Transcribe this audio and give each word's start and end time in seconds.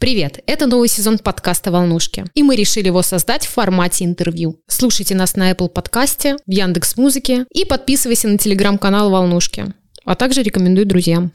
Привет! 0.00 0.38
Это 0.46 0.68
новый 0.68 0.86
сезон 0.86 1.18
подкаста 1.18 1.72
«Волнушки», 1.72 2.24
и 2.34 2.44
мы 2.44 2.54
решили 2.54 2.86
его 2.86 3.02
создать 3.02 3.44
в 3.44 3.50
формате 3.50 4.04
интервью. 4.04 4.60
Слушайте 4.68 5.16
нас 5.16 5.34
на 5.34 5.50
Apple 5.50 5.68
подкасте, 5.68 6.36
в 6.46 6.50
Яндекс 6.52 6.96
Музыке 6.96 7.46
и 7.50 7.64
подписывайся 7.64 8.28
на 8.28 8.38
телеграм-канал 8.38 9.10
«Волнушки», 9.10 9.74
а 10.04 10.14
также 10.14 10.44
рекомендуй 10.44 10.84
друзьям. 10.84 11.32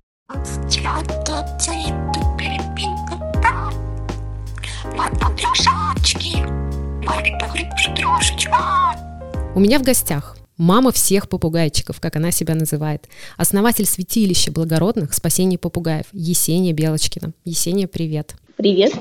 У 9.56 9.60
меня 9.60 9.80
в 9.80 9.84
гостях 9.84 10.38
Мама 10.58 10.92
всех 10.92 11.30
попугайчиков, 11.30 12.00
как 12.00 12.16
она 12.16 12.32
себя 12.32 12.54
называет. 12.54 13.06
Основатель 13.38 13.86
святилища 13.86 14.52
благородных 14.52 15.14
спасения 15.14 15.58
попугаев 15.58 16.06
Есения 16.14 16.74
Белочкина. 16.74 17.34
Есения, 17.44 17.88
привет. 17.88 18.36
Привет. 18.56 18.94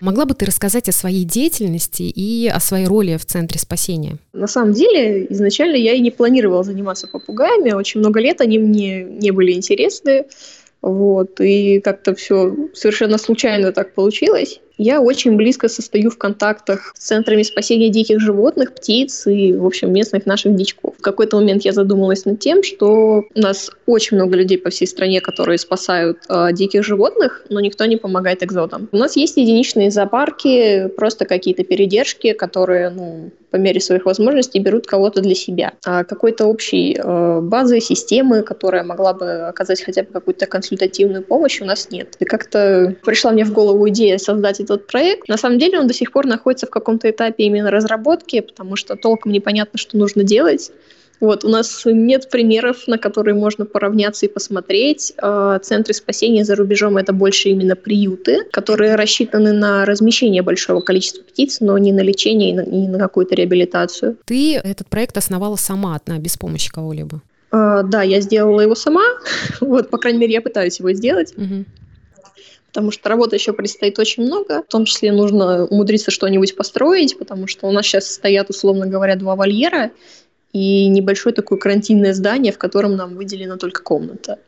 Могла 0.00 0.24
бы 0.24 0.34
ты 0.34 0.46
рассказать 0.46 0.88
о 0.88 0.92
своей 0.92 1.24
деятельности 1.24 2.02
и 2.02 2.48
о 2.48 2.58
своей 2.58 2.86
роли 2.86 3.18
в 3.18 3.26
Центре 3.26 3.60
спасения? 3.60 4.16
На 4.32 4.46
самом 4.46 4.72
деле, 4.72 5.26
изначально 5.28 5.76
я 5.76 5.92
и 5.92 6.00
не 6.00 6.10
планировала 6.10 6.64
заниматься 6.64 7.06
попугаями. 7.06 7.72
Очень 7.72 8.00
много 8.00 8.20
лет 8.20 8.40
они 8.40 8.58
мне 8.58 9.04
не 9.04 9.30
были 9.30 9.52
интересны. 9.52 10.24
Вот, 10.80 11.40
и 11.40 11.80
как-то 11.80 12.14
все 12.14 12.56
совершенно 12.74 13.18
случайно 13.18 13.72
так 13.72 13.94
получилось. 13.94 14.58
Я 14.78 15.00
очень 15.00 15.36
близко 15.36 15.68
состою 15.68 16.10
в 16.10 16.18
контактах 16.18 16.92
с 16.96 17.06
центрами 17.06 17.42
спасения 17.42 17.88
диких 17.88 18.20
животных, 18.20 18.74
птиц 18.74 19.26
и, 19.26 19.52
в 19.52 19.66
общем, 19.66 19.92
местных 19.92 20.26
наших 20.26 20.54
дичков. 20.54 20.94
В 20.98 21.02
какой-то 21.02 21.36
момент 21.36 21.64
я 21.64 21.72
задумалась 21.72 22.24
над 22.24 22.40
тем, 22.40 22.62
что 22.62 23.24
у 23.34 23.38
нас 23.38 23.70
очень 23.86 24.16
много 24.16 24.36
людей 24.36 24.58
по 24.58 24.70
всей 24.70 24.86
стране, 24.86 25.20
которые 25.20 25.58
спасают 25.58 26.18
э, 26.28 26.52
диких 26.52 26.84
животных, 26.84 27.44
но 27.48 27.60
никто 27.60 27.84
не 27.84 27.96
помогает 27.96 28.42
экзотам. 28.42 28.88
У 28.92 28.96
нас 28.96 29.16
есть 29.16 29.36
единичные 29.36 29.90
зоопарки, 29.90 30.88
просто 30.96 31.24
какие-то 31.24 31.64
передержки, 31.64 32.32
которые, 32.32 32.90
ну, 32.90 33.30
по 33.52 33.56
мере 33.56 33.80
своих 33.80 34.06
возможностей 34.06 34.58
берут 34.58 34.86
кого-то 34.86 35.20
для 35.20 35.34
себя. 35.34 35.74
А 35.84 36.04
какой-то 36.04 36.46
общей 36.46 36.98
э, 36.98 37.40
базы, 37.42 37.80
системы, 37.80 38.42
которая 38.42 38.82
могла 38.82 39.12
бы 39.12 39.30
оказать 39.48 39.82
хотя 39.82 40.02
бы 40.02 40.08
какую-то 40.10 40.46
консультативную 40.46 41.22
помощь, 41.22 41.60
у 41.60 41.66
нас 41.66 41.90
нет. 41.90 42.16
И 42.18 42.24
как-то 42.24 42.96
пришла 43.04 43.30
мне 43.30 43.44
в 43.44 43.52
голову 43.52 43.88
идея 43.90 44.18
создать 44.18 44.60
этот 44.64 44.86
проект. 44.86 45.28
На 45.28 45.36
самом 45.36 45.58
деле 45.58 45.78
он 45.78 45.86
до 45.86 45.94
сих 45.94 46.12
пор 46.12 46.26
находится 46.26 46.66
в 46.66 46.70
каком-то 46.70 47.10
этапе 47.10 47.44
именно 47.44 47.70
разработки, 47.70 48.40
потому 48.40 48.76
что 48.76 48.96
толком 48.96 49.32
непонятно, 49.32 49.78
что 49.78 49.96
нужно 49.96 50.22
делать. 50.24 50.72
Вот, 51.22 51.44
у 51.44 51.48
нас 51.48 51.82
нет 51.84 52.30
примеров, 52.30 52.88
на 52.88 52.98
которые 52.98 53.36
можно 53.36 53.64
поравняться 53.64 54.26
и 54.26 54.28
посмотреть. 54.28 55.12
А, 55.18 55.60
центры 55.60 55.94
спасения 55.94 56.44
за 56.44 56.56
рубежом— 56.56 56.96
это 56.98 57.12
больше 57.12 57.50
именно 57.50 57.76
приюты, 57.76 58.44
которые 58.50 58.96
рассчитаны 58.96 59.52
на 59.52 59.84
размещение 59.84 60.42
большого 60.42 60.80
количества 60.80 61.22
птиц, 61.22 61.58
но 61.60 61.78
не 61.78 61.92
на 61.92 62.00
лечение 62.00 62.50
и 62.50 62.54
на, 62.54 62.60
и 62.62 62.88
на 62.88 62.98
какую-то 62.98 63.36
реабилитацию. 63.36 64.16
Ты 64.24 64.56
этот 64.56 64.88
проект 64.88 65.16
основала 65.16 65.54
сама 65.54 65.94
одна, 65.94 66.18
без 66.18 66.36
помощи 66.36 66.72
кого-либо? 66.72 67.22
Uh, 67.52 67.84
да, 67.84 68.02
я 68.02 68.20
сделала 68.20 68.60
его 68.60 68.74
сама. 68.74 69.04
вот, 69.60 69.90
по 69.90 69.98
крайней 69.98 70.18
мере, 70.18 70.32
я 70.32 70.42
пытаюсь 70.42 70.80
его 70.80 70.92
сделать. 70.92 71.34
Угу 71.36 71.66
потому 72.72 72.90
что 72.90 73.10
работы 73.10 73.36
еще 73.36 73.52
предстоит 73.52 73.98
очень 73.98 74.24
много. 74.24 74.62
В 74.62 74.66
том 74.66 74.86
числе 74.86 75.12
нужно 75.12 75.66
умудриться 75.66 76.10
что-нибудь 76.10 76.56
построить, 76.56 77.18
потому 77.18 77.46
что 77.46 77.66
у 77.66 77.70
нас 77.70 77.84
сейчас 77.84 78.10
стоят, 78.10 78.48
условно 78.48 78.86
говоря, 78.86 79.14
два 79.14 79.36
вольера, 79.36 79.90
и 80.54 80.88
небольшое 80.88 81.34
такое 81.34 81.58
карантинное 81.58 82.14
здание, 82.14 82.50
в 82.50 82.56
котором 82.56 82.96
нам 82.96 83.14
выделена 83.14 83.58
только 83.58 83.82
комната. 83.82 84.38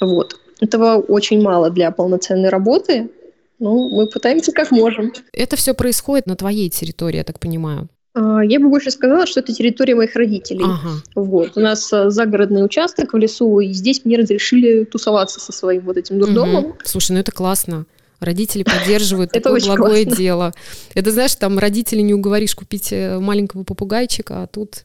Вот. 0.00 0.40
Этого 0.60 0.96
очень 0.96 1.42
мало 1.42 1.68
для 1.70 1.90
полноценной 1.90 2.48
работы. 2.48 3.10
Ну, 3.58 3.90
мы 3.90 4.06
пытаемся 4.06 4.52
как 4.52 4.70
можем. 4.70 5.12
Это 5.32 5.56
все 5.56 5.74
происходит 5.74 6.26
на 6.26 6.36
твоей 6.36 6.70
территории, 6.70 7.18
я 7.18 7.24
так 7.24 7.38
понимаю. 7.38 7.88
А, 8.14 8.44
я 8.44 8.60
бы 8.60 8.68
больше 8.68 8.90
сказала, 8.90 9.26
что 9.26 9.40
это 9.40 9.52
территория 9.52 9.94
моих 9.94 10.14
родителей. 10.16 10.64
Ага. 10.64 11.02
Вот. 11.14 11.56
У 11.56 11.60
нас 11.60 11.92
а, 11.92 12.10
загородный 12.10 12.64
участок 12.64 13.12
в 13.12 13.16
лесу, 13.16 13.60
и 13.60 13.72
здесь 13.72 14.04
мне 14.04 14.16
разрешили 14.16 14.84
тусоваться 14.84 15.40
со 15.40 15.52
своим 15.52 15.82
вот 15.82 15.96
этим 15.96 16.18
дурдомом. 16.18 16.64
Угу. 16.66 16.76
Слушай, 16.84 17.12
ну 17.12 17.18
это 17.18 17.32
классно. 17.32 17.86
Родители 18.20 18.64
поддерживают 18.64 19.30
такое 19.32 19.60
благое 19.60 20.04
дело. 20.04 20.52
Это, 20.94 21.10
знаешь, 21.10 21.34
там 21.34 21.58
родители 21.58 22.00
не 22.00 22.14
уговоришь 22.14 22.54
купить 22.54 22.92
э, 22.92 23.18
маленького 23.18 23.62
попугайчика, 23.62 24.42
а 24.42 24.46
тут 24.46 24.84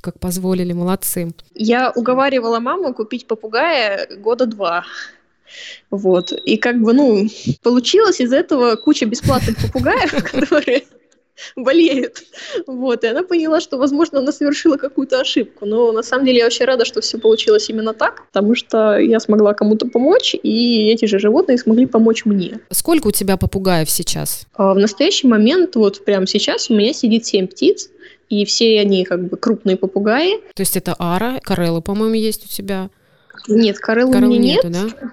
как 0.00 0.20
позволили, 0.20 0.74
молодцы. 0.74 1.32
Я 1.54 1.90
уговаривала 1.90 2.60
маму 2.60 2.92
купить 2.92 3.26
попугая 3.26 4.06
года 4.18 4.44
два. 4.44 4.84
Вот. 5.90 6.32
И 6.32 6.58
как 6.58 6.80
бы, 6.80 6.92
ну, 6.92 7.26
получилось 7.62 8.20
из 8.20 8.32
этого 8.32 8.76
куча 8.76 9.06
бесплатных 9.06 9.56
попугаев, 9.56 10.12
которые 10.30 10.84
болеют. 11.56 12.22
Вот, 12.66 13.04
и 13.04 13.06
она 13.06 13.22
поняла, 13.22 13.60
что, 13.60 13.78
возможно, 13.78 14.18
она 14.18 14.32
совершила 14.32 14.76
какую-то 14.76 15.20
ошибку. 15.20 15.66
Но 15.66 15.92
на 15.92 16.02
самом 16.02 16.26
деле 16.26 16.38
я 16.38 16.46
очень 16.46 16.64
рада, 16.64 16.84
что 16.84 17.00
все 17.00 17.18
получилось 17.18 17.68
именно 17.68 17.94
так, 17.94 18.26
потому 18.26 18.54
что 18.54 18.98
я 18.98 19.20
смогла 19.20 19.54
кому-то 19.54 19.86
помочь, 19.86 20.34
и 20.34 20.90
эти 20.90 21.06
же 21.06 21.18
животные 21.18 21.58
смогли 21.58 21.86
помочь 21.86 22.24
мне. 22.24 22.60
Сколько 22.70 23.08
у 23.08 23.12
тебя 23.12 23.36
попугаев 23.36 23.90
сейчас? 23.90 24.46
А 24.54 24.74
в 24.74 24.78
настоящий 24.78 25.26
момент, 25.26 25.76
вот 25.76 26.04
прямо 26.04 26.26
сейчас, 26.26 26.70
у 26.70 26.74
меня 26.74 26.92
сидит 26.92 27.26
семь 27.26 27.46
птиц, 27.46 27.90
и 28.28 28.44
все 28.44 28.80
они 28.80 29.04
как 29.04 29.28
бы 29.28 29.36
крупные 29.36 29.76
попугаи. 29.76 30.38
То 30.54 30.60
есть 30.60 30.76
это 30.76 30.94
ара, 30.98 31.40
карелла, 31.42 31.80
по-моему, 31.80 32.14
есть 32.14 32.44
у 32.44 32.48
тебя? 32.48 32.90
Нет, 33.48 33.78
кареллы 33.78 34.16
у 34.16 34.20
меня 34.20 34.38
нету, 34.38 34.68
нет. 34.68 34.96
да? 35.00 35.12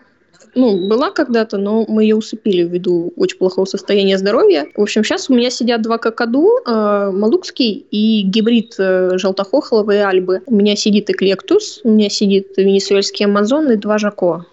Ну, 0.54 0.88
была 0.88 1.12
когда-то, 1.12 1.58
но 1.58 1.86
мы 1.88 2.04
ее 2.04 2.16
усыпили 2.16 2.64
ввиду 2.64 3.14
очень 3.16 3.38
плохого 3.38 3.66
состояния 3.66 4.18
здоровья. 4.18 4.68
В 4.76 4.82
общем, 4.82 5.04
сейчас 5.04 5.30
у 5.30 5.34
меня 5.34 5.50
сидят 5.50 5.82
два 5.82 5.98
какаду, 5.98 6.50
э, 6.66 7.12
малукский 7.14 7.86
и 7.90 8.24
гибрид 8.24 8.76
э, 8.78 9.18
желтохохловой 9.18 10.04
альбы. 10.04 10.42
У 10.46 10.56
меня 10.56 10.76
сидит 10.76 11.10
эклектус, 11.10 11.82
у 11.84 11.90
меня 11.90 12.10
сидит 12.10 12.58
венесуэльский 12.58 13.26
амазон 13.26 13.72
и 13.72 13.78
два 13.78 13.98
жако. 13.98 14.46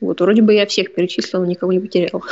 Вот, 0.00 0.20
вроде 0.20 0.42
бы 0.42 0.54
я 0.54 0.66
всех 0.66 0.94
перечислила, 0.94 1.44
никого 1.44 1.72
не 1.72 1.80
потеряла. 1.80 2.22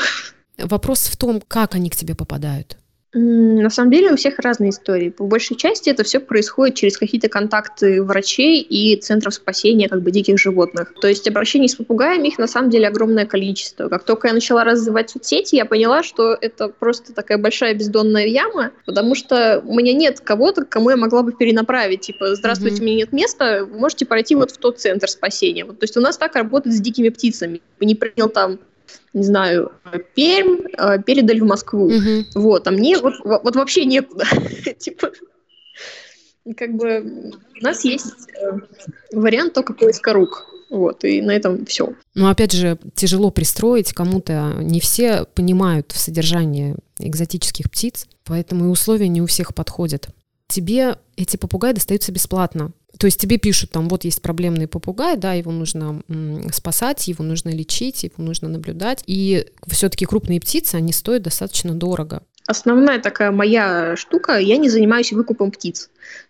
Вопрос 0.59 1.01
в 1.01 1.17
том, 1.17 1.43
как 1.47 1.75
они 1.75 1.91
к 1.91 1.97
тебе 1.97 2.15
попадают. 2.15 2.77
На 3.15 3.69
самом 3.69 3.91
деле 3.91 4.11
у 4.11 4.17
всех 4.17 4.39
разные 4.39 4.71
истории. 4.71 5.11
По 5.11 5.25
большей 5.25 5.55
части 5.55 5.91
это 5.91 6.03
все 6.03 6.19
происходит 6.19 6.77
через 6.77 6.97
какие-то 6.97 7.29
контакты 7.29 8.03
врачей 8.03 8.63
и 8.63 8.97
центров 8.97 9.35
спасения 9.35 9.89
как 9.91 10.01
бы 10.01 10.11
диких 10.11 10.39
животных. 10.39 10.95
То 10.99 11.09
есть 11.09 11.29
обращений 11.29 11.69
с 11.69 11.75
попугаями 11.75 12.29
их 12.29 12.39
на 12.39 12.47
самом 12.47 12.71
деле 12.71 12.89
огромное 12.89 13.27
количество. 13.27 13.91
Как 13.91 14.05
только 14.05 14.29
я 14.29 14.35
начала 14.35 14.65
развивать 14.65 15.11
соцсети, 15.11 15.57
я 15.57 15.67
поняла, 15.67 16.03
что 16.03 16.37
это 16.41 16.69
просто 16.69 17.13
такая 17.13 17.37
большая 17.37 17.75
бездонная 17.75 18.27
яма, 18.27 18.71
потому 18.87 19.15
что 19.15 19.63
у 19.63 19.75
меня 19.75 19.93
нет 19.93 20.21
кого-то, 20.21 20.65
кому 20.65 20.89
я 20.89 20.97
могла 20.97 21.23
бы 21.23 21.33
перенаправить. 21.33 22.01
Типа, 22.01 22.35
здравствуйте, 22.35 22.77
mm-hmm. 22.77 22.81
у 22.81 22.85
меня 22.85 22.97
нет 22.97 23.13
места, 23.13 23.67
вы 23.67 23.79
можете 23.79 24.07
пройти 24.07 24.35
вот 24.35 24.53
в 24.53 24.57
тот 24.57 24.81
центр 24.81 25.09
спасения. 25.09 25.67
Вот, 25.67 25.79
то 25.79 25.85
есть 25.85 25.99
у 25.99 26.01
нас 26.01 26.17
так 26.17 26.35
работает 26.35 26.75
с 26.75 26.81
дикими 26.81 27.11
птицами. 27.11 27.61
Не 27.79 27.95
принял 27.95 28.31
там 28.31 28.59
не 29.13 29.23
знаю, 29.23 29.73
Пермь, 30.15 30.67
э, 30.77 31.03
передали 31.03 31.41
в 31.41 31.45
Москву. 31.47 31.87
Угу. 31.87 32.25
Вот, 32.35 32.67
а 32.67 32.71
мне 32.71 32.99
вот, 32.99 33.15
вот 33.25 33.57
вообще 33.57 33.85
некуда. 33.85 34.25
типа, 34.79 35.13
как 36.57 36.75
бы 36.75 37.33
у 37.61 37.65
нас 37.65 37.85
есть 37.85 38.29
э, 38.41 38.53
вариант 39.13 39.55
только 39.55 39.75
поиска 39.75 40.13
рук. 40.13 40.47
Вот, 40.71 41.05
и 41.05 41.21
на 41.21 41.33
этом 41.33 41.67
все. 41.67 41.93
Но 42.15 42.31
опять 42.31 42.53
же, 42.53 42.79
тяжело 42.95 43.31
пристроить 43.31 43.93
кому-то. 43.93 44.55
Не 44.61 44.81
все 44.81 45.27
понимают 45.35 45.93
в 45.93 45.99
содержании 45.99 46.77
экзотических 46.99 47.71
птиц, 47.71 48.07
поэтому 48.25 48.65
и 48.65 48.69
условия 48.69 49.09
не 49.09 49.21
у 49.21 49.27
всех 49.27 49.55
подходят. 49.55 50.09
Тебе 50.53 50.99
эти 51.17 51.39
попугаи 51.39 51.73
достаются 51.73 52.13
бесплатно. 52.13 52.73
То 52.99 53.07
есть 53.07 53.19
тебе 53.19 53.39
пишут, 53.39 53.71
там, 53.71 53.89
вот 53.89 54.05
есть 54.05 54.21
проблемный 54.21 54.69
попугай, 54.69 55.17
да, 55.17 55.33
его 55.33 55.51
нужно 55.51 56.03
спасать, 56.53 57.09
его 57.09 57.25
нужно 57.25 57.49
лечить, 57.49 58.03
его 58.03 58.23
нужно 58.23 58.49
наблюдать. 58.51 59.03
И 59.07 59.47
все-таки 59.67 60.05
крупные 60.05 60.41
птицы, 60.41 60.75
они 60.75 60.93
стоят 60.93 61.23
достаточно 61.23 61.73
дорого. 61.73 62.23
Основная 62.47 63.01
такая 63.01 63.31
моя 63.31 63.97
штука, 63.97 64.37
я 64.37 64.59
не 64.59 64.69
занимаюсь 64.69 65.13
выкупом 65.13 65.53
птиц. 65.53 65.89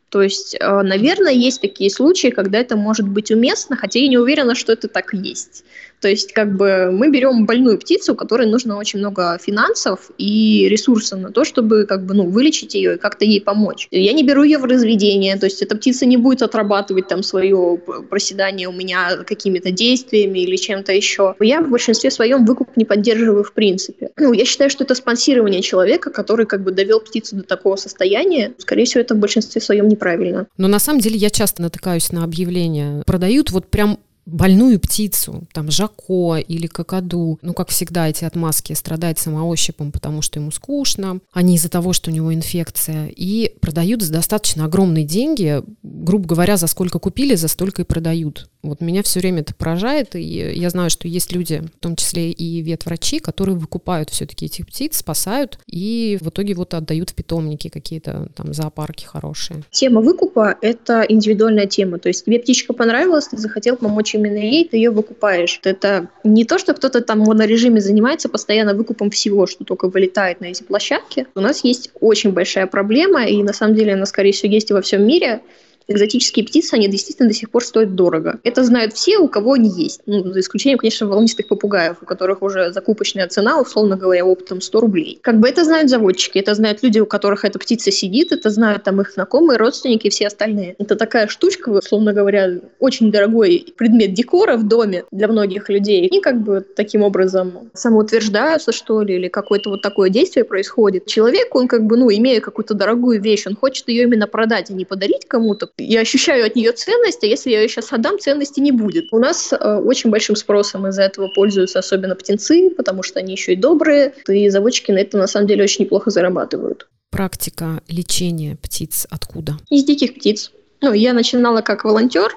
То 0.09 0.23
есть, 0.23 0.55
э, 0.55 0.83
наверное, 0.83 1.33
есть 1.33 1.61
такие 1.61 1.91
случаи, 1.91 2.29
когда 2.29 2.61
это 2.61 2.77
может 2.77 3.09
быть 3.09 3.33
уместно, 3.33 3.77
хотя 3.77 3.99
я 3.99 4.07
не 4.07 4.19
уверена, 4.19 4.55
что 4.55 4.73
это 4.73 4.87
так 4.87 5.15
есть. 5.15 5.65
То 6.03 6.09
есть, 6.09 6.33
как 6.33 6.57
бы 6.57 6.91
мы 6.91 7.11
берем 7.11 7.47
больную 7.47 7.79
птицу, 7.79 8.17
которой 8.17 8.49
нужно 8.49 8.77
очень 8.77 8.99
много 8.99 9.39
финансов 9.41 10.11
и 10.19 10.67
ресурсов 10.69 11.21
на 11.21 11.31
то, 11.31 11.45
чтобы 11.45 11.87
как 11.87 12.05
бы, 12.05 12.15
ну, 12.15 12.29
вылечить 12.29 12.75
ее 12.75 12.97
и 12.97 12.99
как-то 12.99 13.25
ей 13.25 13.41
помочь. 13.41 13.87
Я 13.93 14.13
не 14.13 14.25
беру 14.25 14.43
ее 14.43 14.59
в 14.59 14.65
разведение, 14.65 15.37
то 15.37 15.47
есть 15.47 15.63
эта 15.63 15.77
птица 15.77 16.05
не 16.05 16.17
будет 16.17 16.43
отрабатывать 16.43 17.07
там 17.07 17.23
свое 17.23 17.81
проседание 18.11 18.69
у 18.69 18.73
меня 18.73 19.19
какими-то 19.25 19.71
действиями 19.71 20.41
или 20.41 20.57
чем-то 20.57 20.93
еще. 20.93 21.37
Я 21.39 21.61
в 21.61 21.71
большинстве 21.71 22.11
своем 22.11 22.45
выкуп 22.45 22.77
не 22.77 22.85
поддерживаю 22.85 23.45
в 23.45 23.53
принципе. 23.53 24.11
Ну, 24.17 24.33
я 24.33 24.45
считаю, 24.45 24.71
что 24.71 24.83
это 24.83 24.97
спонсирование 24.97 25.63
человека, 25.63 26.11
который 26.11 26.47
как 26.47 26.65
бы 26.65 26.73
довел 26.73 26.99
птицу 26.99 27.37
до 27.37 27.43
такого 27.45 27.77
состояния. 27.77 28.55
Скорее 28.59 28.87
всего, 28.87 29.03
это 29.03 29.15
в 29.15 29.19
большинстве 29.19 29.61
своем 29.61 29.87
неправильно. 29.87 30.49
Но 30.57 30.67
на 30.67 30.81
самом 30.81 30.99
деле 30.99 31.17
я 31.17 31.31
часто 31.31 31.63
натыкаюсь 31.63 32.11
на 32.11 32.25
объявления. 32.25 33.05
Продают 33.07 33.53
вот 33.53 33.69
прям 33.69 34.01
больную 34.25 34.79
птицу, 34.79 35.47
там 35.53 35.71
жако 35.71 36.37
или 36.37 36.67
какаду, 36.67 37.39
ну, 37.43 37.55
как 37.55 37.69
всегда, 37.69 38.09
эти 38.09 38.25
отмазки 38.25 38.73
страдает 38.73 39.19
самоощипом, 39.19 39.91
потому 39.93 40.23
что 40.23 40.39
ему 40.39 40.51
скучно, 40.51 41.21
а 41.33 41.43
не 41.43 41.57
из-за 41.57 41.69
того, 41.69 41.93
что 41.93 42.11
у 42.11 42.15
него 42.15 42.33
инфекция, 42.33 43.09
и 43.09 43.55
продают 43.61 44.03
за 44.03 44.13
достаточно 44.13 44.65
огромные 44.65 45.05
деньги, 45.05 45.63
грубо 45.83 46.27
говоря, 46.27 46.57
за 46.57 46.67
сколько 46.67 46.99
купили, 46.99 47.35
за 47.35 47.49
столько 47.49 47.83
и 47.83 47.85
продают. 47.85 48.49
Вот 48.63 48.81
меня 48.81 49.03
все 49.03 49.19
время 49.19 49.41
это 49.41 49.55
поражает, 49.55 50.15
и 50.15 50.21
я 50.21 50.71
знаю, 50.71 50.89
что 50.89 51.09
есть 51.09 51.33
люди, 51.33 51.63
в 51.77 51.81
том 51.81 51.97
числе 51.97 52.31
и 52.31 52.63
ветврачи, 52.63 53.19
которые 53.19 53.57
выкупают 53.57 54.11
все-таки 54.11 54.47
этих 54.47 54.67
птиц, 54.67 54.99
спасают, 54.99 55.59
и 55.67 56.17
в 56.21 56.29
итоге 56.29 56.55
вот 56.55 56.73
отдают 56.75 57.11
в 57.11 57.15
питомники 57.15 57.69
какие-то 57.69 58.29
там 58.37 58.55
зоопарки 58.55 59.05
хорошие. 59.05 59.63
Тема 59.71 60.01
выкупа– 60.01 60.57
это 60.61 61.05
индивидуальная 61.09 61.67
тема, 61.67 61.99
то 61.99 62.09
есть 62.09 62.25
тебе 62.25 62.39
птичка 62.39 62.73
понравилась, 62.73 63.29
ты 63.29 63.37
захотел 63.37 63.77
помочь 63.77 64.15
именно 64.15 64.39
ей, 64.39 64.69
ты 64.69 64.77
ее 64.77 64.91
выкупаешь. 64.91 65.61
Это 65.65 66.09
не 66.23 66.45
то, 66.45 66.59
что 66.59 66.75
кто-то 66.75 67.01
там 67.01 67.25
в 67.25 67.29
монорежиме 67.29 67.81
занимается 67.81 68.29
постоянно 68.29 68.75
выкупом 68.75 69.11
всего, 69.11 69.49
что 69.49 69.65
только 69.65 69.89
вылетает 69.89 70.41
на 70.41 70.47
эти 70.47 70.63
площадки. 70.63 71.27
У 71.35 71.41
нас 71.41 71.65
есть 71.65 71.91
очень 72.01 72.31
большая 72.31 72.69
проблема, 72.69 73.25
и 73.25 73.43
на 73.43 73.53
самом 73.53 73.75
деле 73.75 73.95
она, 73.95 74.07
скорее 74.07 74.33
всего, 74.33 74.53
есть 74.53 74.71
и 74.71 74.75
во 74.75 74.83
всем 74.83 75.05
мире– 75.05 75.43
экзотические 75.89 76.45
птицы, 76.45 76.75
они 76.75 76.89
действительно 76.89 77.29
до 77.29 77.35
сих 77.35 77.51
пор 77.51 77.65
стоят 77.65 77.95
дорого. 77.95 78.41
Это 78.45 78.65
знают 78.65 78.95
все, 78.95 79.19
у 79.19 79.29
кого 79.29 79.55
они 79.55 79.71
есть. 79.71 80.01
Ну, 80.07 80.33
за 80.33 80.41
исключением, 80.41 80.79
конечно, 80.79 81.07
волнистых 81.07 81.49
попугаев, 81.49 82.03
у 82.03 82.07
которых 82.07 82.43
уже 82.43 82.73
закупочная 82.73 83.29
цена, 83.29 83.61
условно 83.61 83.97
говоря, 83.97 84.25
оптом 84.25 84.61
100 84.61 84.81
рублей. 84.81 85.19
Как 85.23 85.39
бы 85.41 85.49
это 85.49 85.65
знают 85.65 85.91
заводчики, 85.91 86.39
это 86.39 86.55
знают 86.55 86.83
люди, 86.83 86.99
у 87.01 87.07
которых 87.07 87.45
эта 87.45 87.59
птица 87.59 87.91
сидит, 87.91 88.33
это 88.33 88.51
знают 88.51 88.85
там 88.85 89.01
их 89.01 89.11
знакомые, 89.13 89.59
родственники 89.59 90.07
и 90.07 90.11
все 90.11 90.27
остальные. 90.27 90.75
Это 90.79 90.97
такая 90.97 91.27
штучка, 91.27 91.71
условно 91.71 92.13
говоря, 92.13 92.61
очень 92.79 93.11
дорогой 93.11 93.73
предмет 93.77 94.15
декора 94.15 94.57
в 94.57 94.67
доме 94.67 95.05
для 95.11 95.29
многих 95.29 95.69
людей. 95.69 96.07
И 96.07 96.21
как 96.21 96.43
бы 96.43 96.61
таким 96.61 97.03
образом 97.03 97.71
самоутверждаются, 97.75 98.73
что 98.73 99.03
ли, 99.03 99.17
или 99.17 99.29
какое-то 99.29 99.71
вот 99.71 99.83
такое 99.83 100.11
действие 100.11 100.45
происходит. 100.45 101.07
Человек, 101.07 101.55
он 101.55 101.69
как 101.69 101.85
бы, 101.85 101.97
ну, 101.97 102.11
имея 102.11 102.41
какую-то 102.41 102.75
дорогую 102.75 103.21
вещь, 103.21 103.47
он 103.47 103.57
хочет 103.57 103.89
ее 103.89 104.05
именно 104.05 104.27
продать, 104.27 104.71
а 104.71 104.73
не 104.73 104.85
подарить 104.85 105.27
кому-то, 105.27 105.69
я 105.79 106.01
ощущаю 106.01 106.47
от 106.47 106.57
нее 106.57 106.73
ценность, 106.73 107.23
а 107.25 107.27
если 107.27 107.51
я 107.51 107.63
ее 107.63 107.69
сейчас 107.69 107.93
отдам, 107.93 108.19
ценности 108.19 108.61
не 108.61 108.73
будет. 108.73 109.13
У 109.13 109.19
нас 109.19 109.53
э, 109.53 109.77
очень 109.77 110.11
большим 110.11 110.37
спросом 110.37 110.87
из-за 110.89 111.03
этого 111.03 111.29
пользуются 111.29 111.79
особенно 111.79 112.15
птенцы, 112.15 112.71
потому 112.71 113.03
что 113.03 113.19
они 113.19 113.33
еще 113.33 113.53
и 113.53 113.57
добрые, 113.57 114.15
и 114.29 114.49
заводчики 114.49 114.91
на 114.91 114.99
этом 114.99 115.21
на 115.21 115.27
самом 115.27 115.47
деле 115.47 115.65
очень 115.65 115.85
неплохо 115.85 116.11
зарабатывают. 116.11 116.89
Практика 117.11 117.83
лечения 117.89 118.57
птиц 118.57 119.07
откуда? 119.11 119.59
Из 119.69 119.85
диких 119.85 120.15
птиц. 120.15 120.53
Ну, 120.81 120.93
я 120.93 121.13
начинала 121.13 121.61
как 121.61 121.85
волонтер, 121.85 122.33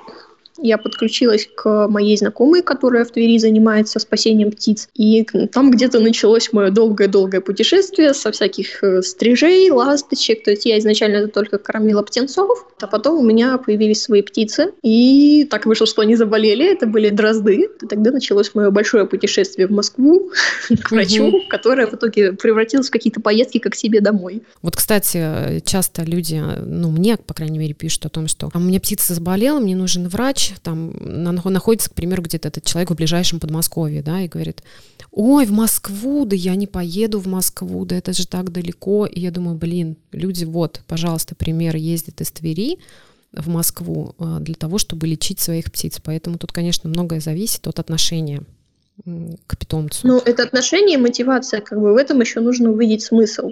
я 0.58 0.78
подключилась 0.78 1.48
к 1.54 1.88
моей 1.88 2.18
знакомой, 2.18 2.62
которая 2.62 3.06
в 3.06 3.12
Твери 3.12 3.38
занимается 3.38 4.00
спасением 4.00 4.52
птиц. 4.52 4.90
И 4.96 5.26
там 5.52 5.72
где-то 5.72 6.00
началось 6.00 6.52
мое 6.54 6.70
долгое-долгое 6.72 7.42
путешествие 7.42 8.14
со 8.14 8.32
всяких 8.32 8.84
э, 8.84 9.02
стрижей, 9.02 9.70
ласточек. 9.70 10.44
То 10.44 10.52
есть 10.52 10.66
я 10.66 10.80
изначально 10.80 11.28
только 11.28 11.58
кормила 11.58 12.02
птенцов, 12.02 12.68
а 12.80 12.88
потом 12.88 13.20
у 13.20 13.24
меня 13.24 13.58
появились 13.58 14.02
свои 14.02 14.22
птицы. 14.22 14.72
И 14.82 15.46
так 15.50 15.66
вышло, 15.66 15.88
что 15.88 16.02
они 16.02 16.16
заболели. 16.16 16.72
Это 16.72 16.88
были 16.88 17.10
дрозды. 17.10 17.70
И 17.82 17.86
тогда 17.88 18.12
началось 18.12 18.54
мое 18.56 18.72
большое 18.72 19.06
путешествие 19.06 19.68
в 19.68 19.72
Москву 19.72 20.32
к 20.84 20.92
врачу, 20.92 21.42
которое 21.50 21.88
в 21.88 21.94
итоге 21.94 22.34
превратилось 22.34 22.88
в 22.88 22.92
какие-то 22.92 23.20
поездки 23.20 23.58
как 23.58 23.76
себе 23.76 24.00
домой. 24.02 24.44
Вот, 24.62 24.76
кстати, 24.76 25.62
часто 25.66 26.04
люди, 26.04 26.42
ну, 26.66 26.92
мне, 26.92 27.18
по 27.18 27.34
крайней 27.34 27.60
мере, 27.60 27.74
пишут 27.74 28.06
о 28.06 28.10
том, 28.10 28.28
что 28.28 28.50
«А 28.54 28.58
у 28.58 28.62
меня 28.62 28.80
птица 28.80 29.14
заболела, 29.14 29.60
мне 29.60 29.76
нужен 29.76 30.08
врач, 30.08 30.45
там 30.62 30.94
находится, 30.98 31.90
к 31.90 31.94
примеру, 31.94 32.22
где-то 32.24 32.48
этот 32.48 32.66
человек 32.66 32.92
в 32.92 32.96
ближайшем 32.96 33.40
Подмосковье, 33.40 34.02
да, 34.02 34.22
и 34.22 34.28
говорит, 34.28 34.64
ой, 35.12 35.46
в 35.46 35.52
Москву, 35.52 36.26
да 36.26 36.36
я 36.36 36.56
не 36.56 36.68
поеду 36.68 37.20
в 37.20 37.28
Москву, 37.28 37.86
да 37.86 37.98
это 37.98 38.14
же 38.14 38.28
так 38.28 38.52
далеко. 38.52 39.06
И 39.06 39.20
я 39.20 39.32
думаю, 39.32 39.58
блин, 39.58 39.98
люди, 40.12 40.46
вот, 40.46 40.82
пожалуйста, 40.88 41.36
пример, 41.36 41.76
ездят 41.76 42.22
из 42.22 42.32
Твери 42.32 42.80
в 43.32 43.48
Москву 43.48 44.16
а, 44.18 44.40
для 44.40 44.56
того, 44.56 44.78
чтобы 44.78 45.08
лечить 45.08 45.40
своих 45.40 45.66
птиц. 45.72 46.00
Поэтому 46.04 46.38
тут, 46.38 46.52
конечно, 46.52 46.90
многое 46.90 47.20
зависит 47.20 47.68
от 47.68 47.80
отношения 47.80 48.42
к 49.48 49.58
питомцу. 49.58 50.08
Ну, 50.08 50.20
это 50.20 50.44
отношение 50.44 50.98
и 50.98 51.02
мотивация, 51.02 51.60
как 51.60 51.80
бы 51.80 51.94
в 51.94 51.98
этом 51.98 52.22
еще 52.22 52.40
нужно 52.40 52.72
увидеть 52.72 53.04
смысл. 53.04 53.52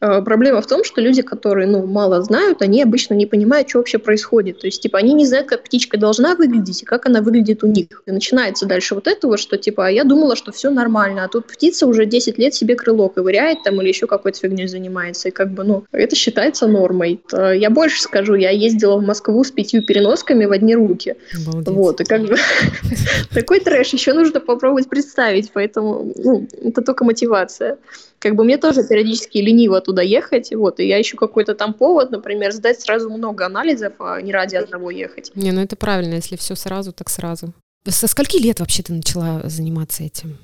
Э, 0.00 0.22
проблема 0.22 0.62
в 0.62 0.66
том, 0.66 0.82
что 0.82 1.00
люди, 1.00 1.22
которые 1.22 1.66
ну, 1.66 1.86
мало 1.86 2.22
знают, 2.22 2.62
они 2.62 2.82
обычно 2.82 3.14
не 3.14 3.26
понимают, 3.26 3.68
что 3.68 3.78
вообще 3.78 3.98
происходит. 3.98 4.60
То 4.60 4.66
есть, 4.66 4.82
типа, 4.82 4.98
они 4.98 5.12
не 5.12 5.26
знают, 5.26 5.48
как 5.48 5.64
птичка 5.64 5.98
должна 5.98 6.34
выглядеть 6.34 6.82
и 6.82 6.86
как 6.86 7.06
она 7.06 7.20
выглядит 7.20 7.62
у 7.62 7.66
них. 7.66 8.02
И 8.06 8.10
начинается 8.10 8.66
дальше 8.66 8.94
вот 8.94 9.06
этого, 9.06 9.36
что, 9.36 9.58
типа, 9.58 9.86
а 9.86 9.90
я 9.90 10.04
думала, 10.04 10.36
что 10.36 10.52
все 10.52 10.70
нормально, 10.70 11.24
а 11.24 11.28
тут 11.28 11.46
птица 11.46 11.86
уже 11.86 12.06
10 12.06 12.38
лет 12.38 12.54
себе 12.54 12.76
крыло 12.76 13.08
ковыряет 13.08 13.62
там 13.62 13.80
или 13.80 13.88
еще 13.88 14.06
какой-то 14.06 14.38
фигней 14.38 14.68
занимается. 14.68 15.28
И 15.28 15.32
как 15.32 15.52
бы, 15.52 15.64
ну, 15.64 15.84
это 15.92 16.16
считается 16.16 16.66
нормой. 16.66 17.20
Я 17.32 17.70
больше 17.70 18.00
скажу, 18.00 18.34
я 18.34 18.50
ездила 18.50 18.96
в 18.96 19.02
Москву 19.02 19.44
с 19.44 19.50
пятью 19.50 19.82
переносками 19.82 20.46
в 20.46 20.52
одни 20.52 20.74
руки. 20.74 21.16
Обалдеть. 21.46 21.74
Вот, 21.74 22.00
и 22.00 22.04
как 22.04 22.22
бы 22.22 22.36
такой 23.34 23.60
трэш 23.60 23.92
еще 23.92 24.14
нужно 24.14 24.40
попробовать 24.40 24.88
представить, 24.88 25.50
поэтому, 25.52 26.12
ну, 26.16 26.48
это 26.62 26.82
только 26.82 27.04
мотивация 27.04 27.78
как 28.20 28.36
бы 28.36 28.44
мне 28.44 28.58
тоже 28.58 28.86
периодически 28.86 29.38
лениво 29.38 29.80
туда 29.80 30.02
ехать, 30.02 30.54
вот, 30.54 30.78
и 30.78 30.86
я 30.86 31.00
ищу 31.00 31.16
какой-то 31.16 31.54
там 31.54 31.74
повод, 31.74 32.10
например, 32.10 32.52
сдать 32.52 32.80
сразу 32.80 33.10
много 33.10 33.46
анализов, 33.46 33.94
а 33.98 34.20
не 34.20 34.32
ради 34.32 34.56
одного 34.56 34.90
ехать. 34.90 35.32
Не, 35.34 35.52
ну 35.52 35.60
это 35.62 35.74
правильно, 35.74 36.14
если 36.14 36.36
все 36.36 36.54
сразу, 36.54 36.92
так 36.92 37.08
сразу. 37.08 37.54
Со 37.88 38.06
скольки 38.06 38.36
лет 38.36 38.60
вообще 38.60 38.82
ты 38.82 38.92
начала 38.92 39.40
заниматься 39.44 40.04
этим? 40.04 40.36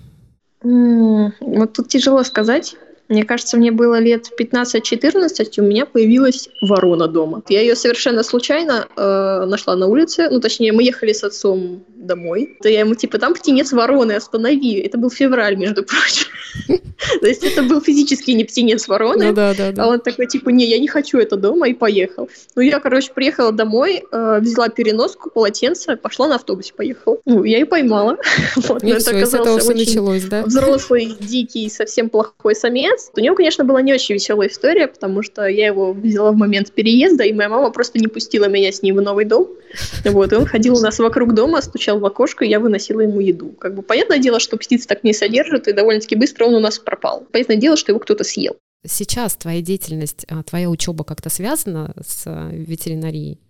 Вот 0.62 1.74
тут 1.74 1.88
тяжело 1.88 2.24
сказать. 2.24 2.76
Мне 3.08 3.24
кажется, 3.24 3.56
мне 3.56 3.70
было 3.70 3.98
лет 3.98 4.30
15-14, 4.38 5.60
у 5.60 5.62
меня 5.62 5.86
появилась 5.86 6.48
ворона 6.60 7.06
дома. 7.06 7.42
Я 7.48 7.60
ее 7.60 7.76
совершенно 7.76 8.22
случайно 8.22 8.88
э, 8.96 9.44
нашла 9.46 9.76
на 9.76 9.86
улице. 9.86 10.28
Ну, 10.30 10.40
точнее, 10.40 10.72
мы 10.72 10.82
ехали 10.82 11.12
с 11.12 11.22
отцом 11.22 11.84
домой. 11.94 12.56
То 12.62 12.68
я 12.68 12.80
ему 12.80 12.94
типа, 12.94 13.18
там 13.18 13.34
птенец 13.34 13.72
вороны, 13.72 14.12
останови. 14.12 14.80
Это 14.80 14.98
был 14.98 15.10
февраль, 15.10 15.56
между 15.56 15.84
прочим. 15.84 16.26
То 17.20 17.26
есть 17.26 17.44
это 17.44 17.62
был 17.62 17.80
физически 17.80 18.30
не 18.32 18.44
птенец 18.44 18.88
вороны. 18.88 19.26
Ну, 19.26 19.32
да, 19.32 19.54
да, 19.54 19.72
да. 19.72 19.84
А 19.84 19.88
он 19.88 20.00
такой, 20.00 20.26
типа, 20.26 20.50
не, 20.50 20.66
я 20.66 20.78
не 20.78 20.88
хочу 20.88 21.18
это 21.18 21.36
дома, 21.36 21.68
и 21.68 21.74
поехал. 21.74 22.28
Ну, 22.54 22.62
я, 22.62 22.80
короче, 22.80 23.12
приехала 23.12 23.52
домой, 23.52 24.02
э, 24.10 24.38
взяла 24.40 24.68
переноску, 24.68 25.30
полотенце, 25.30 25.96
пошла 25.96 26.28
на 26.28 26.36
автобусе, 26.36 26.72
поехала. 26.74 27.18
Ну, 27.24 27.44
я 27.44 27.58
ее 27.58 27.66
поймала. 27.66 28.16
Вот, 28.56 28.82
этого 28.82 29.58
все 29.58 29.74
началось, 29.74 30.24
да? 30.24 30.42
Взрослый, 30.42 31.14
дикий, 31.20 31.68
совсем 31.68 32.08
плохой 32.08 32.54
самец. 32.54 32.95
У 33.14 33.20
него, 33.20 33.34
конечно, 33.36 33.64
была 33.64 33.82
не 33.82 33.92
очень 33.92 34.14
веселая 34.14 34.48
история, 34.48 34.86
потому 34.86 35.22
что 35.22 35.46
я 35.46 35.66
его 35.66 35.92
взяла 35.92 36.32
в 36.32 36.36
момент 36.36 36.72
переезда, 36.72 37.24
и 37.24 37.32
моя 37.32 37.48
мама 37.48 37.70
просто 37.70 37.98
не 37.98 38.08
пустила 38.08 38.48
меня 38.48 38.72
с 38.72 38.82
ним 38.82 38.96
в 38.96 39.02
новый 39.02 39.24
дом. 39.24 39.48
Вот, 40.04 40.32
и 40.32 40.36
он 40.36 40.46
ходил 40.46 40.76
у 40.76 40.80
нас 40.80 40.98
вокруг 40.98 41.34
дома, 41.34 41.60
стучал 41.60 41.98
в 41.98 42.06
окошко, 42.06 42.44
и 42.44 42.48
я 42.48 42.60
выносила 42.60 43.00
ему 43.00 43.20
еду. 43.20 43.50
Как 43.58 43.74
бы 43.74 43.82
понятное 43.82 44.18
дело, 44.18 44.40
что 44.40 44.56
птиц 44.56 44.86
так 44.86 45.04
не 45.04 45.12
содержат, 45.12 45.68
и 45.68 45.72
довольно-таки 45.72 46.16
быстро 46.16 46.46
он 46.46 46.54
у 46.54 46.60
нас 46.60 46.78
пропал. 46.78 47.26
Понятное 47.32 47.56
дело, 47.56 47.76
что 47.76 47.92
его 47.92 47.98
кто-то 47.98 48.24
съел. 48.24 48.56
Сейчас 48.86 49.34
твоя 49.34 49.60
деятельность, 49.62 50.24
а, 50.28 50.42
твоя 50.42 50.70
учеба 50.70 51.04
как-то 51.04 51.28
связана 51.28 51.94
с 52.06 52.22
а, 52.26 52.48
ветеринарией? 52.52 53.40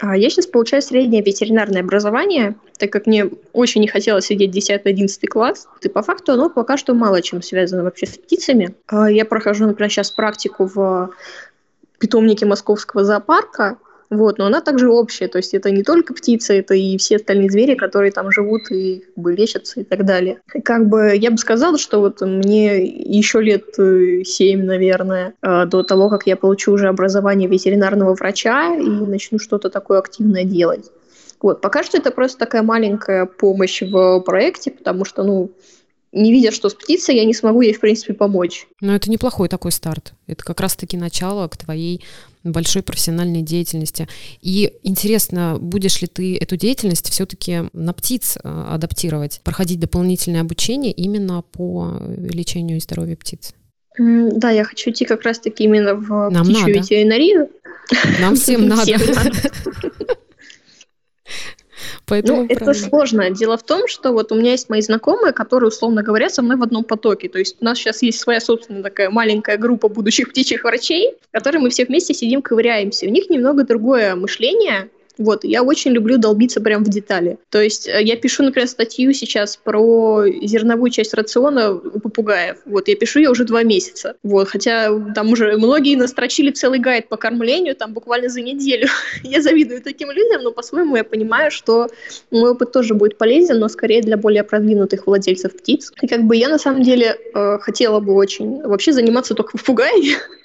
А, 0.00 0.16
я 0.16 0.30
сейчас 0.30 0.46
получаю 0.46 0.82
среднее 0.82 1.22
ветеринарное 1.22 1.82
образование, 1.82 2.56
так 2.78 2.90
как 2.90 3.06
мне 3.06 3.30
очень 3.52 3.82
не 3.82 3.88
хотелось 3.88 4.26
сидеть 4.26 4.56
10-11 4.56 5.26
класс. 5.26 5.68
И 5.82 5.88
по 5.88 6.02
факту 6.02 6.32
оно 6.32 6.48
пока 6.48 6.76
что 6.76 6.94
мало 6.94 7.20
чем 7.22 7.42
связано 7.42 7.84
вообще 7.84 8.06
с 8.06 8.16
птицами. 8.16 8.74
Я 8.90 9.24
прохожу, 9.24 9.66
например, 9.66 9.90
сейчас 9.90 10.10
практику 10.10 10.64
в 10.64 11.10
питомнике 11.98 12.46
Московского 12.46 13.04
зоопарка, 13.04 13.76
вот, 14.10 14.38
но 14.38 14.46
она 14.46 14.60
также 14.60 14.90
общая, 14.90 15.28
то 15.28 15.38
есть 15.38 15.54
это 15.54 15.70
не 15.70 15.84
только 15.84 16.12
птицы, 16.14 16.58
это 16.58 16.74
и 16.74 16.98
все 16.98 17.16
остальные 17.16 17.48
звери, 17.48 17.76
которые 17.76 18.10
там 18.10 18.32
живут 18.32 18.70
и 18.72 19.04
как 19.06 19.22
бы 19.22 19.32
лечатся 19.32 19.80
и 19.80 19.84
так 19.84 20.04
далее. 20.04 20.40
Как 20.64 20.88
бы 20.88 21.14
я 21.16 21.30
бы 21.30 21.38
сказала, 21.38 21.78
что 21.78 22.00
вот 22.00 22.20
мне 22.20 22.84
еще 22.84 23.40
лет 23.40 23.78
э, 23.78 24.24
семь, 24.24 24.64
наверное, 24.64 25.34
э, 25.42 25.64
до 25.66 25.84
того, 25.84 26.08
как 26.08 26.26
я 26.26 26.36
получу 26.36 26.72
уже 26.72 26.88
образование 26.88 27.48
ветеринарного 27.48 28.14
врача 28.14 28.74
и 28.74 28.82
начну 28.82 29.38
что-то 29.38 29.70
такое 29.70 30.00
активное 30.00 30.42
делать. 30.42 30.90
Вот, 31.40 31.60
пока 31.60 31.84
что 31.84 31.96
это 31.96 32.10
просто 32.10 32.38
такая 32.38 32.62
маленькая 32.62 33.26
помощь 33.26 33.80
в 33.80 34.20
проекте, 34.20 34.72
потому 34.72 35.04
что, 35.04 35.22
ну, 35.22 35.52
не 36.12 36.32
видя, 36.32 36.50
что 36.50 36.68
с 36.68 36.74
птицей, 36.74 37.16
я 37.16 37.24
не 37.24 37.34
смогу 37.34 37.60
ей, 37.60 37.72
в 37.72 37.80
принципе, 37.80 38.14
помочь. 38.14 38.66
Но 38.80 38.94
это 38.94 39.10
неплохой 39.10 39.48
такой 39.48 39.70
старт. 39.70 40.12
Это 40.26 40.44
как 40.44 40.60
раз-таки 40.60 40.96
начало 40.96 41.46
к 41.48 41.56
твоей 41.56 42.02
большой 42.44 42.82
профессиональной 42.82 43.42
деятельности. 43.42 44.08
И 44.40 44.72
интересно, 44.82 45.58
будешь 45.60 46.00
ли 46.00 46.06
ты 46.08 46.36
эту 46.36 46.56
деятельность 46.56 47.10
все-таки 47.10 47.64
на 47.72 47.92
птиц 47.92 48.36
э, 48.42 48.64
адаптировать, 48.68 49.40
проходить 49.44 49.80
дополнительное 49.80 50.40
обучение 50.40 50.92
именно 50.92 51.42
по 51.42 52.00
лечению 52.16 52.78
и 52.78 52.80
здоровью 52.80 53.16
птиц? 53.16 53.54
Да, 53.98 54.50
я 54.50 54.64
хочу 54.64 54.90
идти 54.90 55.04
как 55.04 55.22
раз-таки 55.22 55.64
именно 55.64 55.94
в 55.94 56.30
Нам 56.30 56.44
птичью 56.44 56.60
надо. 56.68 56.78
ветеринарию. 56.78 57.48
Нам 58.20 58.36
всем 58.36 58.66
надо. 58.68 58.92
Поэтому 62.06 62.42
ну, 62.42 62.46
правильно. 62.48 62.70
это 62.70 62.78
сложно. 62.78 63.30
Дело 63.30 63.56
в 63.56 63.62
том, 63.62 63.86
что 63.86 64.12
вот 64.12 64.32
у 64.32 64.34
меня 64.34 64.52
есть 64.52 64.68
мои 64.68 64.80
знакомые, 64.80 65.32
которые, 65.32 65.68
условно 65.68 66.02
говоря, 66.02 66.28
со 66.28 66.42
мной 66.42 66.56
в 66.56 66.62
одном 66.62 66.84
потоке. 66.84 67.28
То 67.28 67.38
есть 67.38 67.56
у 67.60 67.64
нас 67.64 67.78
сейчас 67.78 68.02
есть 68.02 68.20
своя 68.20 68.40
собственная 68.40 68.82
такая 68.82 69.10
маленькая 69.10 69.56
группа 69.56 69.88
будущих 69.88 70.30
птичьих 70.30 70.64
врачей, 70.64 71.14
в 71.28 71.32
которой 71.32 71.58
мы 71.58 71.70
все 71.70 71.84
вместе 71.84 72.14
сидим, 72.14 72.42
ковыряемся. 72.42 73.06
У 73.06 73.10
них 73.10 73.30
немного 73.30 73.64
другое 73.64 74.14
мышление, 74.14 74.90
вот, 75.20 75.44
я 75.44 75.62
очень 75.62 75.92
люблю 75.92 76.16
долбиться 76.16 76.62
прям 76.62 76.82
в 76.82 76.88
детали. 76.88 77.38
То 77.50 77.60
есть 77.60 77.86
э, 77.86 78.02
я 78.02 78.16
пишу, 78.16 78.42
например, 78.42 78.66
статью 78.66 79.12
сейчас 79.12 79.58
про 79.58 80.24
зерновую 80.26 80.90
часть 80.90 81.12
рациона 81.12 81.72
у 81.72 82.00
попугаев. 82.00 82.56
Вот, 82.64 82.88
я 82.88 82.96
пишу 82.96 83.18
ее 83.18 83.28
уже 83.28 83.44
два 83.44 83.62
месяца. 83.62 84.16
Вот, 84.22 84.48
хотя 84.48 84.88
там 85.14 85.30
уже 85.32 85.58
многие 85.58 85.94
настрочили 85.96 86.50
целый 86.50 86.78
гайд 86.78 87.10
по 87.10 87.18
кормлению 87.18 87.76
там 87.76 87.92
буквально 87.92 88.30
за 88.30 88.40
неделю. 88.40 88.88
я 89.22 89.42
завидую 89.42 89.82
таким 89.82 90.10
людям, 90.10 90.42
но 90.42 90.52
по-своему 90.52 90.96
я 90.96 91.04
понимаю, 91.04 91.50
что 91.50 91.88
мой 92.30 92.52
опыт 92.52 92.72
тоже 92.72 92.94
будет 92.94 93.18
полезен, 93.18 93.58
но 93.58 93.68
скорее 93.68 94.00
для 94.00 94.16
более 94.16 94.42
продвинутых 94.42 95.06
владельцев 95.06 95.54
птиц. 95.54 95.92
И 96.00 96.06
как 96.06 96.22
бы 96.22 96.34
я 96.34 96.48
на 96.48 96.58
самом 96.58 96.82
деле 96.82 97.18
э, 97.34 97.58
хотела 97.60 98.00
бы 98.00 98.14
очень 98.14 98.62
вообще 98.62 98.94
заниматься 98.94 99.34
только 99.34 99.58
попугаями, 99.58 100.16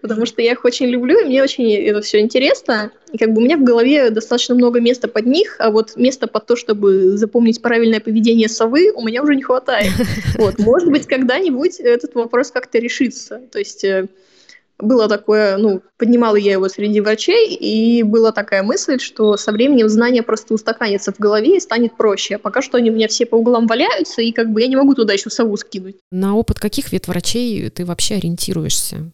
потому 0.00 0.26
что 0.26 0.42
я 0.42 0.52
их 0.52 0.64
очень 0.64 0.86
люблю, 0.86 1.20
и 1.20 1.24
мне 1.24 1.42
очень 1.42 1.72
это 1.72 2.00
все 2.00 2.20
интересно. 2.20 2.92
И 3.12 3.18
как 3.18 3.32
бы 3.32 3.40
у 3.40 3.44
меня 3.44 3.56
в 3.56 3.64
голове 3.64 4.10
достаточно 4.10 4.54
много 4.54 4.80
места 4.80 5.08
под 5.08 5.26
них, 5.26 5.56
а 5.58 5.70
вот 5.70 5.96
места 5.96 6.26
под 6.26 6.46
то, 6.46 6.56
чтобы 6.56 7.16
запомнить 7.16 7.60
правильное 7.60 8.00
поведение 8.00 8.48
совы, 8.48 8.92
у 8.92 9.02
меня 9.04 9.22
уже 9.22 9.34
не 9.34 9.42
хватает. 9.42 9.92
Вот, 10.38 10.58
может 10.58 10.90
быть, 10.90 11.06
когда-нибудь 11.06 11.80
этот 11.80 12.14
вопрос 12.14 12.50
как-то 12.50 12.78
решится. 12.78 13.40
То 13.50 13.58
есть 13.58 13.84
э, 13.84 14.06
было 14.78 15.08
такое, 15.08 15.56
ну, 15.56 15.82
поднимала 15.98 16.36
я 16.36 16.52
его 16.52 16.68
среди 16.68 17.00
врачей, 17.00 17.54
и 17.54 18.02
была 18.02 18.32
такая 18.32 18.62
мысль, 18.62 18.98
что 18.98 19.36
со 19.36 19.52
временем 19.52 19.88
знания 19.88 20.22
просто 20.22 20.54
устаканятся 20.54 21.12
в 21.12 21.18
голове 21.18 21.56
и 21.56 21.60
станет 21.60 21.96
проще. 21.96 22.36
А 22.36 22.38
пока 22.38 22.62
что 22.62 22.78
они 22.78 22.90
у 22.90 22.94
меня 22.94 23.08
все 23.08 23.26
по 23.26 23.36
углам 23.36 23.66
валяются, 23.66 24.22
и 24.22 24.32
как 24.32 24.50
бы 24.50 24.60
я 24.60 24.68
не 24.68 24.76
могу 24.76 24.94
туда 24.94 25.12
еще 25.12 25.30
сову 25.30 25.56
скинуть. 25.56 25.96
На 26.10 26.36
опыт 26.36 26.58
каких 26.58 26.92
ветврачей 26.92 27.68
ты 27.70 27.84
вообще 27.84 28.16
ориентируешься? 28.16 29.10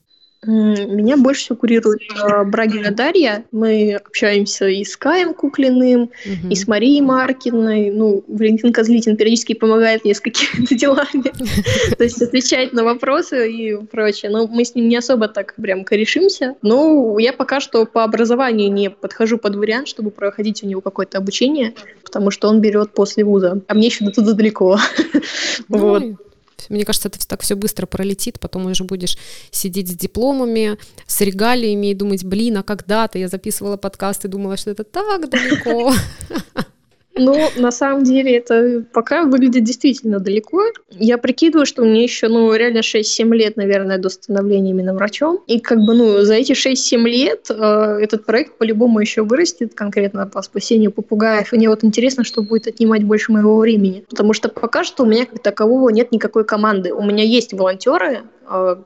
Меня 0.47 1.17
больше 1.17 1.43
всего 1.43 1.57
курирует 1.57 2.01
э, 2.03 2.45
Брагина 2.45 2.91
Дарья. 2.91 3.45
Мы 3.51 3.95
общаемся 3.95 4.69
и 4.69 4.85
с 4.85 4.97
Каем 4.97 5.35
Куклиным, 5.35 6.03
угу. 6.03 6.49
и 6.51 6.55
с 6.55 6.67
Марией 6.69 7.01
Маркиной. 7.01 7.91
Ну, 7.91 8.25
Валентин 8.29 8.73
Козлитин 8.73 9.17
периодически 9.17 9.55
помогает 9.55 10.05
мне 10.05 10.15
с 10.15 10.21
какими-то 10.21 10.75
делами. 10.77 11.33
То 11.97 12.05
есть 12.05 12.23
отвечает 12.23 12.73
на 12.73 12.85
вопросы 12.85 13.51
и 13.51 13.77
прочее. 13.77 14.31
Но 14.31 14.47
мы 14.47 14.65
с 14.65 14.75
ним 14.75 14.89
не 14.89 14.97
особо 14.97 15.29
так 15.29 15.55
прям 15.57 15.85
корешимся. 15.85 16.55
Но 16.63 17.19
я 17.19 17.33
пока 17.33 17.61
что 17.61 17.85
по 17.85 18.05
образованию 18.05 18.73
не 18.73 18.91
подхожу 18.91 19.39
под 19.39 19.57
вариант, 19.57 19.89
чтобы 19.89 20.11
проходить 20.11 20.63
у 20.63 20.67
него 20.67 20.81
какое-то 20.81 21.19
обучение, 21.19 21.75
потому 22.05 22.31
что 22.31 22.49
он 22.49 22.61
берет 22.61 22.93
после 22.93 23.25
вуза. 23.25 23.61
А 23.67 23.75
мне 23.75 23.89
еще 23.89 24.05
до 24.05 24.13
туда 24.13 24.33
далеко. 24.33 24.79
Ну 25.69 25.79
вот. 25.79 26.03
Мне 26.69 26.85
кажется, 26.85 27.09
это 27.09 27.27
так 27.27 27.43
все 27.43 27.55
быстро 27.55 27.87
пролетит, 27.87 28.41
потом 28.41 28.67
уже 28.67 28.85
будешь 28.85 29.17
сидеть 29.51 29.89
с 29.89 29.95
дипломами, 29.95 30.79
с 31.07 31.21
регалиями 31.21 31.89
и 31.89 31.95
думать, 31.95 32.25
блин, 32.25 32.59
а 32.59 32.63
когда-то 32.63 33.19
я 33.19 33.29
записывала 33.29 33.77
подкаст 33.77 34.25
и 34.25 34.29
думала, 34.29 34.57
что 34.57 34.71
это 34.71 34.85
так 34.85 35.29
далеко. 35.29 35.93
Ну, 37.17 37.49
на 37.57 37.71
самом 37.71 38.05
деле, 38.05 38.37
это 38.37 38.85
пока 38.93 39.25
выглядит 39.25 39.65
действительно 39.65 40.21
далеко. 40.21 40.65
Я 40.91 41.17
прикидываю, 41.19 41.65
что 41.65 41.83
мне 41.83 42.03
еще, 42.03 42.29
ну, 42.29 42.53
реально 42.55 42.79
6-7 42.79 43.35
лет, 43.35 43.57
наверное, 43.57 43.99
до 43.99 44.11
становления 44.11 44.71
именно 44.71 44.95
врачом. 44.95 45.41
И 45.47 45.61
как 45.61 45.79
бы, 45.79 45.95
ну, 45.95 46.21
за 46.23 46.35
эти 46.35 46.53
6-7 46.53 46.99
лет 47.09 47.47
э, 47.51 47.99
этот 48.03 48.27
проект 48.27 48.59
по-любому 48.59 49.01
еще 49.01 49.23
вырастет 49.23 49.75
конкретно 49.75 50.27
по 50.27 50.43
спасению 50.43 50.93
попугаев. 50.93 51.53
И 51.53 51.57
мне 51.57 51.71
вот 51.71 51.85
интересно, 51.85 52.23
что 52.23 52.43
будет 52.43 52.67
отнимать 52.67 53.03
больше 53.03 53.33
моего 53.33 53.57
времени. 53.57 54.05
Потому 54.09 54.35
что 54.35 54.49
пока 54.49 54.85
что 54.85 55.05
у 55.05 55.07
меня 55.07 55.25
как 55.25 55.43
такового 55.43 55.89
нет 55.89 56.13
никакой 56.13 56.45
команды. 56.45 56.93
У 56.93 57.03
меня 57.03 57.25
есть 57.25 57.55
волонтеры, 57.55 58.25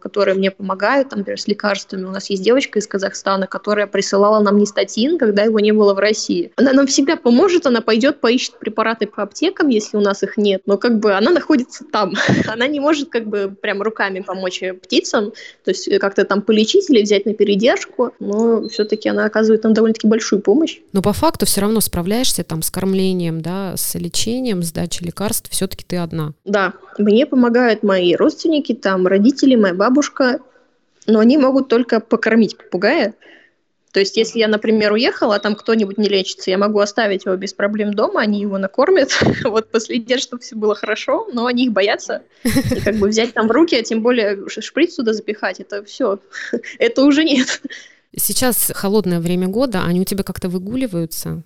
которые 0.00 0.34
мне 0.34 0.50
помогают, 0.50 1.10
там, 1.10 1.20
например, 1.20 1.40
с 1.40 1.46
лекарствами. 1.46 2.04
У 2.04 2.10
нас 2.10 2.30
есть 2.30 2.42
девочка 2.42 2.78
из 2.78 2.86
Казахстана, 2.86 3.46
которая 3.46 3.86
присылала 3.86 4.42
нам 4.42 4.58
нестатин, 4.58 5.18
когда 5.18 5.42
его 5.42 5.60
не 5.60 5.72
было 5.72 5.94
в 5.94 5.98
России. 5.98 6.52
Она 6.56 6.72
нам 6.72 6.86
всегда 6.86 7.16
поможет, 7.16 7.66
она 7.66 7.80
пойдет, 7.80 8.20
поищет 8.20 8.58
препараты 8.58 9.06
по 9.06 9.22
аптекам, 9.22 9.68
если 9.68 9.96
у 9.96 10.00
нас 10.00 10.22
их 10.22 10.36
нет, 10.36 10.62
но 10.66 10.78
как 10.78 10.98
бы 10.98 11.12
она 11.12 11.30
находится 11.30 11.84
там. 11.84 12.14
она 12.52 12.66
не 12.66 12.80
может 12.80 13.10
как 13.10 13.26
бы 13.26 13.54
прям 13.60 13.82
руками 13.82 14.20
помочь 14.20 14.62
птицам, 14.82 15.32
то 15.64 15.70
есть 15.70 15.88
как-то 15.98 16.24
там 16.24 16.42
полечить 16.42 16.88
или 16.90 17.02
взять 17.02 17.26
на 17.26 17.34
передержку, 17.34 18.12
но 18.18 18.68
все-таки 18.68 19.08
она 19.08 19.24
оказывает 19.24 19.64
нам 19.64 19.74
довольно-таки 19.74 20.06
большую 20.06 20.40
помощь. 20.42 20.78
Но 20.92 21.02
по 21.02 21.12
факту 21.12 21.46
все 21.46 21.60
равно 21.60 21.80
справляешься 21.80 22.44
там 22.44 22.62
с 22.62 22.70
кормлением, 22.70 23.40
да, 23.40 23.74
с 23.76 23.94
лечением, 23.96 24.62
с 24.62 24.72
дачей 24.72 25.06
лекарств, 25.06 25.50
все-таки 25.50 25.84
ты 25.86 25.96
одна. 25.96 26.32
Да, 26.44 26.74
мне 27.00 27.26
помогают 27.26 27.82
мои 27.82 28.14
родственники, 28.14 28.74
там 28.74 29.06
родители, 29.06 29.56
моя 29.56 29.74
бабушка, 29.74 30.40
но 31.06 31.18
они 31.18 31.38
могут 31.38 31.68
только 31.68 32.00
покормить 32.00 32.56
попугая. 32.56 33.14
То 33.92 33.98
есть, 33.98 34.16
если 34.16 34.38
я, 34.38 34.46
например, 34.46 34.92
уехала, 34.92 35.34
а 35.34 35.38
там 35.40 35.56
кто-нибудь 35.56 35.98
не 35.98 36.08
лечится, 36.08 36.50
я 36.50 36.58
могу 36.58 36.78
оставить 36.78 37.24
его 37.24 37.34
без 37.34 37.52
проблем 37.52 37.92
дома, 37.92 38.20
они 38.20 38.40
его 38.40 38.56
накормят, 38.56 39.10
вот 39.44 39.70
последят, 39.70 40.20
чтобы 40.20 40.42
все 40.42 40.54
было 40.54 40.76
хорошо, 40.76 41.28
но 41.32 41.46
они 41.46 41.64
их 41.64 41.72
боятся. 41.72 42.22
И 42.44 42.80
как 42.84 42.96
бы 42.96 43.08
взять 43.08 43.34
там 43.34 43.48
в 43.48 43.50
руки, 43.50 43.74
а 43.74 43.82
тем 43.82 44.02
более 44.02 44.48
шприц 44.48 44.94
туда 44.94 45.12
запихать, 45.12 45.58
это 45.58 45.82
все, 45.82 46.20
это 46.78 47.02
уже 47.02 47.24
нет. 47.24 47.60
Сейчас 48.16 48.70
холодное 48.74 49.20
время 49.20 49.48
года, 49.48 49.82
они 49.84 50.00
у 50.00 50.04
тебя 50.04 50.22
как-то 50.22 50.48
выгуливаются 50.48 51.42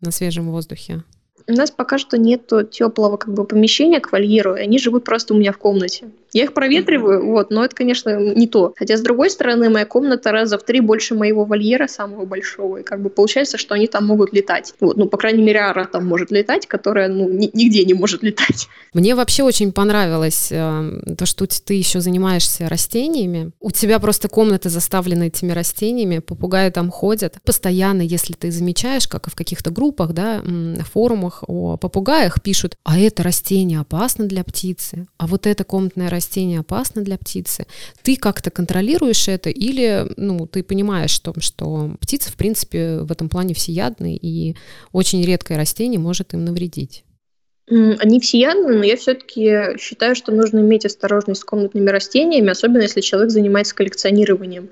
на 0.00 0.10
свежем 0.10 0.50
воздухе? 0.50 1.02
У 1.46 1.52
нас 1.52 1.70
пока 1.70 1.98
что 1.98 2.18
нет 2.18 2.50
теплого 2.70 3.16
как 3.16 3.32
бы 3.34 3.44
помещения 3.44 4.00
к 4.00 4.12
вольеру, 4.12 4.54
и 4.56 4.60
они 4.60 4.78
живут 4.78 5.04
просто 5.04 5.34
у 5.34 5.36
меня 5.36 5.52
в 5.52 5.58
комнате. 5.58 6.10
Я 6.32 6.44
их 6.44 6.54
проветриваю, 6.54 7.26
вот, 7.26 7.50
но 7.50 7.64
это, 7.64 7.76
конечно, 7.76 8.16
не 8.16 8.46
то. 8.46 8.72
Хотя, 8.76 8.96
с 8.96 9.02
другой 9.02 9.30
стороны, 9.30 9.68
моя 9.68 9.84
комната 9.84 10.32
раза 10.32 10.58
в 10.58 10.64
три 10.64 10.80
больше 10.80 11.14
моего 11.14 11.44
вольера, 11.44 11.86
самого 11.86 12.24
большого, 12.24 12.78
и 12.78 12.82
как 12.82 13.02
бы 13.02 13.10
получается, 13.10 13.58
что 13.58 13.74
они 13.74 13.86
там 13.86 14.06
могут 14.06 14.32
летать. 14.32 14.74
Вот, 14.80 14.96
ну, 14.96 15.06
по 15.06 15.18
крайней 15.18 15.42
мере, 15.42 15.60
Ара 15.60 15.84
там 15.84 16.06
может 16.06 16.30
летать, 16.30 16.66
которая, 16.66 17.08
ну, 17.08 17.28
ни- 17.28 17.50
нигде 17.52 17.84
не 17.84 17.94
может 17.94 18.22
летать. 18.22 18.68
Мне 18.94 19.14
вообще 19.14 19.42
очень 19.42 19.72
понравилось 19.72 20.48
э, 20.50 21.00
то, 21.18 21.26
что 21.26 21.46
ты 21.46 21.74
еще 21.74 22.00
занимаешься 22.00 22.68
растениями. 22.68 23.52
У 23.60 23.70
тебя 23.70 23.98
просто 23.98 24.28
комната 24.28 24.68
заставлена 24.68 25.24
этими 25.26 25.52
растениями, 25.52 26.18
попугаи 26.18 26.70
там 26.70 26.90
ходят. 26.90 27.36
Постоянно, 27.44 28.02
если 28.02 28.32
ты 28.32 28.50
замечаешь, 28.50 29.06
как 29.06 29.26
и 29.26 29.30
в 29.30 29.34
каких-то 29.34 29.70
группах, 29.70 30.12
да, 30.12 30.42
форумах 30.92 31.44
о 31.46 31.76
попугаях 31.76 32.42
пишут, 32.42 32.76
а 32.84 32.98
это 32.98 33.22
растение 33.22 33.80
опасно 33.80 34.26
для 34.26 34.44
птицы, 34.44 35.06
а 35.18 35.26
вот 35.26 35.46
это 35.46 35.64
комнатное 35.64 36.08
растение 36.08 36.21
растение 36.22 36.60
опасно 36.60 37.02
для 37.02 37.18
птицы, 37.18 37.66
ты 38.02 38.16
как-то 38.16 38.50
контролируешь 38.50 39.26
это 39.28 39.50
или 39.50 40.06
ну, 40.16 40.46
ты 40.46 40.62
понимаешь, 40.62 41.10
что, 41.10 41.34
что 41.38 41.96
птица, 42.00 42.30
в 42.30 42.36
принципе, 42.36 42.98
в 42.98 43.10
этом 43.10 43.28
плане 43.28 43.54
всеядны, 43.54 44.16
и 44.16 44.56
очень 44.92 45.24
редкое 45.24 45.56
растение 45.56 45.98
может 45.98 46.32
им 46.34 46.44
навредить? 46.44 47.04
Они 47.68 48.20
всеядны, 48.20 48.78
но 48.78 48.84
я 48.84 48.96
все-таки 48.96 49.78
считаю, 49.78 50.14
что 50.14 50.32
нужно 50.32 50.60
иметь 50.60 50.84
осторожность 50.84 51.40
с 51.40 51.44
комнатными 51.44 51.90
растениями, 51.90 52.50
особенно 52.50 52.82
если 52.82 53.00
человек 53.00 53.30
занимается 53.30 53.74
коллекционированием. 53.74 54.70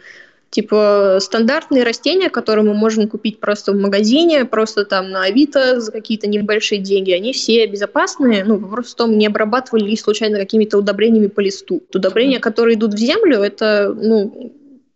Типа 0.50 1.18
стандартные 1.20 1.84
растения, 1.84 2.28
которые 2.28 2.64
мы 2.64 2.74
можем 2.74 3.08
купить 3.08 3.38
просто 3.38 3.72
в 3.72 3.76
магазине, 3.76 4.44
просто 4.44 4.84
там 4.84 5.10
на 5.10 5.22
Авито 5.22 5.80
за 5.80 5.92
какие-то 5.92 6.26
небольшие 6.28 6.80
деньги, 6.80 7.12
они 7.12 7.32
все 7.32 7.66
безопасные. 7.66 8.44
Ну, 8.44 8.56
в 8.56 8.94
том, 8.94 9.16
не 9.16 9.28
обрабатывали 9.28 9.84
ли 9.84 9.96
случайно 9.96 10.38
какими-то 10.38 10.78
удобрениями 10.78 11.28
по 11.28 11.38
листу. 11.38 11.82
Удобрения, 11.94 12.40
которые 12.40 12.76
идут 12.76 12.94
в 12.94 12.98
землю, 12.98 13.38
это, 13.38 13.94
ну, 13.96 14.52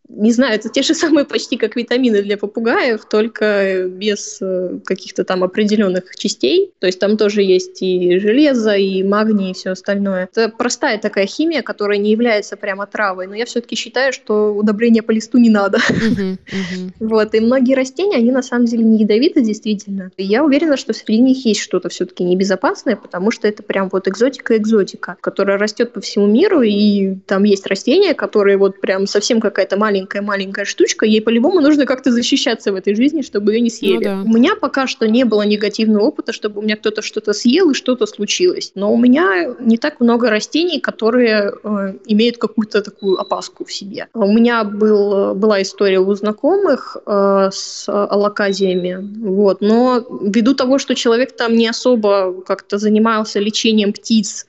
не 0.09 0.33
знаю, 0.33 0.55
это 0.55 0.69
те 0.69 0.83
же 0.83 0.95
самые 0.95 1.25
почти 1.25 1.57
как 1.57 1.77
витамины 1.77 2.23
для 2.23 2.37
попугаев, 2.37 3.05
только 3.07 3.85
без 3.89 4.39
э, 4.41 4.79
каких-то 4.85 5.25
там 5.25 5.43
определенных 5.43 6.15
частей. 6.17 6.73
То 6.79 6.87
есть 6.87 6.99
там 6.99 7.17
тоже 7.17 7.43
есть 7.43 7.83
и 7.83 8.19
железо, 8.19 8.75
и 8.75 9.03
магний, 9.03 9.51
и 9.51 9.55
все 9.55 9.71
остальное. 9.71 10.29
Это 10.31 10.51
простая 10.51 10.99
такая 10.99 11.27
химия, 11.27 11.63
которая 11.63 11.99
не 11.99 12.11
является 12.11 12.57
прямо 12.57 12.87
травой, 12.87 13.27
но 13.27 13.35
я 13.35 13.47
все-таки 13.47 13.77
считаю, 13.77 14.13
что 14.13 14.55
удобрения 14.55 15.03
по 15.03 15.11
листу 15.11 15.39
не 15.39 15.51
надо. 15.51 15.79
Вот, 17.01 17.35
и 17.35 17.41
многие 17.41 17.75
растения, 17.75 18.17
они 18.17 18.31
на 18.31 18.43
самом 18.43 18.67
деле 18.67 18.85
не 18.85 18.99
ядовиты 18.99 19.43
действительно. 19.43 20.11
И 20.17 20.25
я 20.25 20.45
уверена, 20.45 20.77
что 20.77 20.93
среди 20.93 21.21
них 21.21 21.45
есть 21.45 21.61
что-то 21.61 21.89
все-таки 21.89 22.25
небезопасное, 22.25 22.97
потому 22.97 23.31
что 23.31 23.49
это 23.49 23.63
прям 23.63 23.89
вот 23.91 24.09
экзотика-экзотика, 24.09 25.17
которая 25.21 25.59
растет 25.59 25.93
по 25.93 26.01
всему 26.01 26.27
миру, 26.27 26.63
и 26.63 27.17
там 27.27 27.45
есть 27.45 27.67
растения, 27.67 28.15
которые 28.15 28.57
вот 28.57 28.81
прям 28.81 29.07
совсем 29.07 29.41
какая-то 29.41 29.77
маленькая 29.77 29.94
маленькая-маленькая 29.95 30.65
штучка, 30.65 31.07
ей 31.07 31.21
по-любому 31.21 31.61
нужно 31.61 31.87
как-то 31.87 32.11
защищаться 32.11 32.73
в 32.73 32.75
этой 32.75 32.95
жизни, 32.95 33.23
чтобы 33.23 33.53
ее 33.53 33.61
не 33.61 33.71
ну 33.71 33.77
съели. 33.77 33.95
Ну, 33.95 34.01
да. 34.01 34.23
У 34.23 34.33
меня 34.35 34.57
пока 34.57 34.87
что 34.87 35.07
не 35.07 35.25
было 35.25 35.43
негативного 35.43 36.05
опыта, 36.05 36.33
чтобы 36.33 36.61
у 36.61 36.63
меня 36.63 36.77
кто-то 36.77 37.03
что-то 37.03 37.33
съел 37.33 37.71
и 37.71 37.75
что-то 37.75 38.07
случилось. 38.07 38.73
Но 38.75 38.93
у 38.93 38.97
меня 38.97 39.55
не 39.61 39.77
так 39.77 40.01
много 40.01 40.31
растений, 40.31 40.81
которые 40.81 41.53
э, 41.63 41.95
имеют 42.07 42.39
какую-то 42.39 42.83
такую 42.83 43.21
опаску 43.21 43.65
в 43.65 43.73
себе. 43.73 44.09
У 44.15 44.33
меня 44.33 44.65
был, 44.65 45.35
была 45.35 45.63
история 45.63 46.01
у 46.01 46.15
знакомых 46.15 46.97
э, 47.07 47.51
с 47.53 47.89
аллоказиями, 47.89 48.99
вот, 49.23 49.61
но 49.61 50.05
ввиду 50.23 50.55
того, 50.55 50.79
что 50.79 50.95
человек 50.95 51.37
там 51.37 51.55
не 51.55 51.69
особо 51.69 52.43
как-то 52.43 52.79
занимался 52.79 53.41
лечением 53.41 53.93
птиц, 53.93 54.47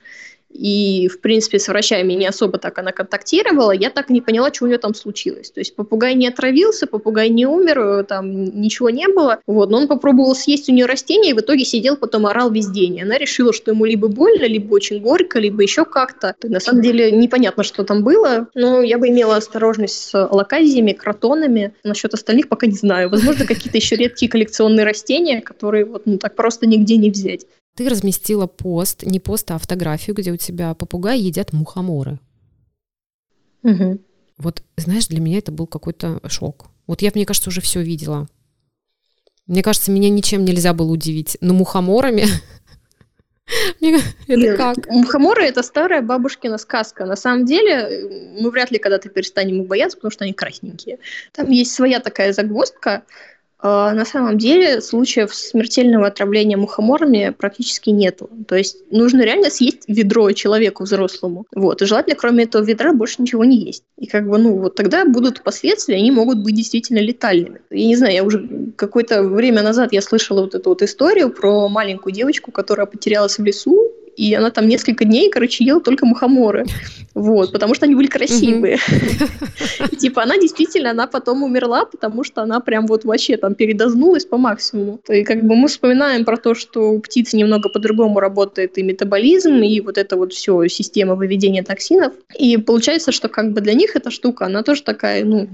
и, 0.56 1.08
в 1.08 1.20
принципе, 1.20 1.60
с 1.60 1.68
врачами 1.68 2.14
не 2.14 2.26
особо 2.26 2.58
так 2.58 2.80
она 2.80 2.92
контактировала, 2.92 3.72
я 3.72 3.90
так 3.90 4.10
не 4.10 4.22
поняла, 4.22 4.54
что 4.54 4.66
у 4.66 4.68
нее 4.68 4.78
там 4.78 4.94
случилось. 4.94 5.52
То 5.52 5.60
есть 5.60 5.76
попугай 5.76 6.16
не 6.16 6.28
отравился, 6.28 6.88
попугай 6.88 7.30
не 7.30 7.46
умер, 7.46 8.06
там 8.06 8.46
ничего 8.62 8.90
не 8.90 9.08
было, 9.08 9.40
вот, 9.48 9.70
но 9.70 9.78
он 9.78 9.88
попробовал 9.88 10.36
съесть 10.36 10.70
у 10.70 10.72
нее 10.72 10.86
растение, 10.86 11.32
и 11.32 11.34
в 11.34 11.40
итоге 11.40 11.66
сидел, 11.66 11.98
потом 11.98 12.26
орал 12.26 12.52
весь 12.52 12.68
день. 12.68 12.98
И 12.98 13.02
она 13.02 13.18
решила, 13.18 13.52
что 13.54 13.72
ему 13.72 13.86
либо 13.86 14.08
больно, 14.08 14.46
либо 14.46 14.74
очень 14.74 15.02
горько, 15.02 15.40
либо 15.40 15.62
еще 15.62 15.84
как-то. 15.84 16.36
На 16.44 16.60
самом 16.60 16.82
деле 16.82 17.12
непонятно, 17.12 17.64
что 17.64 17.84
там 17.84 18.04
было, 18.04 18.48
но 18.54 18.82
я 18.82 18.98
бы 18.98 19.10
имела 19.10 19.36
осторожность 19.36 20.10
с 20.10 20.28
лаказиями, 20.32 20.94
кротонами. 20.94 21.74
Насчет 21.84 22.14
остальных 22.14 22.48
пока 22.48 22.68
не 22.68 22.76
знаю. 22.76 23.10
Возможно, 23.10 23.46
какие-то 23.46 23.78
еще 23.78 23.96
редкие 23.96 24.32
коллекционные 24.32 24.86
растения, 24.86 25.42
которые 25.42 25.86
вот 25.86 26.04
ну, 26.06 26.18
так 26.18 26.36
просто 26.36 26.66
нигде 26.66 26.98
не 26.98 27.12
взять. 27.12 27.46
Ты 27.76 27.90
разместила 27.90 28.48
пост, 28.48 29.04
не 29.04 29.20
пост, 29.20 29.52
а 29.52 29.58
фотографию, 29.58 30.16
где 30.16 30.32
у 30.32 30.38
тебя 30.38 30.74
попугаи 30.74 31.20
едят 31.20 31.54
мухоморы. 31.54 32.20
Угу. 33.64 34.00
Вот, 34.38 34.64
знаешь, 34.78 35.08
для 35.08 35.20
меня 35.20 35.40
это 35.40 35.52
был 35.52 35.68
какой-то 35.68 36.22
шок. 36.28 36.68
Вот 36.88 37.02
я, 37.02 37.12
мне 37.14 37.26
кажется, 37.26 37.50
уже 37.50 37.62
все 37.62 37.82
видела. 37.82 38.28
Мне 39.48 39.62
кажется, 39.62 39.92
меня 39.92 40.10
ничем 40.10 40.46
нельзя 40.46 40.74
было 40.74 40.92
удивить. 40.92 41.38
Но 41.42 41.54
мухоморами 41.54 42.26
это 44.28 44.58
как? 44.58 44.88
Мухоморы— 44.88 45.44
это 45.46 45.62
старая 45.62 46.02
бабушкина 46.02 46.58
сказка. 46.58 47.06
На 47.06 47.16
самом 47.16 47.46
деле, 47.46 48.10
мы 48.40 48.50
вряд 48.50 48.72
ли 48.72 48.80
когда-то 48.80 49.10
перестанем 49.10 49.62
их 49.62 49.68
бояться, 49.68 49.98
потому 49.98 50.12
что 50.12 50.24
они 50.24 50.34
красненькие. 50.34 51.00
Там 51.32 51.50
есть 51.52 51.74
своя 51.74 52.00
такая 52.00 52.34
загвоздка. 52.34 53.04
А, 53.60 53.94
на 53.94 54.06
самом 54.06 54.38
деле 54.38 54.82
случаев 54.82 55.34
смертельного 55.34 56.08
отравления 56.08 56.58
мухоморами 56.58 57.34
практически 57.38 57.90
нету. 57.90 58.30
То 58.48 58.56
есть 58.56 58.78
нужно 58.92 59.22
реально 59.22 59.50
съесть 59.50 59.84
ведро 59.88 60.32
человеку 60.34 60.84
взрослому. 60.84 61.46
Вот. 61.56 61.82
И 61.82 61.86
желательно, 61.86 62.16
кроме 62.16 62.44
этого 62.44 62.64
ведра, 62.64 62.94
больше 62.94 63.22
ничего 63.22 63.46
не 63.46 63.58
есть. 63.58 63.84
И 63.98 64.08
как 64.08 64.28
бы, 64.28 64.38
ну, 64.38 64.58
вот 64.58 64.76
тогда 64.76 65.06
будут 65.06 65.42
последствия, 65.44 65.96
они 65.96 66.12
могут 66.12 66.40
быть 66.40 66.56
действительно 66.56 67.00
летальными. 67.00 67.62
Я 67.70 67.88
не 67.88 67.96
знаю, 67.96 68.14
я 68.14 68.24
уже 68.24 68.72
какое-то 68.76 69.24
время 69.24 69.62
назад 69.62 69.94
я 69.94 70.02
слышала 70.02 70.42
вот 70.42 70.54
эту 70.54 70.70
вот 70.70 70.82
историю 70.82 71.30
про 71.30 71.70
маленькую 71.70 72.14
девочку, 72.14 72.52
которая 72.52 72.86
потерялась 72.86 73.38
в 73.38 73.44
лесу, 73.44 73.92
и 74.16 74.34
она 74.34 74.50
там 74.50 74.68
несколько 74.68 75.06
дней, 75.06 75.30
короче, 75.30 75.64
ела 75.64 75.82
только 75.82 76.06
мухоморы. 76.06 76.66
Вот, 77.14 77.52
потому 77.52 77.76
что 77.76 77.86
они 77.86 77.96
были 77.96 78.08
красивые. 78.08 78.78
Типа 80.00 80.24
она 80.24 80.38
действительно, 80.38 80.92
она 80.92 81.08
потом 81.08 81.44
умерла, 81.44 81.86
потому 81.86 82.24
что 82.24 82.42
она 82.42 82.60
прям 82.60 82.88
вот 82.88 83.06
вообще 83.06 83.38
там 83.38 83.56
передознулась 83.56 84.26
по 84.26 84.38
максимуму. 84.38 85.00
И 85.10 85.24
как 85.24 85.44
бы 85.44 85.56
мы 85.56 85.68
вспоминаем 85.68 86.26
про 86.26 86.38
то, 86.38 86.56
что 86.56 86.92
у 86.92 87.00
птиц 87.00 87.34
немного 87.34 87.70
по-другому 87.70 88.20
работает 88.20 88.78
и 88.78 88.84
метаболизм, 88.84 89.56
и 89.62 89.80
вот 89.82 89.98
это 89.98 90.18
вот 90.18 90.34
все 90.34 90.68
система 90.68 91.16
выведения 91.16 91.64
токсинов. 91.64 92.14
И 92.38 92.58
получается, 92.58 93.12
что 93.12 93.30
как 93.30 93.54
бы 93.54 93.62
для 93.62 93.74
них 93.74 93.96
эта 93.96 94.12
штука, 94.12 94.46
она 94.46 94.64
тоже 94.64 94.84
такая, 94.84 95.24
ну, 95.24 95.50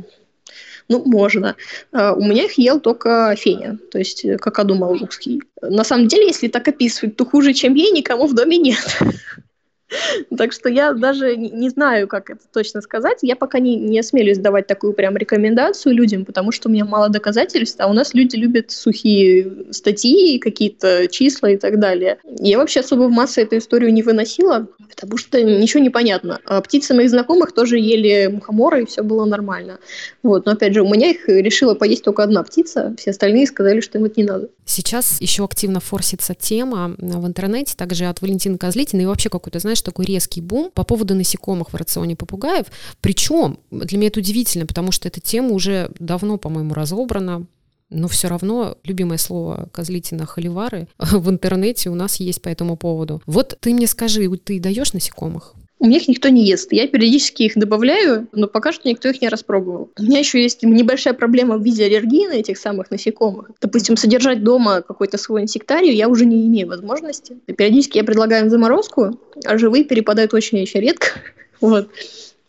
ну, 0.91 1.03
можно. 1.05 1.55
А, 1.93 2.13
у 2.13 2.21
меня 2.21 2.43
их 2.43 2.57
ел 2.57 2.79
только 2.79 3.33
Феня, 3.38 3.77
то 3.91 3.98
есть 3.98 4.25
э, 4.25 4.38
какаду 4.38 4.75
молдавский. 4.75 5.41
На 5.62 5.86
самом 5.86 6.07
деле, 6.07 6.27
если 6.27 6.50
так 6.50 6.67
описывать, 6.67 7.15
то 7.15 7.25
хуже, 7.25 7.53
чем 7.53 7.75
ей, 7.75 7.91
никому 7.91 8.27
в 8.27 8.36
доме 8.36 8.57
нет. 8.57 9.00
Так 10.38 10.53
что 10.53 10.69
я 10.69 10.93
даже 10.93 11.36
не 11.36 11.69
знаю, 11.69 12.07
как 12.07 12.29
это 12.29 12.41
точно 12.51 12.81
сказать. 12.81 13.19
Я 13.21 13.36
пока 13.36 13.60
не, 13.60 13.75
не 13.75 14.00
осмелюсь 14.00 14.38
давать 14.38 14.67
такую 14.67 14.93
прям 14.93 15.17
рекомендацию 15.17 15.93
людям, 15.93 16.25
потому 16.25 16.51
что 16.51 16.69
у 16.69 16.71
меня 16.71 16.86
мало 16.86 17.10
доказательств, 17.10 17.79
а 17.79 17.88
у 17.88 17.93
нас 17.93 18.13
люди 18.13 18.36
любят 18.36 18.71
сухие 18.71 19.71
статьи, 19.71 20.39
какие-то 20.39 21.07
числа 21.07 21.51
и 21.51 21.57
так 21.57 21.79
далее. 21.79 22.17
Я 22.39 22.57
вообще 22.57 22.81
особо 22.81 23.03
в 23.03 23.12
массы 23.12 23.41
эту 23.41 23.57
историю 23.57 23.93
не 23.93 24.03
выносила, 24.03 24.67
потому 24.89 25.17
что 25.17 25.41
ничего 25.41 25.81
не 25.81 25.89
понятно. 25.89 26.39
А 26.45 26.62
птицы 26.62 26.93
моих 26.93 27.10
знакомых 27.10 27.53
тоже 27.53 27.77
ели 27.77 28.27
мухоморы, 28.27 28.83
и 28.83 28.86
все 28.86 29.03
было 29.03 29.25
нормально. 29.25 29.79
Вот. 30.24 30.46
Но 30.46 30.53
опять 30.53 30.74
же, 30.74 30.81
у 30.81 30.89
меня 30.89 31.11
их 31.11 31.27
решила 31.27 31.75
поесть 31.75 32.03
только 32.03 32.24
одна 32.24 32.44
птица, 32.44 32.96
все 32.98 33.11
остальные 33.11 33.48
сказали, 33.48 33.81
что 33.81 33.98
им 33.98 34.05
это 34.05 34.20
не 34.20 34.27
надо. 34.27 34.50
Сейчас 34.72 35.20
еще 35.20 35.44
активно 35.44 35.81
форсится 35.81 36.34
тема 36.34 36.96
в 36.98 37.27
интернете, 37.27 37.75
также 37.75 38.05
от 38.05 38.22
Валентины 38.22 38.57
Козлитиной, 38.57 39.03
и 39.03 39.05
вообще 39.05 39.27
какой-то, 39.27 39.60
знаешь, 39.60 39.81
такой 39.81 40.05
резкий 40.05 40.40
бум 40.40 40.72
по 40.74 40.86
поводу 40.86 41.14
насекомых 41.14 41.74
в 41.74 41.75
рационе 41.75 42.16
попугаев. 42.16 42.68
Причем 43.01 43.60
для 43.70 43.98
меня 43.98 44.07
это 44.07 44.22
удивительно, 44.22 44.66
потому 44.66 44.94
что 44.94 45.10
эта 45.10 45.20
тема 45.20 45.50
уже 45.50 45.92
давно, 46.00 46.38
по-моему, 46.38 46.74
разобрана, 46.74 47.46
но 47.90 48.07
все 48.07 48.29
равно 48.29 48.77
любимое 48.86 49.18
слово 49.18 49.68
Козлитина 49.74 50.25
холивары 50.25 50.88
в 50.98 51.29
интернете 51.29 51.90
у 51.90 51.96
нас 51.96 52.16
есть 52.22 52.42
по 52.42 52.48
этому 52.48 52.77
поводу. 52.77 53.22
Вот 53.25 53.57
ты 53.60 53.74
мне 53.74 53.88
скажи, 53.88 54.29
ты 54.38 54.62
даешь 54.62 54.94
насекомых? 54.94 55.53
У 55.81 55.87
меня 55.87 55.98
их 55.98 56.07
никто 56.07 56.29
не 56.29 56.46
ест. 56.46 56.72
Я 56.72 56.87
периодически 56.87 57.41
их 57.41 57.53
добавляю, 57.55 58.27
но 58.33 58.46
пока 58.46 58.72
что 58.72 58.87
никто 58.87 59.09
их 59.09 59.20
не 59.20 59.29
распробовал. 59.29 59.89
У 59.98 60.03
меня 60.03 60.20
еще 60.20 60.39
есть 60.39 60.61
небольшая 60.61 61.15
проблема 61.15 61.57
в 61.57 61.63
виде 61.63 61.83
аллергии 61.83 62.27
на 62.27 62.33
этих 62.33 62.59
самых 62.59 62.91
насекомых. 62.91 63.50
Допустим, 63.59 63.98
содержать 63.98 64.44
дома 64.44 64.83
какой-то 64.83 65.17
свой 65.17 65.41
инсектарий 65.41 65.96
я 65.96 66.07
уже 66.07 66.25
не 66.25 66.46
имею 66.46 66.67
возможности. 66.67 67.39
Периодически 67.48 67.98
я 67.98 68.03
предлагаю 68.03 68.44
им 68.44 68.51
заморозку, 68.51 69.20
а 69.44 69.57
живые 69.57 69.83
перепадают 69.83 70.35
очень 70.35 70.59
еще 70.59 70.79
редко. 70.79 71.07
Вот. 71.61 71.89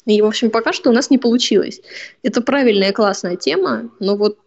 И, 0.06 0.22
в 0.22 0.26
общем, 0.26 0.50
пока 0.50 0.72
что 0.72 0.88
у 0.88 0.92
нас 0.92 1.10
не 1.10 1.18
получилось. 1.18 1.82
Это 2.22 2.40
правильная, 2.40 2.92
классная 2.92 3.36
тема, 3.36 3.90
но 4.00 4.16
вот 4.16 4.38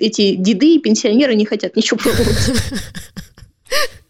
эти 0.00 0.34
деды 0.34 0.74
и 0.74 0.78
пенсионеры 0.80 1.34
не 1.34 1.46
хотят 1.46 1.76
ничего 1.76 1.98
пробовать. 2.02 2.50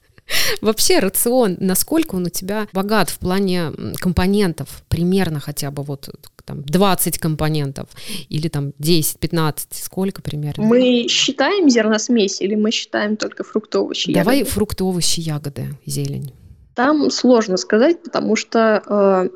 Вообще 0.61 0.99
рацион, 0.99 1.57
насколько 1.61 2.17
он 2.17 2.27
у 2.27 2.31
тебя 2.31 2.69
богат 2.73 3.11
в 3.11 3.19
плане 3.19 3.73
компонентов, 4.01 4.83
примерно 4.89 5.41
хотя 5.41 5.71
бы 5.71 5.83
вот 5.83 6.09
там 6.45 6.63
20 6.63 7.19
компонентов 7.19 7.89
или 8.29 8.49
там 8.49 8.73
10-15, 8.81 9.59
сколько 9.71 10.23
примерно? 10.23 10.65
Мы 10.65 11.07
считаем 11.09 11.69
зерносмесь 11.69 12.41
или 12.41 12.55
мы 12.55 12.71
считаем 12.71 13.17
только 13.17 13.45
фрукты, 13.45 13.79
овощи, 13.79 14.13
Давай 14.13 14.39
ягоды? 14.39 14.55
фрукты, 14.55 14.85
овощи, 14.85 15.21
ягоды, 15.21 15.77
зелень. 15.87 16.33
Там 16.75 17.11
сложно 17.11 17.57
сказать, 17.57 18.03
потому 18.03 18.35
что 18.35 18.83
э, 18.87 19.29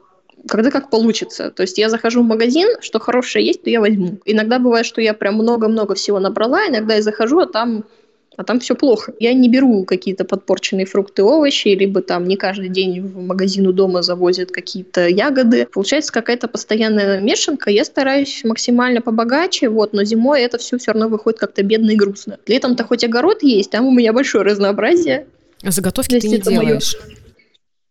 когда 0.48 0.70
как 0.70 0.90
получится. 0.90 1.50
То 1.50 1.62
есть 1.62 1.78
я 1.78 1.88
захожу 1.90 2.22
в 2.22 2.26
магазин, 2.26 2.68
что 2.80 2.98
хорошее 2.98 3.46
есть, 3.46 3.62
то 3.62 3.70
я 3.70 3.80
возьму. 3.80 4.18
Иногда 4.24 4.58
бывает, 4.58 4.86
что 4.86 5.00
я 5.00 5.14
прям 5.14 5.34
много-много 5.34 5.94
всего 5.94 6.18
набрала, 6.18 6.66
иногда 6.68 6.94
я 6.94 7.02
захожу, 7.02 7.40
а 7.40 7.46
там 7.46 7.84
а 8.36 8.44
там 8.44 8.60
все 8.60 8.74
плохо. 8.74 9.12
Я 9.18 9.32
не 9.32 9.48
беру 9.48 9.84
какие-то 9.84 10.24
подпорченные 10.24 10.86
фрукты, 10.86 11.22
овощи, 11.22 11.68
либо 11.68 12.02
там 12.02 12.24
не 12.24 12.36
каждый 12.36 12.68
день 12.68 13.00
в 13.00 13.20
магазин 13.22 13.66
у 13.66 13.72
дома 13.72 14.02
завозят 14.02 14.50
какие-то 14.50 15.08
ягоды. 15.08 15.66
Получается 15.72 16.12
какая-то 16.12 16.48
постоянная 16.48 17.20
мешанка. 17.20 17.70
Я 17.70 17.84
стараюсь 17.84 18.42
максимально 18.44 19.00
побогаче, 19.00 19.68
вот, 19.68 19.92
но 19.92 20.04
зимой 20.04 20.42
это 20.42 20.58
все 20.58 20.78
все 20.78 20.92
равно 20.92 21.08
выходит 21.08 21.38
как-то 21.38 21.62
бедно 21.62 21.90
и 21.90 21.96
грустно. 21.96 22.38
Летом-то 22.46 22.84
хоть 22.84 23.04
огород 23.04 23.42
есть, 23.42 23.70
там 23.70 23.86
у 23.86 23.90
меня 23.92 24.12
большое 24.12 24.44
разнообразие. 24.44 25.26
А 25.62 25.70
заготовки 25.70 26.20
ты 26.20 26.28
не 26.28 26.38
делаешь? 26.38 26.96
Мое... 27.00 27.25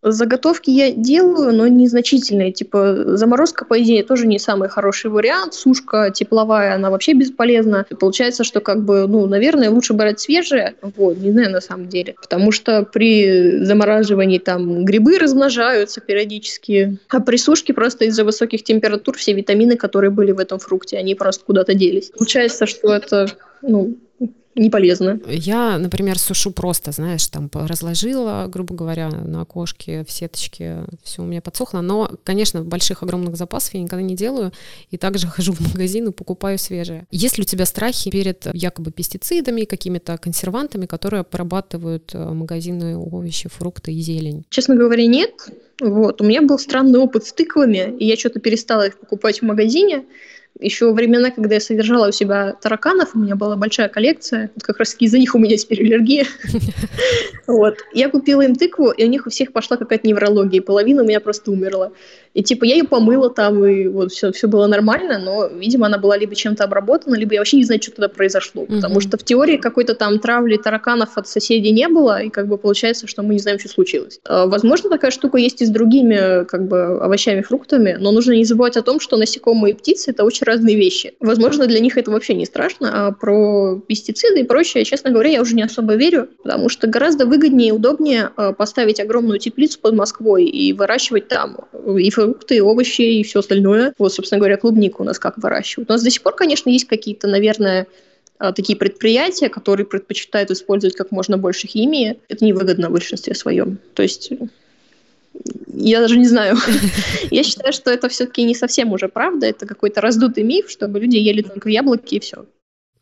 Заготовки 0.07 0.69
я 0.69 0.91
делаю, 0.91 1.51
но 1.51 1.67
незначительные. 1.67 2.51
Типа 2.51 3.17
заморозка, 3.17 3.65
по 3.65 3.81
идее, 3.81 4.03
тоже 4.03 4.27
не 4.27 4.37
самый 4.37 4.69
хороший 4.69 5.09
вариант. 5.09 5.55
Сушка 5.55 6.11
тепловая, 6.13 6.75
она 6.75 6.91
вообще 6.91 7.13
бесполезна. 7.13 7.85
И 7.89 7.95
получается, 7.95 8.43
что 8.43 8.59
как 8.59 8.83
бы, 8.85 9.07
ну, 9.07 9.25
наверное, 9.25 9.71
лучше 9.71 9.93
брать 9.93 10.19
свежее. 10.19 10.75
Вот, 10.95 11.17
не 11.17 11.31
знаю 11.31 11.51
на 11.51 11.59
самом 11.59 11.89
деле. 11.89 12.15
Потому 12.21 12.51
что 12.51 12.83
при 12.83 13.63
замораживании 13.65 14.37
там 14.37 14.85
грибы 14.85 15.17
размножаются 15.17 16.01
периодически. 16.01 16.99
А 17.09 17.19
при 17.19 17.37
сушке 17.37 17.73
просто 17.73 18.05
из-за 18.05 18.23
высоких 18.23 18.63
температур 18.63 19.17
все 19.17 19.33
витамины, 19.33 19.75
которые 19.75 20.11
были 20.11 20.31
в 20.31 20.39
этом 20.39 20.59
фрукте, 20.59 20.97
они 20.97 21.15
просто 21.15 21.43
куда-то 21.45 21.73
делись. 21.73 22.11
Получается, 22.15 22.67
что 22.67 22.93
это 22.93 23.27
ну, 23.67 23.97
не 24.55 24.69
полезно. 24.69 25.19
Я, 25.27 25.77
например, 25.77 26.17
сушу 26.17 26.51
просто, 26.51 26.91
знаешь, 26.91 27.27
там 27.27 27.49
разложила, 27.53 28.45
грубо 28.47 28.73
говоря, 28.73 29.09
на 29.09 29.41
окошке, 29.41 30.05
в 30.07 30.11
сеточке, 30.11 30.85
все 31.03 31.23
у 31.23 31.25
меня 31.25 31.41
подсохло. 31.41 31.81
Но, 31.81 32.09
конечно, 32.23 32.61
больших 32.61 33.03
огромных 33.03 33.35
запасов 33.35 33.73
я 33.73 33.81
никогда 33.81 34.01
не 34.01 34.15
делаю. 34.15 34.53
И 34.91 34.97
также 34.97 35.27
хожу 35.35 35.51
в 35.51 35.59
магазин 35.59 36.07
и 36.07 36.11
покупаю 36.11 36.57
свежее. 36.57 37.05
Есть 37.11 37.37
ли 37.37 37.41
у 37.41 37.45
тебя 37.45 37.65
страхи 37.65 38.09
перед 38.09 38.47
якобы 38.53 38.91
пестицидами, 38.91 39.65
какими-то 39.65 40.17
консервантами, 40.17 40.85
которые 40.85 41.21
обрабатывают 41.21 42.11
э, 42.13 42.31
магазины 42.31 42.97
овощи, 42.97 43.49
фрукты 43.49 43.93
и 43.93 43.99
зелень? 43.99 44.45
Честно 44.49 44.75
говоря, 44.75 45.05
нет. 45.05 45.33
Вот. 45.81 46.21
У 46.21 46.23
меня 46.23 46.41
был 46.41 46.57
странный 46.59 46.99
опыт 46.99 47.25
с 47.25 47.33
тыквами, 47.33 47.93
и 47.99 48.05
я 48.05 48.15
что-то 48.15 48.39
перестала 48.39 48.87
их 48.87 48.97
покупать 48.97 49.39
в 49.39 49.41
магазине 49.41 50.05
Еще 50.59 50.93
времена, 50.93 51.31
когда 51.31 51.55
я 51.55 51.61
содержала 51.61 52.07
у 52.07 52.11
себя 52.13 52.53
тараканов, 52.53 53.13
у 53.13 53.19
меня 53.19 53.35
была 53.35 53.57
большая 53.57 53.89
коллекция, 53.89 54.51
вот 54.55 54.63
как 54.63 54.79
раз 54.79 54.95
из-за 54.99 55.19
них 55.19 55.35
у 55.35 55.39
меня 55.39 55.57
теперь 55.57 55.81
аллергия. 55.81 56.25
Вот. 57.47 57.77
Я 57.93 58.09
купила 58.09 58.41
им 58.41 58.55
тыкву, 58.55 58.89
и 58.89 59.05
у 59.05 59.07
них 59.07 59.27
у 59.27 59.29
всех 59.29 59.53
пошла 59.53 59.77
какая-то 59.77 60.07
неврология, 60.07 60.63
половина 60.63 61.03
у 61.03 61.05
меня 61.05 61.19
просто 61.19 61.51
умерла. 61.51 61.91
И 62.35 62.43
типа 62.43 62.65
я 62.65 62.75
ее 62.75 62.83
помыла 62.83 63.29
там, 63.29 63.65
и 63.65 63.87
вот 63.87 64.11
все, 64.11 64.33
все 64.33 64.47
было 64.47 64.67
нормально, 64.67 65.17
но, 65.17 65.47
видимо, 65.47 65.87
она 65.87 65.97
была 65.97 66.17
либо 66.17 66.35
чем-то 66.35 66.65
обработана, 66.65 67.15
либо 67.15 67.33
я 67.33 67.39
вообще 67.39 67.57
не 67.57 67.63
знаю, 67.63 67.81
что 67.81 67.91
туда 67.91 68.09
произошло. 68.09 68.63
Mm-hmm. 68.63 68.75
Потому 68.75 68.99
что 68.99 69.17
в 69.17 69.23
теории 69.23 69.55
какой-то 69.55 69.95
там 69.95 70.19
травли 70.19 70.57
тараканов 70.57 71.17
от 71.17 71.29
соседей 71.29 71.71
не 71.71 71.87
было, 71.87 72.21
и 72.21 72.29
как 72.29 72.47
бы 72.47 72.57
получается, 72.57 73.07
что 73.07 73.23
мы 73.23 73.35
не 73.35 73.39
знаем, 73.39 73.57
что 73.57 73.69
случилось. 73.69 74.19
А, 74.25 74.47
возможно, 74.47 74.89
такая 74.89 75.11
штука 75.11 75.37
есть 75.37 75.61
и 75.61 75.65
с 75.65 75.69
другими 75.69 76.43
как 76.43 76.67
бы 76.67 76.99
овощами, 76.99 77.41
фруктами, 77.41 77.95
но 77.97 78.11
нужно 78.11 78.33
не 78.33 78.43
забывать 78.43 78.75
о 78.75 78.81
том, 78.81 78.99
что 78.99 79.15
насекомые 79.15 79.73
и 79.73 79.77
птицы– 79.77 80.11
это 80.11 80.25
очень 80.25 80.43
разные 80.45 80.75
вещи. 80.75 81.13
Возможно, 81.21 81.67
для 81.67 81.79
них 81.79 81.97
это 81.97 82.11
вообще 82.11 82.33
не 82.33 82.45
страшно, 82.45 83.07
а 83.07 83.11
про 83.13 83.79
пестициды 83.87 84.41
и 84.41 84.43
прочее, 84.43 84.83
честно 84.83 85.11
говоря, 85.11 85.29
я 85.29 85.41
уже 85.41 85.55
не 85.55 85.63
особо 85.63 85.95
верю, 85.95 86.27
потому 86.43 86.67
что 86.67 86.87
гораздо 86.87 87.25
выгоднее 87.25 87.69
и 87.69 87.71
удобнее 87.71 88.31
а, 88.35 88.51
поставить 88.51 88.99
огромную 88.99 89.39
теплицу 89.39 89.79
под 89.79 89.93
Москвой 89.93 90.43
и 90.43 90.73
выращивать 90.73 91.29
там 91.29 91.59
и 91.97 92.03
фрукты, 92.25 92.61
овощи, 92.61 93.01
и 93.01 93.23
все 93.23 93.39
остальное. 93.39 93.93
Вот, 93.97 94.13
собственно 94.13 94.39
говоря, 94.39 94.57
клубнику 94.57 95.03
у 95.03 95.05
нас 95.05 95.19
как 95.19 95.37
выращивают. 95.37 95.89
У 95.89 95.93
нас 95.93 96.03
до 96.03 96.09
сих 96.09 96.21
пор, 96.21 96.35
конечно, 96.35 96.69
есть 96.69 96.85
какие-то, 96.85 97.27
наверное, 97.27 97.87
а, 98.37 98.51
такие 98.51 98.77
предприятия, 98.77 99.49
которые 99.49 99.85
предпочитают 99.85 100.51
использовать 100.51 100.95
как 100.95 101.11
можно 101.11 101.37
больше 101.37 101.67
химии. 101.67 102.19
Это 102.27 102.43
невыгодно 102.45 102.89
в 102.89 102.93
большинстве 102.93 103.33
своем. 103.33 103.79
То 103.93 104.03
есть 104.03 104.31
я 105.73 105.99
даже 105.99 106.17
не 106.17 106.27
знаю. 106.27 106.57
Я 107.31 107.43
считаю, 107.43 107.73
что 107.73 107.91
это 107.91 108.07
все-таки 108.09 108.43
не 108.43 108.55
совсем 108.55 108.93
уже 108.93 109.09
правда. 109.09 109.47
Это 109.47 109.65
какой-то 109.65 110.01
раздутый 110.01 110.43
миф, 110.43 110.69
чтобы 110.69 110.99
люди 110.99 111.17
ели 111.17 111.41
только 111.41 111.69
яблоки 111.69 112.15
и 112.15 112.19
все. 112.19 112.45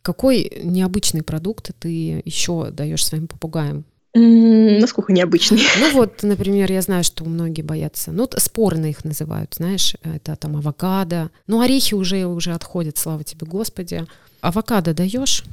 Какой 0.01 0.51
необычный 0.63 1.23
продукт 1.23 1.71
ты 1.79 2.21
еще 2.25 2.69
даешь 2.71 3.05
своим 3.05 3.27
попугаям? 3.27 3.85
Насколько 4.15 5.11
необычный? 5.11 5.61
Ну 5.79 5.91
вот, 5.93 6.21
например, 6.23 6.71
я 6.71 6.81
знаю, 6.81 7.03
что 7.03 7.25
многие 7.25 7.63
боятся. 7.63 8.11
Ну, 8.11 8.29
спорно 8.37 8.85
их 8.87 9.03
называют, 9.03 9.55
знаешь, 9.55 9.95
это 10.03 10.35
там 10.35 10.55
авокадо. 10.57 11.31
Ну, 11.47 11.61
орехи 11.61 11.95
уже, 11.95 12.25
уже 12.25 12.53
отходят, 12.53 12.97
слава 12.97 13.23
тебе, 13.23 13.47
Господи. 13.47 14.05
Авокадо 14.41 14.93
даешь? 14.93 15.43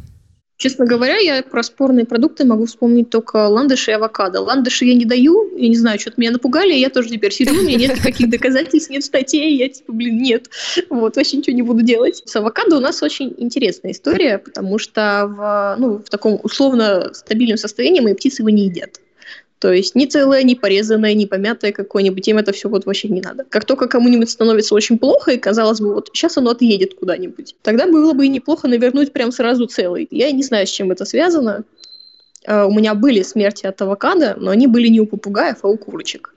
Честно 0.61 0.85
говоря, 0.85 1.17
я 1.17 1.43
про 1.43 1.63
спорные 1.63 2.05
продукты 2.05 2.45
могу 2.45 2.67
вспомнить 2.67 3.09
только 3.09 3.49
ландыши 3.49 3.93
и 3.93 3.95
авокадо. 3.95 4.43
Ландыши 4.43 4.85
я 4.85 4.95
не 4.95 5.07
даю, 5.07 5.57
я 5.57 5.69
не 5.71 5.77
знаю, 5.77 5.99
что-то 5.99 6.21
меня 6.21 6.33
напугали, 6.33 6.75
я 6.75 6.91
тоже 6.91 7.09
теперь 7.09 7.33
сижу, 7.33 7.59
у 7.59 7.63
меня 7.63 7.79
нет 7.79 7.97
никаких 7.97 8.29
доказательств, 8.29 8.91
нет 8.91 9.03
статей, 9.03 9.57
я 9.57 9.71
типа, 9.71 9.91
блин, 9.95 10.19
нет, 10.19 10.51
вот, 10.91 11.17
вообще 11.17 11.39
ничего 11.39 11.57
не 11.57 11.63
буду 11.63 11.81
делать. 11.81 12.21
С 12.27 12.37
авокадо 12.37 12.77
у 12.77 12.81
нас 12.81 13.03
очень 13.03 13.35
интересная 13.39 13.93
история, 13.93 14.37
потому 14.37 14.79
что 14.79 15.27
в, 15.35 15.77
ну, 15.81 15.97
в 15.97 16.11
таком 16.11 16.39
условно 16.43 17.09
стабильном 17.15 17.57
состоянии 17.57 18.01
мои 18.01 18.13
птицы 18.13 18.43
его 18.43 18.51
не 18.51 18.67
едят. 18.67 19.01
То 19.61 19.71
есть 19.71 19.95
ни 19.95 20.07
целое, 20.07 20.43
ни 20.43 20.55
порезанное, 20.55 21.13
ни 21.13 21.27
помятое 21.27 21.73
какое-нибудь, 21.73 22.27
им 22.27 22.39
это 22.39 22.51
все 22.53 22.71
вот 22.71 22.87
вообще 22.87 23.09
не 23.09 23.21
надо. 23.21 23.45
Как 23.49 23.67
только 23.67 23.89
кому-нибудь 23.89 24.31
становится 24.31 24.75
очень 24.75 24.99
плохо, 24.99 25.33
и 25.33 25.39
казалось 25.39 25.81
бы, 25.81 25.93
вот 25.93 26.09
сейчас 26.15 26.39
оно 26.39 26.53
отъедет 26.53 26.95
куда-нибудь, 26.95 27.55
тогда 27.63 27.87
было 27.87 28.15
бы 28.15 28.25
и 28.25 28.31
неплохо 28.31 28.69
навернуть 28.69 29.13
прям 29.13 29.31
сразу 29.31 29.67
целый. 29.67 30.09
Я 30.11 30.33
не 30.33 30.43
знаю, 30.43 30.67
с 30.67 30.71
чем 30.71 30.91
это 30.91 31.05
связано. 31.05 31.65
Uh, 32.49 32.67
у 32.67 32.73
меня 32.73 32.95
были 32.95 33.21
смерти 33.21 33.67
от 33.67 33.83
авокадо, 33.83 34.35
но 34.41 34.51
они 34.51 34.67
были 34.67 34.89
не 34.89 34.99
у 34.99 35.07
попугаев, 35.07 35.59
а 35.63 35.69
у 35.69 35.77
курочек. 35.77 36.35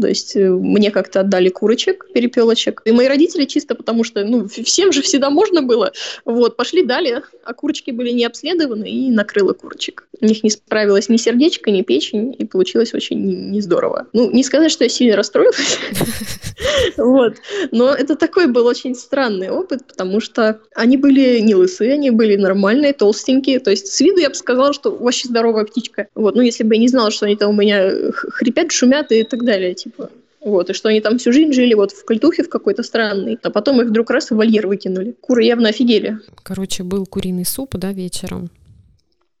То 0.00 0.08
есть 0.08 0.36
э, 0.36 0.50
мне 0.50 0.90
как-то 0.90 1.20
отдали 1.20 1.48
курочек, 1.48 2.06
перепелочек. 2.12 2.82
И 2.84 2.92
мои 2.92 3.06
родители 3.06 3.44
чисто 3.44 3.74
потому, 3.74 4.04
что 4.04 4.24
ну, 4.24 4.48
всем 4.48 4.92
же 4.92 5.02
всегда 5.02 5.30
можно 5.30 5.62
было. 5.62 5.92
Вот, 6.24 6.56
пошли, 6.56 6.82
дали, 6.82 7.22
а 7.44 7.54
курочки 7.54 7.90
были 7.90 8.10
не 8.10 8.24
обследованы 8.24 8.90
и 8.90 9.10
накрыло 9.10 9.52
курочек. 9.52 10.06
У 10.20 10.26
них 10.26 10.42
не 10.42 10.50
справилась 10.50 11.08
ни 11.08 11.16
сердечко, 11.16 11.70
ни 11.70 11.82
печень, 11.82 12.34
и 12.38 12.44
получилось 12.44 12.94
очень 12.94 13.50
не 13.50 13.60
здорово. 13.60 14.06
Ну, 14.12 14.30
не 14.30 14.42
сказать, 14.42 14.70
что 14.70 14.84
я 14.84 14.90
сильно 14.90 15.16
расстроилась. 15.16 15.78
Вот. 16.96 17.36
Но 17.70 17.94
это 17.94 18.16
такой 18.16 18.46
был 18.46 18.66
очень 18.66 18.94
странный 18.94 19.50
опыт, 19.50 19.86
потому 19.86 20.20
что 20.20 20.60
они 20.74 20.96
были 20.98 21.40
не 21.40 21.54
лысые, 21.54 21.94
они 21.94 22.10
были 22.10 22.36
нормальные, 22.36 22.92
толстенькие. 22.92 23.60
То 23.60 23.70
есть 23.70 23.88
с 23.88 24.00
виду 24.00 24.18
я 24.18 24.28
бы 24.28 24.34
сказала, 24.34 24.72
что 24.72 24.90
вообще 24.90 25.28
здоровая 25.28 25.64
птичка. 25.64 26.08
Вот. 26.14 26.34
Ну, 26.34 26.42
если 26.42 26.64
бы 26.64 26.74
я 26.74 26.80
не 26.80 26.88
знала, 26.88 27.10
что 27.10 27.26
они 27.26 27.36
там 27.36 27.50
у 27.50 27.60
меня 27.60 28.12
хрипят, 28.12 28.72
шумят 28.72 29.10
и 29.10 29.22
так 29.22 29.44
далее 29.44 29.74
типа. 29.82 30.10
Вот, 30.40 30.70
и 30.70 30.72
что 30.72 30.88
они 30.88 31.00
там 31.00 31.18
всю 31.18 31.32
жизнь 31.32 31.52
жили 31.52 31.74
вот 31.74 31.92
в 31.92 32.04
кольтухе 32.04 32.42
в 32.42 32.48
какой-то 32.48 32.82
странной, 32.82 33.38
а 33.42 33.50
потом 33.50 33.80
их 33.82 33.88
вдруг 33.88 34.10
раз 34.10 34.30
в 34.30 34.36
вольер 34.36 34.66
выкинули. 34.66 35.14
Куры 35.20 35.44
явно 35.44 35.68
офигели. 35.68 36.18
Короче, 36.42 36.82
был 36.82 37.04
куриный 37.06 37.44
суп, 37.44 37.76
да, 37.76 37.92
вечером? 37.92 38.50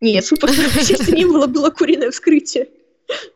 Нет, 0.00 0.24
супа 0.24 0.46
в 0.46 1.12
не 1.12 1.24
было, 1.24 1.46
было 1.46 1.70
куриное 1.70 2.10
вскрытие. 2.10 2.68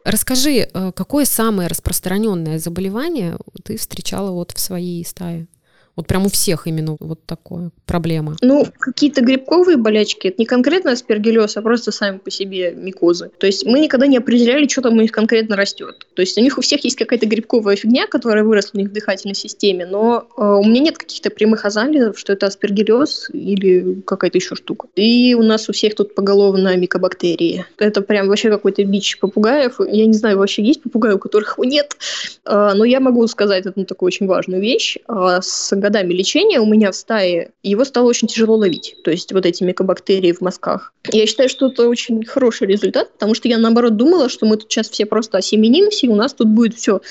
Расскажи, 0.05 0.69
э, 0.73 0.93
какое 0.95 1.25
самое 1.25 1.69
распространенное 1.69 2.59
заболевание 2.59 3.37
ты 3.64 3.77
встречала 3.77 4.31
вот 4.31 4.53
в 4.53 4.61
своей 4.61 5.05
стае? 5.05 5.47
Вот 5.96 6.07
прям 6.09 6.26
у 6.26 6.28
всех 6.28 6.66
именно 6.66 6.96
вот 6.98 7.24
такое 7.24 7.70
проблема. 7.87 8.37
Ну, 8.42 8.66
какие-то 8.78 9.22
грибковые 9.22 9.76
болячки, 9.76 10.28
это 10.28 10.37
не 10.38 10.46
конкретно 10.46 10.92
аспергиллез, 10.92 11.57
а 11.57 11.62
просто 11.62 11.92
сами 11.92 12.18
по 12.18 12.30
себе 12.30 12.72
микозы. 12.72 13.30
То 13.38 13.46
есть 13.46 13.64
мы 13.64 13.78
никогда 13.78 14.07
не 14.07 14.16
определяли, 14.16 14.66
что 14.66 14.83
там 14.83 14.96
у 14.98 15.00
них 15.00 15.12
конкретно 15.12 15.57
растет. 15.57 16.07
То 16.14 16.22
есть 16.22 16.37
у 16.37 16.40
них 16.40 16.59
у 16.59 16.61
всех 16.62 16.83
есть 16.85 16.96
какая-то 16.96 17.26
грибковая 17.26 17.76
фигня, 17.76 18.07
которая 18.07 18.42
выросла 18.42 18.70
у 18.74 18.78
них 18.78 18.90
в 18.90 18.92
дыхательной 18.92 19.35
системе, 19.35 19.87
но 19.87 20.26
э, 20.37 20.42
у 20.42 20.64
меня 20.64 20.80
нет 20.80 20.98
каких-то 20.98 21.30
прямых 21.30 21.64
анализов, 21.64 22.18
что 22.18 22.33
это 22.33 22.46
аспергиллез 22.46 23.30
или 23.33 24.00
какая-то 24.07 24.38
еще 24.38 24.57
штука. 24.57 24.88
И 24.96 25.35
у 25.35 25.42
нас 25.42 25.68
у 25.68 25.72
всех 25.72 25.94
тут 25.94 26.14
поголовно 26.14 26.76
микобактерии. 26.76 27.66
Это 27.78 28.02
прям 28.02 28.28
вообще 28.28 28.50
какой-то 28.50 28.85
бич 28.85 29.18
попугаев. 29.18 29.80
Я 29.80 30.07
не 30.07 30.14
знаю, 30.14 30.38
вообще 30.38 30.62
есть 30.62 30.83
попугаи, 30.83 31.12
у 31.12 31.18
которых 31.18 31.57
его 31.57 31.64
нет. 31.64 31.96
Э, 32.44 32.72
но 32.74 32.85
я 32.85 32.98
могу 32.98 33.24
сказать 33.28 33.66
одну 33.66 33.85
такую 33.85 34.09
очень 34.09 34.26
важную 34.26 34.61
вещь. 34.61 34.96
Э, 35.09 35.38
с 35.40 35.76
годами 35.85 36.14
лечения 36.14 36.61
у 36.61 36.66
меня 36.66 36.90
в 36.90 36.97
стае 36.97 37.51
его 37.62 37.85
стало 37.85 38.09
очень 38.09 38.27
тяжело 38.27 38.57
ловить. 38.57 38.97
То 39.05 39.11
есть 39.11 39.33
вот 39.33 39.44
эти 39.44 39.62
микобактерии 39.62 40.33
в 40.33 40.40
мозгах. 40.40 40.94
Я 41.12 41.27
считаю, 41.27 41.51
что 41.51 41.66
это 41.66 41.87
очень 41.87 42.25
хороший 42.25 42.66
результат, 42.66 43.12
потому 43.12 43.35
что 43.35 43.49
я 43.49 43.59
наоборот 43.59 43.97
думала, 43.97 44.31
что 44.31 44.47
мы 44.47 44.57
тут 44.57 44.73
сейчас 44.73 44.88
все 44.88 45.05
просто 45.05 45.37
осеменимся, 45.38 46.07
и 46.07 46.09
у 46.09 46.14
нас 46.14 46.33
тут 46.33 46.49
будет 46.49 46.75
все 46.75 47.03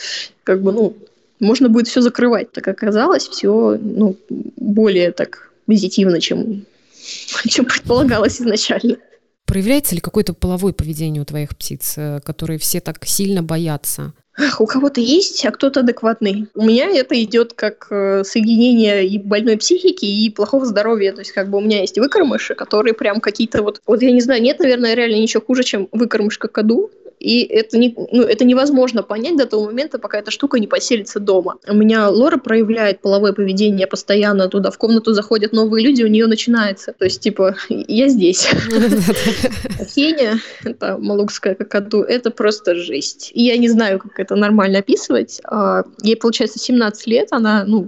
как 0.43 0.63
бы, 0.63 0.71
ну, 0.71 0.95
можно 1.39 1.69
будет 1.69 1.87
все 1.87 2.01
закрывать. 2.01 2.51
Так 2.51 2.67
оказалось, 2.67 3.27
все 3.27 3.77
ну, 3.79 4.15
более 4.57 5.11
так 5.11 5.51
позитивно, 5.67 6.19
чем, 6.19 6.65
чем 7.47 7.65
предполагалось 7.65 8.41
изначально. 8.41 8.97
Проявляется 9.45 9.93
ли 9.93 10.01
какое-то 10.01 10.33
половое 10.33 10.73
поведение 10.73 11.21
у 11.21 11.25
твоих 11.25 11.55
птиц, 11.55 11.93
э, 11.97 12.21
которые 12.25 12.57
все 12.57 12.79
так 12.79 13.05
сильно 13.05 13.43
боятся? 13.43 14.13
У 14.59 14.65
кого-то 14.65 14.99
есть, 14.99 15.45
а 15.45 15.51
кто-то 15.51 15.81
адекватный. 15.81 16.47
У 16.55 16.63
меня 16.63 16.89
это 16.89 17.21
идет 17.23 17.53
как 17.53 17.87
э, 17.89 18.23
соединение 18.23 19.05
и 19.05 19.19
больной 19.19 19.57
психики, 19.57 20.05
и 20.05 20.29
плохого 20.29 20.65
здоровья. 20.65 21.13
То 21.13 21.19
есть, 21.19 21.31
как 21.31 21.49
бы 21.49 21.59
у 21.59 21.61
меня 21.61 21.81
есть 21.81 21.97
выкормыши, 21.97 22.55
которые 22.55 22.93
прям 22.93 23.19
какие-то 23.19 23.61
вот... 23.61 23.81
Вот 23.85 24.01
я 24.01 24.11
не 24.11 24.21
знаю, 24.21 24.41
нет, 24.41 24.59
наверное, 24.59 24.95
реально 24.95 25.17
ничего 25.17 25.43
хуже, 25.45 25.63
чем 25.63 25.87
выкормышка 25.91 26.47
коду 26.47 26.91
и 27.23 27.43
это, 27.43 27.77
не, 27.77 27.95
ну, 28.11 28.23
это 28.23 28.43
невозможно 28.43 29.01
понять 29.01 29.37
до 29.37 29.45
того 29.45 29.65
момента, 29.65 29.97
пока 29.97 30.19
эта 30.19 30.29
штука 30.29 30.59
не 30.59 30.67
поселится 30.67 31.21
дома. 31.21 31.55
У 31.65 31.73
меня 31.73 32.09
Лора 32.09 32.37
проявляет 32.37 32.99
половое 32.99 33.31
поведение 33.31 33.87
постоянно 33.87 34.49
туда, 34.49 34.71
в 34.71 34.77
комнату 34.77 35.13
заходят 35.13 35.53
новые 35.53 35.85
люди, 35.85 36.03
у 36.03 36.07
нее 36.07 36.27
начинается. 36.27 36.91
То 36.91 37.05
есть, 37.05 37.21
типа, 37.21 37.55
я 37.69 38.09
здесь. 38.09 38.45
Хеня, 39.95 40.39
это 40.65 40.97
малукская 40.97 41.55
какаду, 41.55 42.01
это 42.01 42.29
просто 42.29 42.75
жесть. 42.75 43.31
И 43.33 43.43
я 43.43 43.55
не 43.55 43.69
знаю, 43.69 43.99
как 43.99 44.19
это 44.19 44.35
нормально 44.35 44.79
описывать. 44.79 45.39
А, 45.45 45.83
ей, 46.01 46.17
получается, 46.17 46.59
17 46.59 47.07
лет, 47.07 47.29
она, 47.31 47.63
ну, 47.65 47.87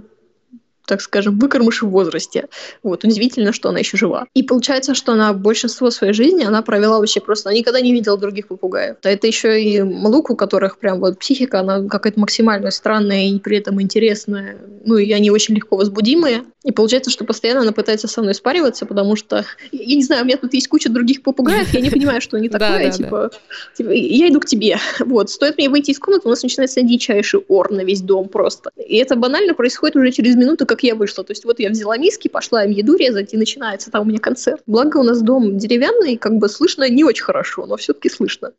так 0.86 1.00
скажем, 1.00 1.38
выкормыш 1.38 1.82
в 1.82 1.88
возрасте. 1.88 2.46
Вот, 2.82 3.04
удивительно, 3.04 3.52
что 3.52 3.68
она 3.68 3.80
еще 3.80 3.96
жива. 3.96 4.26
И 4.34 4.42
получается, 4.42 4.94
что 4.94 5.12
она 5.12 5.32
большинство 5.32 5.90
своей 5.90 6.12
жизни 6.12 6.44
она 6.44 6.62
провела 6.62 6.98
вообще 6.98 7.20
просто, 7.20 7.48
она 7.48 7.58
никогда 7.58 7.80
не 7.80 7.92
видела 7.92 8.16
других 8.16 8.48
попугаев. 8.48 8.96
А 9.02 9.08
это 9.08 9.26
еще 9.26 9.62
и 9.62 9.82
Малук, 9.82 10.30
у 10.30 10.36
которых 10.36 10.78
прям 10.78 11.00
вот 11.00 11.18
психика, 11.18 11.60
она 11.60 11.86
какая-то 11.88 12.20
максимально 12.20 12.70
странная 12.70 13.28
и 13.28 13.38
при 13.38 13.58
этом 13.58 13.80
интересная. 13.82 14.58
Ну, 14.84 14.96
и 14.96 15.12
они 15.12 15.30
очень 15.30 15.54
легко 15.54 15.76
возбудимые. 15.76 16.44
И 16.66 16.72
получается, 16.72 17.10
что 17.10 17.24
постоянно 17.24 17.60
она 17.60 17.72
пытается 17.72 18.08
со 18.08 18.22
мной 18.22 18.34
спариваться, 18.34 18.86
потому 18.86 19.14
что, 19.14 19.44
я 19.70 19.96
не 19.96 20.02
знаю, 20.02 20.22
у 20.22 20.24
меня 20.24 20.36
тут 20.36 20.52
есть 20.52 20.66
куча 20.66 20.88
других 20.88 21.22
попугаев, 21.22 21.72
я 21.72 21.80
не 21.80 21.90
понимаю, 21.90 22.20
что 22.20 22.36
они 22.36 22.48
такое, 22.48 22.90
типа, 22.90 23.30
типа, 23.76 23.90
я 23.90 24.28
иду 24.28 24.40
к 24.40 24.46
тебе. 24.46 24.76
Вот, 25.06 25.30
стоит 25.30 25.56
мне 25.56 25.68
выйти 25.68 25.92
из 25.92 25.98
комнаты, 25.98 26.26
у 26.26 26.30
нас 26.30 26.42
начинается 26.42 26.82
дичайший 26.82 27.40
ор 27.48 27.70
на 27.70 27.82
весь 27.82 28.00
дом 28.00 28.28
просто. 28.28 28.70
И 28.76 28.96
это 28.96 29.14
банально 29.14 29.54
происходит 29.54 29.96
уже 29.96 30.10
через 30.10 30.34
минуту, 30.34 30.66
как 30.66 30.75
я 30.82 30.94
вышла. 30.94 31.24
То 31.24 31.32
есть 31.32 31.44
вот 31.44 31.60
я 31.60 31.70
взяла 31.70 31.96
миски, 31.96 32.28
пошла 32.28 32.64
им 32.64 32.70
еду 32.70 32.96
резать, 32.96 33.34
и 33.34 33.36
начинается 33.36 33.90
там 33.90 34.02
у 34.02 34.04
меня 34.04 34.18
концерт. 34.18 34.62
Благо 34.66 34.98
у 34.98 35.02
нас 35.02 35.22
дом 35.22 35.58
деревянный, 35.58 36.16
как 36.16 36.36
бы 36.36 36.48
слышно 36.48 36.88
не 36.88 37.04
очень 37.04 37.24
хорошо, 37.24 37.66
но 37.66 37.76
все-таки 37.76 38.08
слышно. 38.08 38.52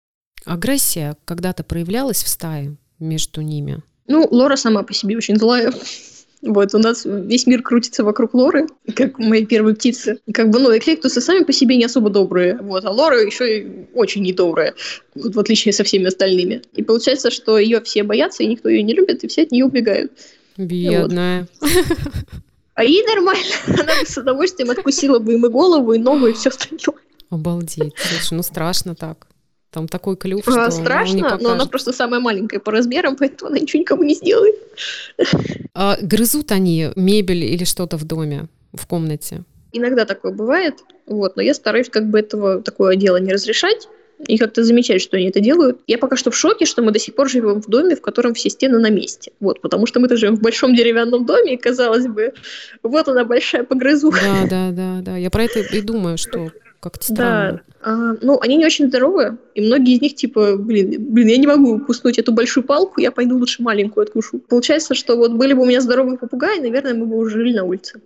Агрессия 0.46 1.18
когда-то 1.26 1.64
проявлялась 1.64 2.24
в 2.24 2.28
стае 2.28 2.76
между 3.00 3.42
ними? 3.42 3.80
Ну, 4.08 4.28
Лора 4.32 4.56
сама 4.56 4.84
по 4.84 4.94
себе 4.94 5.18
очень 5.18 5.36
злая. 5.36 5.74
Вот, 6.42 6.74
у 6.76 6.78
нас 6.78 7.04
весь 7.04 7.48
мир 7.48 7.64
крутится 7.64 8.04
вокруг 8.04 8.34
Лоры, 8.34 8.68
как 8.96 9.18
мои 9.18 9.46
первые 9.46 9.76
птицы. 9.76 10.20
Как 10.34 10.50
бы, 10.50 10.60
ну, 10.60 10.76
эклектусы 10.78 11.20
сами 11.20 11.44
по 11.44 11.52
себе 11.52 11.78
не 11.78 11.86
особо 11.86 12.10
добрые, 12.10 12.58
вот, 12.62 12.86
а 12.86 12.92
Лора 12.92 13.26
еще 13.26 13.60
и 13.60 13.88
очень 13.96 14.22
недобрая, 14.22 14.76
вот, 15.16 15.36
в 15.36 15.40
отличие 15.40 15.74
со 15.74 15.84
всеми 15.84 16.06
остальными. 16.06 16.62
И 16.74 16.84
получается, 16.84 17.32
что 17.32 17.58
ее 17.58 17.82
все 17.82 18.04
боятся, 18.04 18.44
и 18.44 18.48
никто 18.48 18.70
ее 18.70 18.84
не 18.84 18.94
любит, 18.94 19.24
и 19.24 19.28
все 19.28 19.44
от 19.44 19.52
нее 19.52 19.66
убегают. 19.66 20.12
Бедная. 20.58 21.48
А 22.74 22.84
ей 22.84 23.04
нормально. 23.08 23.56
Она 23.68 24.00
бы 24.00 24.06
с 24.06 24.18
удовольствием 24.18 24.70
откусила 24.70 25.20
бы 25.20 25.34
им 25.34 25.46
и 25.46 25.50
голову, 25.50 25.94
и 25.94 25.98
ногу, 25.98 26.28
и 26.28 26.34
все 26.34 26.50
остальное. 26.50 27.04
Обалдеть. 27.30 27.94
Слушай, 27.98 28.36
ну 28.36 28.44
страшно 28.44 28.96
так. 28.96 29.28
Там 29.72 29.88
такой 29.88 30.16
клюв, 30.16 30.48
а, 30.48 30.52
что 30.52 30.72
Страшно, 30.72 31.38
но 31.42 31.52
она 31.52 31.66
просто 31.66 31.92
самая 31.92 32.20
маленькая 32.20 32.60
по 32.60 32.72
размерам, 32.72 33.16
поэтому 33.16 33.50
она 33.50 33.60
ничего 33.60 33.82
никому 33.82 34.04
не 34.04 34.16
сделает. 34.16 34.56
А, 35.74 35.98
грызут 36.02 36.52
они 36.52 36.90
мебель 36.96 37.44
или 37.44 37.64
что-то 37.64 37.98
в 37.98 38.06
доме, 38.06 38.48
в 38.74 38.88
комнате? 38.88 39.44
Иногда 39.74 40.06
такое 40.06 40.32
бывает, 40.32 40.76
вот, 41.06 41.36
но 41.36 41.42
я 41.42 41.54
стараюсь 41.54 41.90
как 41.90 42.10
бы 42.10 42.20
этого 42.20 42.62
такое 42.62 42.96
дело 42.96 43.18
не 43.18 43.34
разрешать 43.34 43.88
и 44.26 44.38
как-то 44.38 44.64
замечать, 44.64 45.02
что 45.02 45.18
они 45.18 45.28
это 45.28 45.40
делают. 45.40 45.80
Я 45.88 45.98
пока 45.98 46.16
что 46.16 46.32
в 46.32 46.36
шоке, 46.36 46.66
что 46.66 46.82
мы 46.82 46.92
до 46.92 47.00
сих 47.00 47.16
пор 47.16 47.30
живем 47.30 47.62
в 47.62 47.68
доме, 47.68 47.96
в 47.96 48.02
котором 48.02 48.34
все 48.34 48.50
стены 48.50 48.80
на 48.80 48.90
месте. 48.90 49.32
Вот, 49.40 49.62
потому 49.62 49.86
что 49.86 50.00
мы-то 50.00 50.18
живем 50.18 50.36
в 50.36 50.42
большом 50.42 50.76
деревянном 50.76 51.26
доме, 51.26 51.54
и, 51.54 51.58
казалось 51.58 52.08
бы, 52.08 52.34
вот 52.84 53.08
она 53.08 53.26
большая 53.26 53.64
погрызуха. 53.64 54.20
Да, 54.22 54.50
да, 54.50 54.72
да, 54.72 55.02
да. 55.02 55.18
Я 55.18 55.30
про 55.30 55.44
это 55.44 55.60
и 55.60 55.82
думаю, 55.82 56.18
что 56.18 56.52
как-то 56.80 57.04
странно. 57.04 57.52
Да, 57.52 57.62
а, 57.82 58.16
ну, 58.22 58.40
они 58.42 58.58
не 58.58 58.66
очень 58.66 58.88
здоровые, 58.88 59.38
и 59.56 59.62
многие 59.62 59.96
из 59.96 60.02
них, 60.02 60.16
типа, 60.16 60.58
блин, 60.58 60.96
блин, 61.00 61.28
я 61.28 61.38
не 61.38 61.48
могу 61.48 61.80
куснуть 61.80 62.18
эту 62.18 62.32
большую 62.32 62.64
палку, 62.64 63.00
я 63.02 63.12
пойду 63.12 63.38
лучше 63.38 63.62
маленькую 63.62 64.04
откушу. 64.04 64.40
Получается, 64.40 64.94
что 64.94 65.16
вот 65.16 65.34
были 65.34 65.54
бы 65.54 65.62
у 65.62 65.66
меня 65.66 65.82
здоровые 65.82 66.18
попугаи, 66.18 66.60
наверное, 66.60 66.94
мы 66.94 67.06
бы 67.06 67.18
уже 67.18 67.38
жили 67.38 67.56
на 67.56 67.64
улице. 67.64 68.02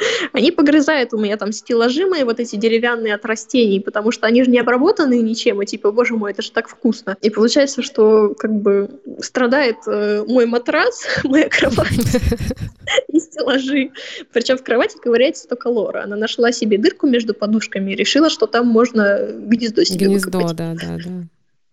Они 0.32 0.50
погрызают 0.50 1.12
у 1.12 1.18
меня 1.18 1.36
там 1.36 1.52
стеллажи 1.52 2.06
мои, 2.06 2.24
вот 2.24 2.40
эти 2.40 2.56
деревянные 2.56 3.14
от 3.14 3.24
растений, 3.24 3.80
потому 3.80 4.10
что 4.10 4.26
они 4.26 4.44
же 4.44 4.50
не 4.50 4.58
обработаны 4.58 5.20
ничем, 5.20 5.60
и 5.62 5.66
типа, 5.66 5.92
боже 5.92 6.14
мой, 6.14 6.32
это 6.32 6.42
же 6.42 6.50
так 6.52 6.68
вкусно. 6.68 7.16
И 7.20 7.30
получается, 7.30 7.82
что 7.82 8.34
как 8.38 8.52
бы 8.52 9.00
страдает 9.20 9.76
э, 9.86 10.24
мой 10.26 10.46
матрас, 10.46 11.06
моя 11.24 11.48
кровать 11.48 11.88
и 13.08 13.20
стеллажи. 13.20 13.90
Причем 14.32 14.56
в 14.58 14.64
кровати 14.64 14.98
ковыряется 14.98 15.48
только 15.48 15.68
Лора. 15.68 16.04
Она 16.04 16.16
нашла 16.16 16.52
себе 16.52 16.78
дырку 16.78 17.06
между 17.06 17.34
подушками 17.34 17.92
и 17.92 17.96
решила, 17.96 18.30
что 18.30 18.46
там 18.46 18.66
можно 18.66 19.18
гнездо 19.32 19.84
себе 19.84 20.06
Гнездо, 20.06 20.38
выкопать. 20.38 20.56
да, 20.56 20.74
да, 20.74 20.96
да. 20.96 21.26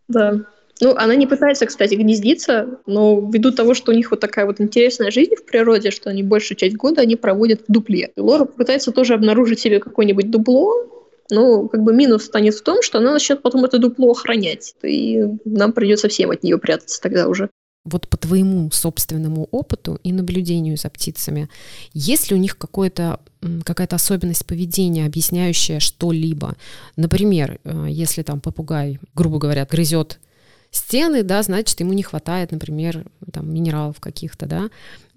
Да. 0.07 0.45
Ну, 0.79 0.95
она 0.95 1.15
не 1.15 1.25
пытается, 1.25 1.65
кстати, 1.65 1.95
гнездиться, 1.95 2.79
но 2.85 3.19
ввиду 3.19 3.51
того, 3.51 3.73
что 3.73 3.91
у 3.91 3.95
них 3.95 4.11
вот 4.11 4.19
такая 4.19 4.45
вот 4.45 4.61
интересная 4.61 5.11
жизнь 5.11 5.35
в 5.35 5.43
природе, 5.43 5.91
что 5.91 6.09
они 6.09 6.23
большую 6.23 6.57
часть 6.57 6.75
года 6.75 7.01
они 7.01 7.15
проводят 7.15 7.61
в 7.67 7.71
дупле. 7.71 8.11
И 8.15 8.19
Лора 8.19 8.45
пытается 8.45 8.91
тоже 8.91 9.15
обнаружить 9.15 9.59
себе 9.59 9.79
какое-нибудь 9.79 10.29
дупло, 10.29 10.73
но 11.31 11.67
как 11.67 11.81
бы 11.81 11.93
минус 11.93 12.25
станет 12.25 12.53
в 12.53 12.61
том, 12.61 12.81
что 12.81 12.99
она 12.99 13.11
начнет 13.11 13.41
потом 13.41 13.65
это 13.65 13.79
дупло 13.79 14.11
охранять, 14.11 14.75
и 14.83 15.25
нам 15.45 15.73
придется 15.73 16.09
всем 16.09 16.31
от 16.31 16.43
нее 16.43 16.57
прятаться 16.57 17.01
тогда 17.01 17.27
уже. 17.27 17.49
Вот 17.83 18.07
по 18.09 18.17
твоему 18.17 18.69
собственному 18.71 19.47
опыту 19.51 19.97
и 20.03 20.11
наблюдению 20.11 20.75
за 20.75 20.89
птицами, 20.89 21.49
есть 21.93 22.29
ли 22.29 22.35
у 22.35 22.39
них 22.39 22.57
какое-то 22.57 23.21
какая-то 23.63 23.95
особенность 23.95 24.45
поведения, 24.45 25.05
объясняющая 25.05 25.79
что-либо. 25.79 26.55
Например, 26.97 27.59
э, 27.63 27.85
если 27.89 28.23
там 28.23 28.41
попугай, 28.41 28.99
грубо 29.15 29.37
говоря, 29.37 29.65
грызет 29.65 30.19
стены, 30.77 31.23
да, 31.23 31.43
значит, 31.43 31.79
ему 31.79 31.93
не 31.93 32.03
хватает, 32.03 32.51
например, 32.51 33.05
там, 33.31 33.53
минералов 33.53 33.99
каких-то, 33.99 34.45
да, 34.45 34.69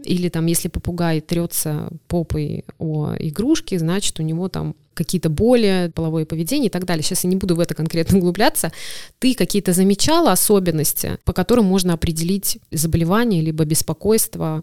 или 0.02 0.28
там, 0.28 0.46
если 0.46 0.68
попугай 0.68 1.20
трется 1.20 1.88
попой 2.08 2.64
о 2.78 3.14
игрушки, 3.18 3.76
значит, 3.76 4.18
у 4.18 4.22
него 4.22 4.48
там 4.48 4.74
какие-то 4.94 5.30
боли, 5.30 5.90
половое 5.94 6.26
поведение 6.26 6.66
и 6.66 6.70
так 6.70 6.84
далее. 6.84 7.02
Сейчас 7.02 7.24
я 7.24 7.30
не 7.30 7.36
буду 7.36 7.54
в 7.54 7.60
это 7.60 7.74
конкретно 7.74 8.18
углубляться. 8.18 8.72
Ты 9.18 9.34
какие-то 9.34 9.72
замечала 9.72 10.32
особенности, 10.32 11.18
по 11.24 11.32
которым 11.32 11.66
можно 11.66 11.94
определить 11.94 12.58
заболевание 12.70 13.40
либо 13.40 13.64
беспокойство 13.64 14.62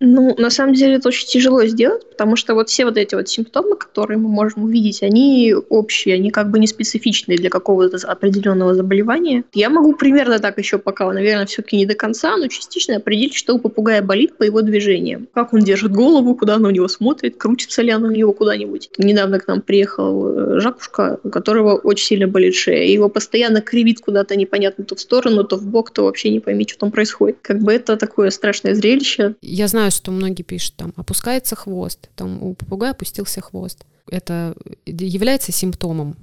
ну, 0.00 0.34
на 0.38 0.50
самом 0.50 0.74
деле 0.74 0.94
это 0.94 1.08
очень 1.08 1.26
тяжело 1.26 1.64
сделать, 1.66 2.08
потому 2.10 2.36
что 2.36 2.54
вот 2.54 2.68
все 2.68 2.84
вот 2.84 2.96
эти 2.96 3.14
вот 3.14 3.28
симптомы, 3.28 3.76
которые 3.76 4.18
мы 4.18 4.28
можем 4.28 4.64
увидеть, 4.64 5.02
они 5.02 5.54
общие, 5.68 6.14
они 6.14 6.30
как 6.30 6.50
бы 6.50 6.58
не 6.58 6.66
специфичные 6.66 7.36
для 7.36 7.50
какого-то 7.50 7.98
определенного 8.06 8.74
заболевания. 8.74 9.44
Я 9.52 9.70
могу 9.70 9.94
примерно 9.94 10.38
так 10.38 10.58
еще 10.58 10.78
пока, 10.78 11.10
наверное, 11.12 11.46
все-таки 11.46 11.76
не 11.76 11.86
до 11.86 11.94
конца, 11.94 12.36
но 12.36 12.46
частично 12.46 12.96
определить, 12.96 13.34
что 13.34 13.54
у 13.54 13.58
попугая 13.58 14.02
болит 14.02 14.36
по 14.36 14.44
его 14.44 14.62
движениям. 14.62 15.28
Как 15.34 15.52
он 15.52 15.60
держит 15.60 15.92
голову, 15.92 16.34
куда 16.34 16.56
она 16.56 16.68
у 16.68 16.72
него 16.72 16.88
смотрит, 16.88 17.36
крутится 17.36 17.82
ли 17.82 17.90
она 17.90 18.08
у 18.08 18.12
него 18.12 18.32
куда-нибудь. 18.32 18.90
Недавно 18.98 19.40
к 19.40 19.48
нам 19.48 19.62
приехал 19.62 20.28
э, 20.28 20.60
Жакушка, 20.60 21.18
у 21.24 21.30
которого 21.30 21.74
очень 21.74 22.06
сильно 22.06 22.28
болит 22.28 22.54
шея. 22.54 22.84
И 22.84 22.92
его 22.92 23.08
постоянно 23.08 23.60
кривит 23.60 24.00
куда-то 24.00 24.36
непонятно 24.36 24.84
то 24.84 24.94
в 24.94 25.00
сторону, 25.00 25.44
то 25.44 25.56
в 25.56 25.66
бок, 25.66 25.90
то 25.90 26.04
вообще 26.04 26.30
не 26.30 26.40
пойми, 26.40 26.66
что 26.68 26.78
там 26.78 26.90
происходит. 26.92 27.38
Как 27.42 27.58
бы 27.58 27.72
это 27.72 27.96
такое 27.96 28.30
страшное 28.30 28.74
зрелище. 28.74 29.34
Я 29.42 29.66
знаю, 29.66 29.87
знаю, 29.90 29.96
что 29.96 30.10
многие 30.12 30.42
пишут, 30.42 30.74
там, 30.76 30.92
опускается 30.96 31.56
хвост, 31.56 32.08
там, 32.14 32.42
у 32.42 32.54
попугая 32.54 32.92
опустился 32.92 33.40
хвост. 33.40 33.84
Это 34.10 34.54
является 34.86 35.52
симптомом 35.52 36.16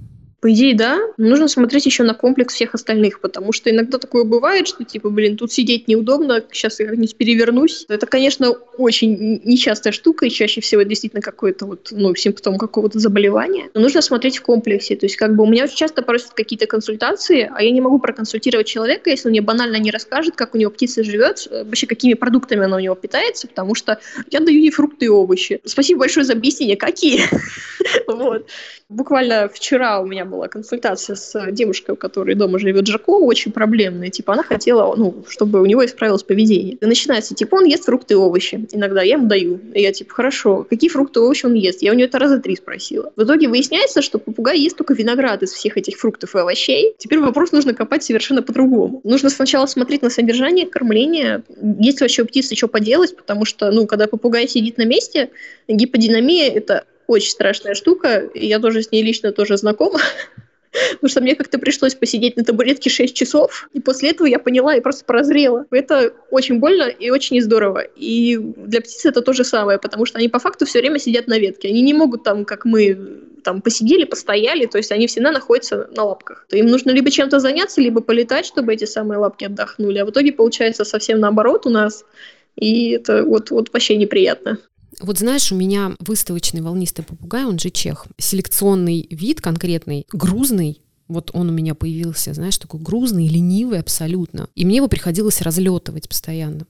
по 0.46 0.52
идее, 0.52 0.76
да. 0.76 1.00
Нужно 1.16 1.48
смотреть 1.48 1.86
еще 1.86 2.04
на 2.04 2.14
комплекс 2.14 2.54
всех 2.54 2.76
остальных, 2.76 3.18
потому 3.18 3.50
что 3.50 3.68
иногда 3.68 3.98
такое 3.98 4.22
бывает, 4.22 4.68
что 4.68 4.84
типа, 4.84 5.10
блин, 5.10 5.36
тут 5.36 5.50
сидеть 5.50 5.88
неудобно, 5.88 6.40
сейчас 6.52 6.78
я 6.78 6.86
как-нибудь 6.86 7.16
перевернусь. 7.16 7.84
Это, 7.88 8.06
конечно, 8.06 8.52
очень 8.78 9.40
нечастая 9.42 9.92
штука, 9.92 10.26
и 10.26 10.30
чаще 10.30 10.60
всего 10.60 10.82
действительно 10.82 11.20
какой-то 11.20 11.66
вот, 11.66 11.88
ну, 11.90 12.14
симптом 12.14 12.58
какого-то 12.58 13.00
заболевания. 13.00 13.70
Но 13.74 13.80
нужно 13.80 14.02
смотреть 14.02 14.38
в 14.38 14.42
комплексе. 14.42 14.94
То 14.94 15.06
есть, 15.06 15.16
как 15.16 15.34
бы 15.34 15.42
у 15.42 15.48
меня 15.48 15.64
очень 15.64 15.78
часто 15.78 16.02
просят 16.02 16.30
какие-то 16.30 16.66
консультации, 16.66 17.50
а 17.52 17.60
я 17.60 17.72
не 17.72 17.80
могу 17.80 17.98
проконсультировать 17.98 18.68
человека, 18.68 19.10
если 19.10 19.26
он 19.26 19.32
мне 19.32 19.40
банально 19.40 19.78
не 19.78 19.90
расскажет, 19.90 20.36
как 20.36 20.54
у 20.54 20.58
него 20.58 20.70
птица 20.70 21.02
живет, 21.02 21.48
э, 21.50 21.64
вообще 21.64 21.88
какими 21.88 22.14
продуктами 22.14 22.62
она 22.62 22.76
у 22.76 22.80
него 22.80 22.94
питается, 22.94 23.48
потому 23.48 23.74
что 23.74 23.98
я 24.30 24.38
даю 24.38 24.60
ей 24.60 24.70
фрукты 24.70 25.06
и 25.06 25.08
овощи. 25.08 25.60
Спасибо 25.64 25.98
большое 25.98 26.24
за 26.24 26.34
объяснение, 26.34 26.76
какие. 26.76 27.22
Вот. 28.06 28.46
Буквально 28.88 29.48
вчера 29.52 29.98
у 29.98 30.06
меня 30.06 30.24
была 30.24 30.46
консультация 30.46 31.16
с 31.16 31.50
девушкой, 31.50 31.92
у 31.92 31.96
которой 31.96 32.36
дома 32.36 32.60
живет 32.60 32.86
Жако, 32.86 33.10
очень 33.18 33.50
проблемная. 33.50 34.10
Типа 34.10 34.34
она 34.34 34.44
хотела, 34.44 34.94
ну, 34.94 35.24
чтобы 35.28 35.60
у 35.60 35.66
него 35.66 35.84
исправилось 35.84 36.22
поведение. 36.22 36.74
И 36.74 36.86
начинается, 36.86 37.34
типа, 37.34 37.56
он 37.56 37.64
ест 37.64 37.86
фрукты 37.86 38.14
и 38.14 38.16
овощи. 38.16 38.64
Иногда 38.70 39.02
я 39.02 39.14
ему 39.14 39.26
даю. 39.26 39.58
И 39.74 39.82
я 39.82 39.92
типа, 39.92 40.14
хорошо, 40.14 40.64
какие 40.70 40.88
фрукты 40.88 41.18
и 41.18 41.22
овощи 41.24 41.46
он 41.46 41.54
ест? 41.54 41.82
Я 41.82 41.90
у 41.90 41.94
нее 41.94 42.06
это 42.06 42.20
раза 42.20 42.38
три 42.38 42.54
спросила. 42.54 43.12
В 43.16 43.24
итоге 43.24 43.48
выясняется, 43.48 44.02
что 44.02 44.20
попугай 44.20 44.60
ест 44.60 44.76
только 44.76 44.94
виноград 44.94 45.42
из 45.42 45.50
всех 45.50 45.76
этих 45.76 45.98
фруктов 45.98 46.36
и 46.36 46.38
овощей. 46.38 46.94
Теперь 46.96 47.18
вопрос 47.18 47.50
нужно 47.50 47.74
копать 47.74 48.04
совершенно 48.04 48.42
по-другому. 48.42 49.00
Нужно 49.02 49.30
сначала 49.30 49.66
смотреть 49.66 50.02
на 50.02 50.10
содержание, 50.10 50.64
кормление, 50.64 51.42
есть 51.80 52.00
вообще 52.00 52.22
у 52.22 52.26
птицы 52.26 52.54
что 52.54 52.68
поделать, 52.68 53.16
потому 53.16 53.44
что, 53.44 53.72
ну, 53.72 53.88
когда 53.88 54.06
попугай 54.06 54.46
сидит 54.46 54.78
на 54.78 54.84
месте, 54.84 55.30
гиподинамия— 55.66 56.52
это 56.54 56.84
очень 57.06 57.30
страшная 57.30 57.74
штука. 57.74 58.18
И 58.34 58.46
я 58.46 58.58
тоже 58.58 58.82
с 58.82 58.90
ней 58.90 59.02
лично 59.02 59.32
тоже 59.32 59.56
знакома. 59.56 60.00
Потому 60.94 61.08
что 61.08 61.20
мне 61.20 61.34
как-то 61.34 61.58
пришлось 61.58 61.94
посидеть 61.94 62.36
на 62.36 62.44
табуретке 62.44 62.90
6 62.90 63.14
часов, 63.14 63.68
и 63.72 63.80
после 63.80 64.10
этого 64.10 64.26
я 64.26 64.38
поняла 64.38 64.76
и 64.76 64.80
просто 64.80 65.04
прозрела. 65.04 65.64
Это 65.70 66.12
очень 66.30 66.58
больно 66.58 66.84
и 66.84 67.10
очень 67.10 67.40
здорово. 67.40 67.80
И 67.96 68.36
для 68.38 68.80
птиц 68.80 69.06
это 69.06 69.22
то 69.22 69.32
же 69.32 69.44
самое, 69.44 69.78
потому 69.78 70.04
что 70.04 70.18
они 70.18 70.28
по 70.28 70.38
факту 70.38 70.66
все 70.66 70.80
время 70.80 70.98
сидят 70.98 71.28
на 71.28 71.38
ветке. 71.38 71.68
Они 71.68 71.80
не 71.80 71.94
могут 71.94 72.24
там, 72.24 72.44
как 72.44 72.64
мы, 72.64 72.98
там 73.42 73.62
посидели, 73.62 74.04
постояли, 74.04 74.66
то 74.66 74.78
есть 74.78 74.92
они 74.92 75.06
всегда 75.06 75.30
находятся 75.30 75.88
на 75.94 76.04
лапках. 76.04 76.46
Им 76.50 76.66
нужно 76.66 76.90
либо 76.90 77.10
чем-то 77.10 77.38
заняться, 77.38 77.80
либо 77.80 78.00
полетать, 78.00 78.46
чтобы 78.46 78.74
эти 78.74 78.84
самые 78.84 79.18
лапки 79.18 79.44
отдохнули. 79.44 79.98
А 79.98 80.04
в 80.04 80.10
итоге 80.10 80.32
получается 80.32 80.84
совсем 80.84 81.20
наоборот 81.20 81.66
у 81.66 81.70
нас. 81.70 82.04
И 82.56 82.90
это 82.90 83.22
вот, 83.22 83.50
вот 83.50 83.72
вообще 83.72 83.96
неприятно. 83.96 84.58
Вот 85.00 85.18
знаешь, 85.18 85.52
у 85.52 85.56
меня 85.56 85.94
выставочный 85.98 86.62
волнистый 86.62 87.04
попугай, 87.04 87.44
он 87.44 87.58
же 87.58 87.70
чех. 87.70 88.06
Селекционный 88.18 89.06
вид 89.10 89.40
конкретный, 89.40 90.06
грузный, 90.12 90.80
вот 91.08 91.30
он 91.34 91.50
у 91.50 91.52
меня 91.52 91.74
появился, 91.74 92.34
знаешь, 92.34 92.58
такой 92.58 92.80
грузный, 92.80 93.28
ленивый 93.28 93.78
абсолютно. 93.78 94.48
И 94.54 94.64
мне 94.64 94.76
его 94.76 94.88
приходилось 94.88 95.40
разлетывать 95.40 96.08
постоянно. 96.08 96.66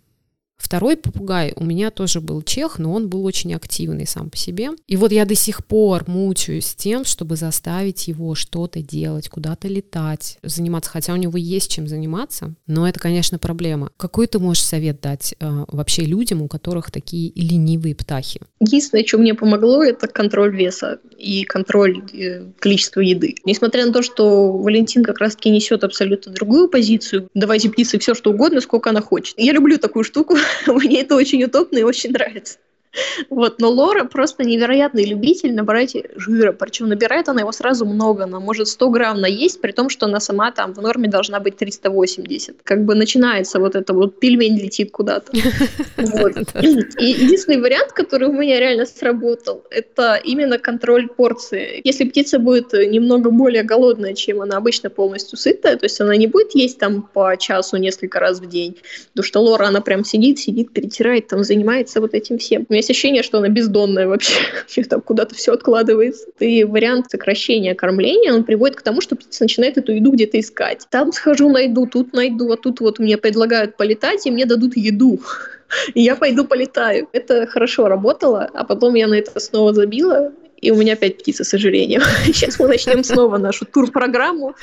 Второй 0.56 0.96
попугай 0.96 1.52
у 1.56 1.64
меня 1.64 1.90
тоже 1.90 2.20
был 2.20 2.42
чех, 2.42 2.78
но 2.78 2.92
он 2.92 3.08
был 3.08 3.24
очень 3.24 3.54
активный 3.54 4.06
сам 4.06 4.30
по 4.30 4.36
себе. 4.36 4.70
И 4.86 4.96
вот 4.96 5.12
я 5.12 5.24
до 5.24 5.34
сих 5.34 5.64
пор 5.64 6.04
мучаюсь 6.08 6.74
тем, 6.74 7.04
чтобы 7.04 7.36
заставить 7.36 8.08
его 8.08 8.34
что-то 8.34 8.80
делать, 8.80 9.28
куда-то 9.28 9.68
летать, 9.68 10.38
заниматься, 10.42 10.90
хотя 10.90 11.12
у 11.12 11.16
него 11.16 11.36
есть 11.36 11.70
чем 11.70 11.86
заниматься, 11.86 12.54
но 12.66 12.88
это, 12.88 12.98
конечно, 12.98 13.38
проблема. 13.38 13.90
Какой 13.96 14.26
ты 14.26 14.38
можешь 14.38 14.64
совет 14.64 15.00
дать 15.00 15.34
э, 15.38 15.64
вообще 15.68 16.02
людям, 16.02 16.42
у 16.42 16.48
которых 16.48 16.90
такие 16.90 17.32
ленивые 17.34 17.94
птахи? 17.94 18.40
Единственное, 18.60 19.04
что 19.04 19.18
мне 19.18 19.34
помогло, 19.34 19.82
это 19.84 20.08
контроль 20.08 20.56
веса 20.56 20.98
и 21.18 21.44
контроль 21.44 22.02
э, 22.12 22.44
количества 22.58 23.00
еды. 23.00 23.36
Несмотря 23.44 23.86
на 23.86 23.92
то, 23.92 24.02
что 24.02 24.52
Валентин 24.52 25.04
как 25.04 25.18
раз-таки 25.18 25.50
несет 25.50 25.84
абсолютно 25.84 26.32
другую 26.32 26.68
позицию, 26.68 27.28
давайте 27.34 27.70
птице 27.70 27.98
все, 27.98 28.14
что 28.14 28.30
угодно, 28.30 28.60
сколько 28.60 28.90
она 28.90 29.00
хочет. 29.00 29.38
Я 29.38 29.52
люблю 29.52 29.78
такую 29.78 30.04
штуку, 30.04 30.36
мне 30.66 31.02
это 31.02 31.14
очень 31.14 31.42
удобно 31.44 31.78
и 31.78 31.82
очень 31.82 32.10
нравится. 32.12 32.58
Вот, 33.30 33.60
но 33.60 33.70
Лора 33.70 34.04
просто 34.04 34.44
невероятный 34.44 35.04
любитель 35.04 35.54
набирать 35.54 35.96
жира, 36.16 36.52
причем 36.52 36.88
набирает 36.88 37.28
она 37.28 37.40
его 37.40 37.52
сразу 37.52 37.84
много, 37.84 38.24
она 38.24 38.40
может 38.40 38.68
100 38.68 38.90
грамм 38.90 39.20
наесть, 39.20 39.60
при 39.60 39.72
том, 39.72 39.88
что 39.88 40.06
она 40.06 40.20
сама 40.20 40.52
там 40.52 40.74
в 40.74 40.80
норме 40.80 41.08
должна 41.08 41.40
быть 41.40 41.56
380. 41.56 42.56
Как 42.62 42.84
бы 42.84 42.94
начинается 42.94 43.58
вот 43.58 43.74
это 43.74 43.92
вот 43.92 44.20
пельмень 44.20 44.58
летит 44.58 44.90
куда-то. 44.90 45.32
И 45.36 47.04
единственный 47.04 47.60
вариант, 47.60 47.92
который 47.92 48.28
у 48.28 48.32
меня 48.32 48.60
реально 48.60 48.86
сработал, 48.86 49.64
это 49.70 50.20
именно 50.22 50.58
контроль 50.58 51.08
порции. 51.08 51.80
Если 51.84 52.04
птица 52.04 52.38
будет 52.38 52.72
немного 52.72 53.30
более 53.30 53.62
голодная, 53.62 54.14
чем 54.14 54.42
она 54.42 54.56
обычно 54.56 54.90
полностью 54.90 55.38
сытая, 55.38 55.76
то 55.76 55.86
есть 55.86 56.00
она 56.00 56.16
не 56.16 56.26
будет 56.26 56.54
есть 56.54 56.78
там 56.78 57.02
по 57.02 57.36
часу 57.36 57.76
несколько 57.76 58.20
раз 58.20 58.40
в 58.40 58.48
день, 58.48 58.76
потому 59.12 59.24
что 59.24 59.40
Лора, 59.40 59.66
она 59.66 59.80
прям 59.80 60.04
сидит, 60.04 60.38
сидит, 60.38 60.72
перетирает, 60.72 61.28
там 61.28 61.44
занимается 61.44 62.00
вот 62.00 62.14
этим 62.14 62.38
всем. 62.38 62.66
У 62.68 62.72
меня 62.72 62.82
есть 62.86 62.90
ощущение, 62.90 63.22
что 63.22 63.38
она 63.38 63.48
бездонная 63.48 64.06
вообще, 64.06 64.34
там 64.88 65.00
куда-то 65.00 65.34
все 65.34 65.52
откладывается. 65.52 66.26
И 66.38 66.64
вариант 66.64 67.10
сокращения 67.10 67.74
кормления, 67.74 68.32
он 68.32 68.44
приводит 68.44 68.76
к 68.76 68.82
тому, 68.82 69.00
что 69.00 69.16
птица 69.16 69.44
начинает 69.44 69.78
эту 69.78 69.92
еду 69.92 70.12
где-то 70.12 70.38
искать. 70.38 70.86
Там 70.90 71.12
схожу, 71.12 71.48
найду, 71.50 71.86
тут 71.86 72.12
найду, 72.12 72.52
а 72.52 72.56
тут 72.56 72.80
вот 72.80 72.98
мне 72.98 73.16
предлагают 73.16 73.76
полетать, 73.76 74.26
и 74.26 74.30
мне 74.30 74.46
дадут 74.46 74.76
еду. 74.76 75.20
И 75.94 76.02
я 76.02 76.14
пойду 76.14 76.44
полетаю. 76.44 77.08
Это 77.12 77.46
хорошо 77.46 77.88
работало, 77.88 78.48
а 78.54 78.64
потом 78.64 78.94
я 78.94 79.08
на 79.08 79.14
это 79.14 79.40
снова 79.40 79.74
забила, 79.74 80.32
и 80.60 80.70
у 80.70 80.76
меня 80.76 80.92
опять 80.92 81.18
птица 81.18 81.42
с 81.42 81.52
ожирением. 81.54 82.02
Сейчас 82.26 82.60
мы 82.60 82.68
начнем 82.68 83.02
снова 83.02 83.36
нашу 83.38 83.64
тур-программу. 83.66 84.54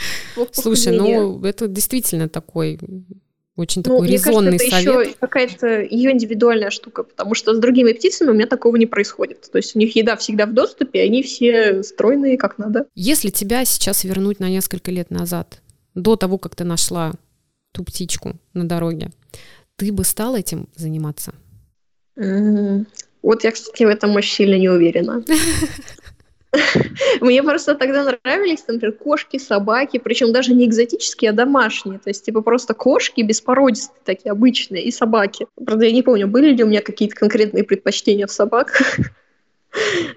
Слушай, 0.53 0.97
ну 0.97 1.43
это 1.43 1.67
действительно 1.67 2.29
такой 2.29 2.79
очень 3.55 3.83
ну, 3.85 3.95
такой 3.95 4.07
резонный 4.07 4.51
мне 4.51 4.57
кажется, 4.57 4.77
это 4.77 4.91
совет. 4.91 5.07
еще 5.07 5.17
какая-то 5.19 5.81
ее 5.81 6.11
индивидуальная 6.11 6.71
штука, 6.71 7.03
потому 7.03 7.35
что 7.35 7.53
с 7.53 7.59
другими 7.59 7.91
птицами 7.91 8.31
у 8.31 8.33
меня 8.33 8.47
такого 8.47 8.75
не 8.77 8.87
происходит. 8.87 9.49
То 9.51 9.57
есть 9.57 9.75
у 9.75 9.79
них 9.79 9.95
еда 9.95 10.15
всегда 10.15 10.47
в 10.47 10.53
доступе, 10.53 11.01
они 11.01 11.21
все 11.21 11.83
стройные 11.83 12.37
как 12.37 12.57
надо. 12.57 12.87
Если 12.95 13.29
тебя 13.29 13.63
сейчас 13.65 14.03
вернуть 14.03 14.39
на 14.39 14.49
несколько 14.49 14.89
лет 14.89 15.11
назад, 15.11 15.61
до 15.93 16.15
того, 16.15 16.39
как 16.39 16.55
ты 16.55 16.63
нашла 16.63 17.13
ту 17.71 17.83
птичку 17.83 18.33
на 18.53 18.67
дороге, 18.67 19.11
ты 19.75 19.91
бы 19.91 20.03
стала 20.03 20.39
этим 20.39 20.67
заниматься? 20.75 21.33
Mm. 22.17 22.85
Вот 23.21 23.43
я, 23.43 23.51
кстати, 23.51 23.83
в 23.83 23.87
этом 23.87 24.15
очень 24.15 24.33
сильно 24.33 24.55
не 24.55 24.69
уверена. 24.69 25.23
Мне 27.21 27.43
просто 27.43 27.75
тогда 27.75 28.03
нравились, 28.03 28.63
например, 28.67 28.93
кошки, 28.93 29.37
собаки, 29.37 29.99
причем 29.99 30.31
даже 30.31 30.53
не 30.53 30.65
экзотические, 30.65 31.31
а 31.31 31.33
домашние. 31.33 31.99
То 31.99 32.09
есть, 32.09 32.25
типа, 32.25 32.41
просто 32.41 32.73
кошки 32.73 33.21
беспородистые, 33.21 34.01
такие 34.03 34.31
обычные, 34.31 34.83
и 34.83 34.91
собаки. 34.91 35.47
Правда, 35.65 35.85
я 35.85 35.91
не 35.91 36.03
помню, 36.03 36.27
были 36.27 36.53
ли 36.53 36.63
у 36.63 36.67
меня 36.67 36.81
какие-то 36.81 37.15
конкретные 37.15 37.63
предпочтения 37.63 38.27
в 38.27 38.31
собаках. 38.31 38.97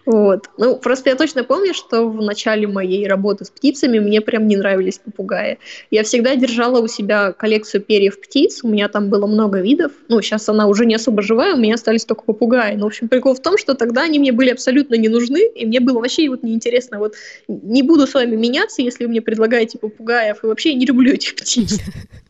Вот. 0.07 0.51
Ну, 0.57 0.77
просто 0.77 1.11
я 1.11 1.16
точно 1.16 1.44
помню, 1.44 1.75
что 1.75 2.09
в 2.09 2.22
начале 2.22 2.66
моей 2.66 3.07
работы 3.07 3.44
с 3.44 3.51
птицами 3.51 3.99
мне 3.99 4.20
прям 4.20 4.46
не 4.46 4.57
нравились 4.57 4.99
попугаи. 4.99 5.59
Я 5.90 6.03
всегда 6.03 6.35
держала 6.37 6.81
у 6.81 6.88
себя 6.88 7.33
коллекцию 7.33 7.83
перьев 7.83 8.20
птиц, 8.20 8.61
у 8.62 8.68
меня 8.68 8.88
там 8.88 9.09
было 9.09 9.27
много 9.27 9.61
видов. 9.61 9.92
Ну, 10.09 10.20
сейчас 10.22 10.49
она 10.49 10.66
уже 10.66 10.87
не 10.87 10.94
особо 10.94 11.22
живая, 11.22 11.55
у 11.55 11.59
меня 11.59 11.75
остались 11.75 12.05
только 12.05 12.22
попугаи. 12.22 12.75
Но, 12.77 12.85
в 12.85 12.88
общем, 12.88 13.09
прикол 13.09 13.35
в 13.35 13.40
том, 13.40 13.59
что 13.59 13.75
тогда 13.75 14.03
они 14.03 14.18
мне 14.18 14.33
были 14.33 14.51
абсолютно 14.51 14.94
не 14.94 15.09
нужны, 15.09 15.49
и 15.55 15.66
мне 15.66 15.81
было 15.81 16.01
вообще 16.01 16.29
вот 16.29 16.42
неинтересно. 16.42 16.99
Вот 16.99 17.14
не 17.49 17.83
буду 17.83 18.07
с 18.07 18.14
вами 18.14 18.37
меняться, 18.37 18.83
если 18.83 19.05
вы 19.05 19.11
мне 19.11 19.20
предлагаете 19.20 19.79
попугаев, 19.79 20.42
и 20.42 20.46
вообще 20.46 20.70
я 20.70 20.77
не 20.77 20.87
люблю 20.87 21.12
этих 21.12 21.35
птиц. 21.35 21.79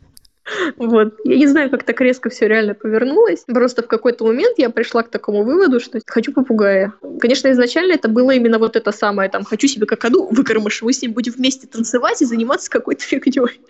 Вот. 0.76 1.14
Я 1.24 1.36
не 1.36 1.46
знаю, 1.46 1.70
как 1.70 1.82
так 1.82 2.00
резко 2.00 2.30
все 2.30 2.46
реально 2.46 2.74
повернулось. 2.74 3.44
Просто 3.46 3.82
в 3.82 3.88
какой-то 3.88 4.24
момент 4.24 4.58
я 4.58 4.70
пришла 4.70 5.02
к 5.02 5.10
такому 5.10 5.42
выводу, 5.42 5.80
что 5.80 6.00
хочу 6.06 6.32
попугая. 6.32 6.92
Конечно, 7.20 7.50
изначально 7.50 7.94
это 7.94 8.08
было 8.08 8.32
именно 8.32 8.58
вот 8.58 8.76
это 8.76 8.92
самое, 8.92 9.28
там, 9.28 9.44
хочу 9.44 9.66
себе 9.66 9.86
какаду 9.86 10.28
выкормыш, 10.30 10.82
мы 10.82 10.92
с 10.92 11.02
ним 11.02 11.12
будем 11.12 11.32
вместе 11.32 11.66
танцевать 11.66 12.22
и 12.22 12.24
заниматься 12.26 12.70
какой-то 12.70 13.02
фигней. 13.02 13.60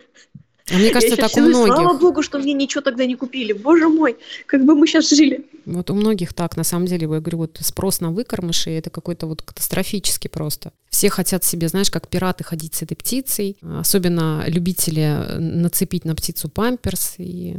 А 0.72 0.78
мне 0.78 0.90
кажется, 0.90 1.16
так 1.16 1.30
у 1.36 1.40
многих. 1.40 1.74
Слава 1.74 1.96
богу, 1.96 2.22
что 2.22 2.38
мне 2.38 2.52
ничего 2.52 2.80
тогда 2.80 3.06
не 3.06 3.14
купили. 3.14 3.52
Боже 3.52 3.88
мой, 3.88 4.16
как 4.46 4.64
бы 4.64 4.74
мы 4.74 4.86
сейчас 4.86 5.08
жили. 5.10 5.46
Вот 5.64 5.90
у 5.90 5.94
многих 5.94 6.34
так, 6.34 6.56
на 6.56 6.64
самом 6.64 6.86
деле, 6.86 7.02
я 7.02 7.20
говорю, 7.20 7.38
вот 7.38 7.58
спрос 7.60 8.00
на 8.00 8.10
выкормыши, 8.10 8.70
это 8.70 8.90
какой-то 8.90 9.26
вот 9.26 9.42
катастрофический 9.42 10.28
просто. 10.28 10.72
Все 10.90 11.08
хотят 11.08 11.44
себе, 11.44 11.68
знаешь, 11.68 11.90
как 11.90 12.08
пираты 12.08 12.42
ходить 12.42 12.74
с 12.74 12.82
этой 12.82 12.96
птицей, 12.96 13.56
особенно 13.62 14.44
любители 14.48 15.36
нацепить 15.38 16.04
на 16.04 16.14
птицу 16.16 16.48
памперс 16.48 17.14
и 17.18 17.56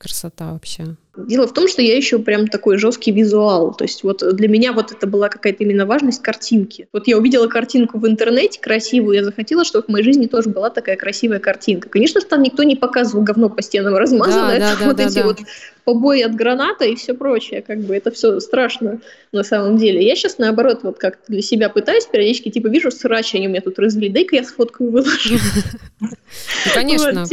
красота 0.00 0.52
вообще. 0.52 0.96
Дело 1.16 1.46
в 1.46 1.52
том, 1.52 1.68
что 1.68 1.82
я 1.82 1.94
еще 1.94 2.18
прям 2.18 2.48
такой 2.48 2.78
жесткий 2.78 3.12
визуал. 3.12 3.74
То 3.74 3.84
есть 3.84 4.02
вот 4.02 4.22
для 4.34 4.48
меня 4.48 4.72
вот 4.72 4.92
это 4.92 5.06
была 5.06 5.28
какая-то 5.28 5.62
именно 5.62 5.84
важность 5.84 6.22
картинки. 6.22 6.88
Вот 6.92 7.06
я 7.06 7.18
увидела 7.18 7.48
картинку 7.48 7.98
в 7.98 8.06
интернете 8.06 8.60
красивую, 8.60 9.16
я 9.16 9.24
захотела, 9.24 9.64
чтобы 9.64 9.86
в 9.86 9.88
моей 9.88 10.04
жизни 10.04 10.26
тоже 10.26 10.48
была 10.48 10.70
такая 10.70 10.96
красивая 10.96 11.38
картинка. 11.38 11.90
Конечно, 11.90 12.20
там 12.22 12.42
никто 12.42 12.62
не 12.62 12.76
показывал 12.76 13.22
говно 13.22 13.50
по 13.50 13.60
стенам 13.60 13.96
размазано, 13.96 14.48
да, 14.48 14.56
это 14.56 14.80
да, 14.80 14.86
вот 14.86 14.96
да, 14.96 15.06
эти 15.06 15.14
да. 15.16 15.24
вот 15.24 15.38
побои 15.84 16.22
от 16.22 16.34
граната 16.34 16.84
и 16.84 16.94
все 16.94 17.12
прочее, 17.12 17.60
как 17.60 17.80
бы 17.80 17.94
это 17.94 18.10
все 18.10 18.40
страшно 18.40 19.00
на 19.32 19.42
самом 19.42 19.76
деле. 19.76 20.02
Я 20.06 20.16
сейчас 20.16 20.38
наоборот 20.38 20.80
вот 20.82 20.98
как 20.98 21.18
для 21.28 21.42
себя 21.42 21.68
пытаюсь 21.68 22.06
периодически, 22.06 22.50
типа 22.50 22.68
вижу 22.68 22.90
срач, 22.90 23.34
они 23.34 23.48
у 23.48 23.50
меня 23.50 23.60
тут 23.60 23.78
развели, 23.78 24.08
дай-ка 24.08 24.36
я 24.36 24.44
сфоткаю 24.44 24.90
выложу. 24.90 25.34
Ну, 26.00 26.72
конечно. 26.74 27.26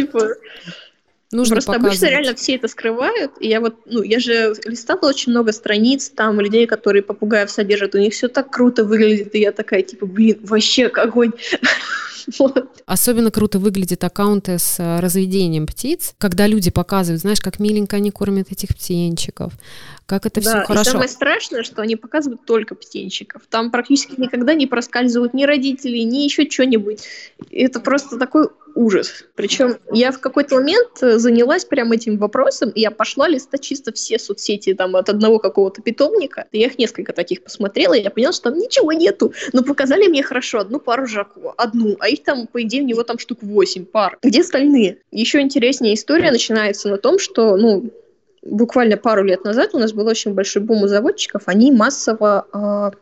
Нужно 1.31 1.55
Просто 1.55 1.73
показывать. 1.73 1.97
обычно 1.97 2.09
реально 2.09 2.35
все 2.35 2.55
это 2.55 2.67
скрывают. 2.69 3.33
И 3.41 3.49
я 3.49 3.59
вот, 3.59 3.75
ну, 3.85 4.01
я 4.01 4.19
же 4.19 4.55
листала 4.65 5.09
очень 5.09 5.33
много 5.33 5.51
страниц 5.51 6.09
там 6.09 6.39
людей, 6.39 6.65
которые 6.67 7.03
попугаев 7.03 7.51
содержат. 7.51 7.95
У 7.95 7.97
них 7.97 8.13
все 8.13 8.29
так 8.29 8.49
круто 8.49 8.85
выглядит. 8.85 9.35
И 9.35 9.39
я 9.39 9.51
такая, 9.51 9.81
типа, 9.81 10.05
блин, 10.05 10.39
вообще 10.43 10.85
огонь. 10.85 11.33
Вот. 12.39 12.83
Особенно 12.85 13.31
круто 13.31 13.57
выглядят 13.57 14.03
аккаунты 14.03 14.59
с 14.59 14.79
э, 14.79 14.99
разведением 14.99 15.65
птиц, 15.65 16.13
когда 16.17 16.45
люди 16.45 16.69
показывают, 16.69 17.21
знаешь, 17.21 17.39
как 17.39 17.57
миленько 17.59 17.95
они 17.95 18.11
кормят 18.11 18.51
этих 18.51 18.75
птенчиков, 18.75 19.53
как 20.05 20.25
это 20.25 20.41
да, 20.41 20.49
все 20.49 20.65
хорошо. 20.65 20.89
И 20.89 20.91
самое 20.91 21.09
страшное, 21.09 21.63
что 21.63 21.81
они 21.81 21.95
показывают 21.95 22.43
только 22.45 22.75
птенчиков. 22.75 23.43
Там 23.49 23.71
практически 23.71 24.19
никогда 24.19 24.55
не 24.55 24.67
проскальзывают 24.67 25.33
ни 25.33 25.45
родители, 25.45 25.99
ни 25.99 26.25
еще 26.25 26.49
что-нибудь. 26.49 27.01
Это 27.49 27.79
просто 27.79 28.17
такой 28.17 28.49
ужас. 28.77 29.25
Причем 29.35 29.77
я 29.91 30.11
в 30.11 30.19
какой-то 30.19 30.55
момент 30.55 31.01
э, 31.01 31.17
занялась 31.17 31.65
прямо 31.65 31.95
этим 31.95 32.17
вопросом, 32.17 32.69
и 32.69 32.81
я 32.81 32.91
пошла 32.91 33.27
листать 33.27 33.61
чисто 33.61 33.91
все 33.91 34.19
соцсети 34.19 34.73
там 34.73 34.95
от 34.95 35.09
одного 35.09 35.39
какого-то 35.39 35.81
питомника. 35.81 36.45
Я 36.51 36.67
их 36.67 36.77
несколько 36.77 37.11
таких 37.11 37.43
посмотрела, 37.43 37.95
и 37.95 38.03
я 38.03 38.11
поняла, 38.11 38.33
что 38.33 38.51
там 38.51 38.59
ничего 38.59 38.93
нету. 38.93 39.33
Но 39.51 39.63
показали 39.63 40.07
мне 40.07 40.21
хорошо 40.21 40.59
одну 40.59 40.79
пару 40.79 41.07
жаку, 41.07 41.53
одну, 41.57 41.97
а 41.99 42.07
их 42.07 42.23
там, 42.23 42.47
по 42.47 42.61
идее, 42.61 42.83
у 42.83 42.85
него 42.85 43.03
там 43.03 43.17
штук 43.17 43.39
8 43.41 43.85
пар. 43.85 44.17
Где 44.21 44.41
остальные? 44.41 44.99
Еще 45.11 45.41
интереснее 45.41 45.95
история 45.95 46.31
начинается 46.31 46.89
на 46.89 46.97
том, 46.97 47.17
что, 47.17 47.57
ну, 47.57 47.91
буквально 48.43 48.97
пару 48.97 49.23
лет 49.23 49.43
назад 49.43 49.71
у 49.73 49.79
нас 49.79 49.93
был 49.93 50.07
очень 50.07 50.33
большой 50.33 50.61
бум 50.61 50.83
у 50.83 50.87
заводчиков, 50.87 51.43
они 51.45 51.71
массово 51.71 52.47
э, 52.93 52.97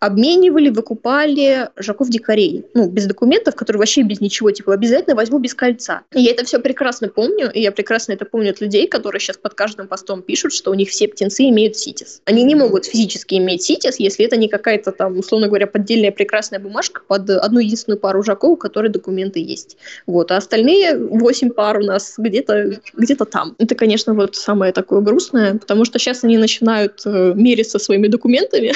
обменивали, 0.00 0.70
выкупали 0.70 1.68
жаков-дикарей, 1.76 2.64
ну, 2.74 2.88
без 2.88 3.06
документов, 3.06 3.54
которые 3.54 3.78
вообще 3.78 4.02
без 4.02 4.20
ничего, 4.20 4.50
типа, 4.50 4.74
обязательно 4.74 5.16
возьму 5.16 5.38
без 5.38 5.54
кольца. 5.54 6.02
И 6.14 6.20
я 6.20 6.32
это 6.32 6.44
все 6.44 6.58
прекрасно 6.58 7.08
помню, 7.08 7.50
и 7.52 7.60
я 7.60 7.72
прекрасно 7.72 8.12
это 8.12 8.24
помню 8.24 8.50
от 8.50 8.60
людей, 8.60 8.86
которые 8.86 9.20
сейчас 9.20 9.36
под 9.36 9.54
каждым 9.54 9.88
постом 9.88 10.22
пишут, 10.22 10.52
что 10.52 10.70
у 10.70 10.74
них 10.74 10.88
все 10.90 11.08
птенцы 11.08 11.48
имеют 11.48 11.76
ситис. 11.76 12.22
Они 12.24 12.44
не 12.44 12.54
могут 12.54 12.86
физически 12.86 13.34
иметь 13.34 13.62
ситис, 13.62 13.98
если 13.98 14.24
это 14.24 14.36
не 14.36 14.48
какая-то 14.48 14.92
там, 14.92 15.18
условно 15.18 15.48
говоря, 15.48 15.66
поддельная 15.66 16.12
прекрасная 16.12 16.60
бумажка 16.60 17.02
под 17.06 17.28
одну 17.30 17.60
единственную 17.60 17.98
пару 17.98 18.22
жаков, 18.22 18.50
у 18.52 18.56
которой 18.56 18.88
документы 18.88 19.40
есть. 19.40 19.76
Вот, 20.06 20.30
а 20.30 20.36
остальные 20.36 20.96
восемь 20.96 21.50
пар 21.50 21.78
у 21.78 21.84
нас 21.84 22.14
где-то 22.16 22.80
где 22.94 23.14
там. 23.16 23.54
Это, 23.58 23.74
конечно, 23.74 24.14
вот 24.14 24.36
самое 24.36 24.72
такое 24.72 25.00
грустное, 25.00 25.54
потому 25.54 25.84
что 25.84 25.98
сейчас 25.98 26.24
они 26.24 26.38
начинают 26.38 27.02
э, 27.04 27.32
мериться 27.34 27.78
своими 27.78 28.06
документами, 28.06 28.72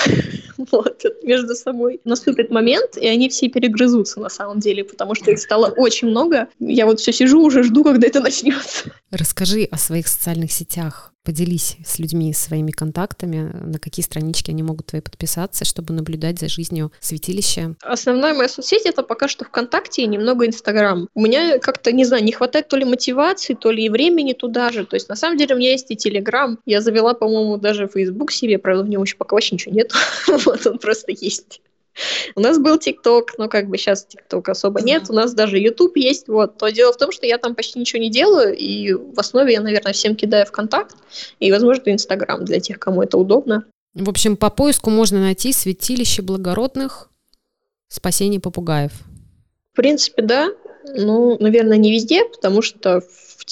вот, 0.70 1.04
между 1.22 1.54
собой. 1.54 2.00
Наступит 2.04 2.50
момент, 2.50 2.96
и 2.96 3.06
они 3.06 3.28
все 3.28 3.48
перегрызутся 3.48 4.20
на 4.20 4.28
самом 4.28 4.60
деле, 4.60 4.84
потому 4.84 5.14
что 5.14 5.30
их 5.30 5.38
стало 5.38 5.68
очень 5.68 6.08
много. 6.08 6.48
Я 6.58 6.86
вот 6.86 7.00
все 7.00 7.12
сижу, 7.12 7.42
уже 7.42 7.62
жду, 7.62 7.84
когда 7.84 8.06
это 8.06 8.20
начнется. 8.20 8.90
Расскажи 9.10 9.68
о 9.70 9.78
своих 9.78 10.08
социальных 10.08 10.52
сетях. 10.52 11.12
Поделись 11.24 11.76
с 11.84 11.98
людьми 12.00 12.32
своими 12.32 12.72
контактами, 12.72 13.52
на 13.52 13.78
какие 13.78 14.04
странички 14.04 14.50
они 14.50 14.62
могут 14.62 14.86
твои 14.86 15.00
подписаться, 15.00 15.64
чтобы 15.64 15.94
наблюдать 15.94 16.40
за 16.40 16.48
жизнью 16.48 16.90
святилища. 17.00 17.76
Основная 17.82 18.34
моя 18.34 18.48
соцсеть 18.48 18.86
это 18.86 19.02
пока 19.04 19.28
что 19.28 19.44
ВКонтакте 19.44 20.02
и 20.02 20.06
немного 20.06 20.46
Инстаграм. 20.46 21.08
У 21.14 21.22
меня 21.22 21.58
как-то, 21.60 21.92
не 21.92 22.04
знаю, 22.04 22.24
не 22.24 22.32
хватает 22.32 22.68
то 22.68 22.76
ли 22.76 22.84
мотивации, 22.84 23.54
то 23.54 23.70
ли 23.70 23.84
и 23.84 23.88
времени 23.88 24.32
туда 24.32 24.70
же. 24.70 24.84
То 24.84 24.96
есть 24.96 25.08
на 25.08 25.14
самом 25.14 25.36
деле 25.36 25.54
у 25.54 25.58
меня 25.58 25.70
есть 25.70 25.90
и 25.90 25.96
Телеграм. 25.96 26.58
Я 26.66 26.80
завела, 26.80 27.14
по-моему, 27.14 27.56
даже 27.56 27.88
Фейсбук 27.88 28.32
себе, 28.32 28.58
правда, 28.58 28.82
в 28.82 28.88
нем 28.88 29.02
еще 29.02 29.16
пока 29.16 29.36
вообще 29.36 29.54
ничего 29.54 29.74
нет. 29.74 29.92
вот 30.44 30.66
он 30.66 30.78
просто 30.78 31.12
есть. 31.12 31.60
У 32.34 32.40
нас 32.40 32.58
был 32.58 32.78
ТикТок, 32.78 33.38
но 33.38 33.48
как 33.48 33.68
бы 33.68 33.76
сейчас 33.76 34.04
ТикТок 34.04 34.48
особо 34.48 34.80
нет. 34.80 35.10
У 35.10 35.12
нас 35.12 35.34
даже 35.34 35.58
YouTube 35.58 35.96
есть. 35.96 36.28
Вот. 36.28 36.56
То 36.58 36.68
дело 36.70 36.92
в 36.92 36.96
том, 36.96 37.12
что 37.12 37.26
я 37.26 37.38
там 37.38 37.54
почти 37.54 37.78
ничего 37.78 38.00
не 38.00 38.10
делаю, 38.10 38.56
и 38.56 38.92
в 38.92 39.18
основе 39.18 39.52
я, 39.52 39.60
наверное, 39.60 39.92
всем 39.92 40.16
кидаю 40.16 40.46
ВКонтакт 40.46 40.96
и, 41.40 41.50
возможно, 41.52 41.90
Инстаграм 41.90 42.44
для 42.44 42.60
тех, 42.60 42.78
кому 42.78 43.02
это 43.02 43.18
удобно. 43.18 43.64
В 43.94 44.08
общем, 44.08 44.36
по 44.36 44.50
поиску 44.50 44.90
можно 44.90 45.20
найти 45.20 45.52
святилище 45.52 46.22
благородных 46.22 47.10
спасений 47.88 48.40
попугаев. 48.40 48.92
В 49.72 49.76
принципе, 49.76 50.22
да. 50.22 50.50
Ну, 50.94 51.36
наверное, 51.38 51.76
не 51.76 51.92
везде, 51.92 52.24
потому 52.24 52.62
что 52.62 53.02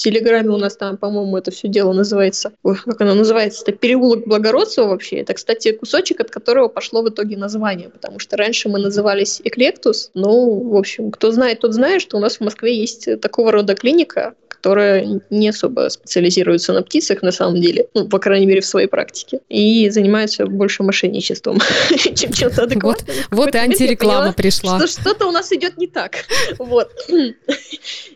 Телеграме 0.01 0.49
у 0.49 0.57
нас 0.57 0.75
там, 0.75 0.97
по-моему, 0.97 1.37
это 1.37 1.51
все 1.51 1.67
дело 1.67 1.93
называется. 1.93 2.53
Ой, 2.63 2.75
как 2.75 2.99
оно 3.01 3.13
называется? 3.13 3.61
Это 3.61 3.73
переулок 3.73 4.25
Благородцева 4.25 4.87
вообще. 4.87 5.17
Это, 5.17 5.35
кстати, 5.35 5.73
кусочек, 5.73 6.21
от 6.21 6.31
которого 6.31 6.69
пошло 6.69 7.03
в 7.03 7.09
итоге 7.09 7.37
название, 7.37 7.89
потому 7.89 8.17
что 8.17 8.35
раньше 8.35 8.67
мы 8.67 8.79
назывались 8.79 9.41
Эклектус. 9.43 10.09
Ну, 10.15 10.69
в 10.69 10.75
общем, 10.75 11.11
кто 11.11 11.31
знает, 11.31 11.59
тот 11.59 11.73
знает, 11.73 12.01
что 12.01 12.17
у 12.17 12.19
нас 12.19 12.37
в 12.37 12.41
Москве 12.41 12.75
есть 12.75 13.21
такого 13.21 13.51
рода 13.51 13.75
клиника, 13.75 14.33
которая 14.61 15.19
не 15.31 15.49
особо 15.49 15.89
специализируется 15.89 16.71
на 16.71 16.83
птицах 16.83 17.23
на 17.23 17.31
самом 17.31 17.59
деле, 17.59 17.87
ну, 17.95 18.07
по 18.07 18.19
крайней 18.19 18.45
мере, 18.45 18.61
в 18.61 18.65
своей 18.65 18.87
практике, 18.87 19.39
и 19.49 19.89
занимается 19.89 20.45
больше 20.45 20.83
мошенничеством, 20.83 21.59
чем 22.15 22.31
чем-то 22.31 22.63
адекватным. 22.63 23.15
Вот 23.31 23.55
и 23.55 23.57
антиреклама 23.57 24.33
пришла. 24.33 24.77
Что 24.77 25.01
что-то 25.01 25.25
у 25.25 25.31
нас 25.31 25.51
идет 25.51 25.77
не 25.77 25.87
так. 25.87 26.25
Вот. 26.59 26.91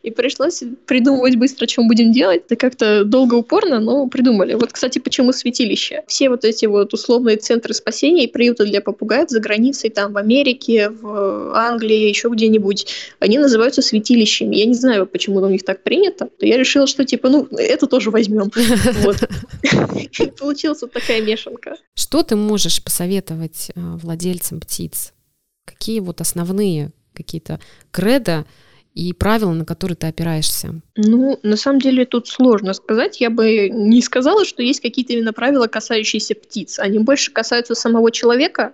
И 0.03 0.11
пришлось 0.11 0.61
придумывать 0.85 1.35
быстро, 1.35 1.65
чем 1.75 1.87
будем 1.87 2.11
делать. 2.11 2.43
Это 2.45 2.55
как-то 2.55 3.03
долго, 3.03 3.35
упорно, 3.35 3.79
но 3.79 4.07
придумали. 4.07 4.53
Вот, 4.53 4.71
кстати, 4.71 4.99
почему 4.99 5.33
святилище. 5.33 6.03
Все 6.07 6.29
вот 6.29 6.45
эти 6.45 6.65
вот 6.65 6.93
условные 6.93 7.37
центры 7.37 7.73
спасения 7.73 8.23
и 8.23 8.27
приюты 8.27 8.65
для 8.65 8.81
попугаев 8.81 9.29
за 9.29 9.39
границей, 9.39 9.89
там, 9.89 10.13
в 10.13 10.17
Америке, 10.17 10.89
в 10.89 11.55
Англии, 11.55 12.07
еще 12.07 12.29
где-нибудь, 12.29 12.87
они 13.19 13.37
называются 13.37 13.81
святилищами. 13.81 14.55
Я 14.55 14.65
не 14.65 14.73
знаю, 14.73 15.05
почему 15.05 15.39
у 15.39 15.49
них 15.49 15.63
так 15.63 15.83
принято 15.83 16.25
то 16.39 16.45
я 16.45 16.57
решила, 16.57 16.87
что 16.87 17.05
типа, 17.05 17.29
ну, 17.29 17.47
это 17.51 17.87
тоже 17.87 18.11
возьмем. 18.11 18.51
Вот. 19.03 19.17
Получилась 20.39 20.81
вот 20.81 20.91
такая 20.91 21.21
мешанка. 21.21 21.75
Что 21.95 22.23
ты 22.23 22.35
можешь 22.35 22.83
посоветовать 22.83 23.71
э, 23.75 23.79
владельцам 24.01 24.59
птиц? 24.59 25.13
Какие 25.65 25.99
вот 25.99 26.21
основные 26.21 26.91
какие-то 27.13 27.59
кредо 27.91 28.45
и 28.95 29.11
правила, 29.11 29.51
на 29.51 29.65
которые 29.65 29.97
ты 29.97 30.07
опираешься? 30.07 30.81
Ну, 30.95 31.37
на 31.43 31.57
самом 31.57 31.79
деле 31.79 32.05
тут 32.05 32.29
сложно 32.29 32.73
сказать. 32.73 33.19
Я 33.19 33.29
бы 33.29 33.69
не 33.69 34.01
сказала, 34.01 34.45
что 34.45 34.63
есть 34.63 34.79
какие-то 34.79 35.13
именно 35.13 35.33
правила, 35.33 35.67
касающиеся 35.67 36.33
птиц. 36.33 36.79
Они 36.79 36.99
больше 36.99 37.31
касаются 37.31 37.75
самого 37.75 38.09
человека, 38.09 38.73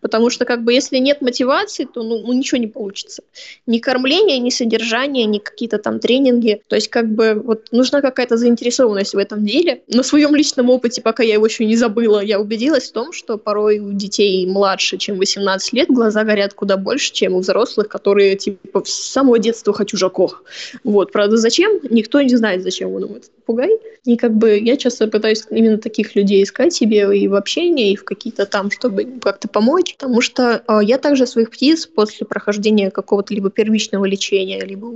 Потому 0.00 0.30
что 0.30 0.44
как 0.44 0.64
бы 0.64 0.72
если 0.72 0.98
нет 0.98 1.20
мотивации, 1.20 1.84
то 1.84 2.02
ну, 2.02 2.18
ну 2.18 2.32
ничего 2.32 2.58
не 2.58 2.66
получится. 2.66 3.22
Ни 3.66 3.78
кормление, 3.78 4.38
ни 4.38 4.50
содержание, 4.50 5.26
ни 5.26 5.38
какие-то 5.38 5.78
там 5.78 6.00
тренинги. 6.00 6.62
То 6.68 6.76
есть 6.76 6.88
как 6.88 7.08
бы 7.08 7.34
вот 7.34 7.66
нужна 7.70 8.00
какая-то 8.00 8.36
заинтересованность 8.36 9.14
в 9.14 9.18
этом 9.18 9.44
деле. 9.44 9.82
На 9.88 10.02
своем 10.02 10.34
личном 10.34 10.70
опыте, 10.70 11.02
пока 11.02 11.22
я 11.22 11.34
его 11.34 11.46
еще 11.46 11.64
не 11.64 11.76
забыла, 11.76 12.20
я 12.20 12.40
убедилась 12.40 12.88
в 12.88 12.92
том, 12.92 13.12
что 13.12 13.38
порой 13.38 13.78
у 13.78 13.92
детей 13.92 14.46
младше, 14.46 14.96
чем 14.96 15.18
18 15.18 15.72
лет, 15.72 15.88
глаза 15.88 16.24
горят 16.24 16.54
куда 16.54 16.76
больше, 16.76 17.12
чем 17.12 17.34
у 17.34 17.40
взрослых, 17.40 17.88
которые 17.88 18.36
типа 18.36 18.82
с 18.84 18.92
самого 18.92 19.38
детства 19.38 19.72
хочу 19.72 19.96
жаков. 19.96 20.42
Вот, 20.84 21.12
правда, 21.12 21.36
зачем? 21.36 21.80
Никто 21.90 22.20
не 22.20 22.36
знает, 22.36 22.62
зачем 22.62 22.92
он 22.92 23.04
этот 23.04 23.30
попугай. 23.50 23.78
И 24.04 24.16
как 24.16 24.34
бы 24.34 24.58
я 24.58 24.76
часто 24.76 25.06
пытаюсь 25.08 25.44
именно 25.50 25.78
таких 25.78 26.14
людей 26.16 26.42
искать 26.42 26.72
себе 26.72 27.18
и 27.18 27.28
в 27.28 27.34
общении, 27.34 27.92
и 27.92 27.96
в 27.96 28.04
какие-то 28.04 28.46
там, 28.46 28.70
чтобы 28.70 29.06
как-то 29.20 29.48
помочь 29.48 29.89
помочь, 29.96 29.96
потому 29.96 30.20
что 30.20 30.62
э, 30.66 30.84
я 30.84 30.98
также 30.98 31.26
своих 31.26 31.50
птиц 31.50 31.86
после 31.86 32.26
прохождения 32.26 32.90
какого-то 32.90 33.34
либо 33.34 33.50
первичного 33.50 34.04
лечения, 34.04 34.64
либо 34.64 34.86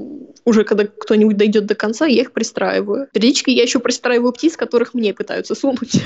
уже 0.44 0.64
когда 0.64 0.84
кто-нибудь 0.86 1.36
дойдет 1.36 1.66
до 1.66 1.74
конца, 1.74 2.06
я 2.06 2.22
их 2.22 2.32
пристраиваю. 2.32 3.08
Периодически 3.12 3.50
я 3.50 3.62
еще 3.62 3.78
пристраиваю 3.78 4.32
птиц, 4.32 4.56
которых 4.56 4.94
мне 4.94 5.14
пытаются 5.14 5.54
сунуть. 5.54 6.02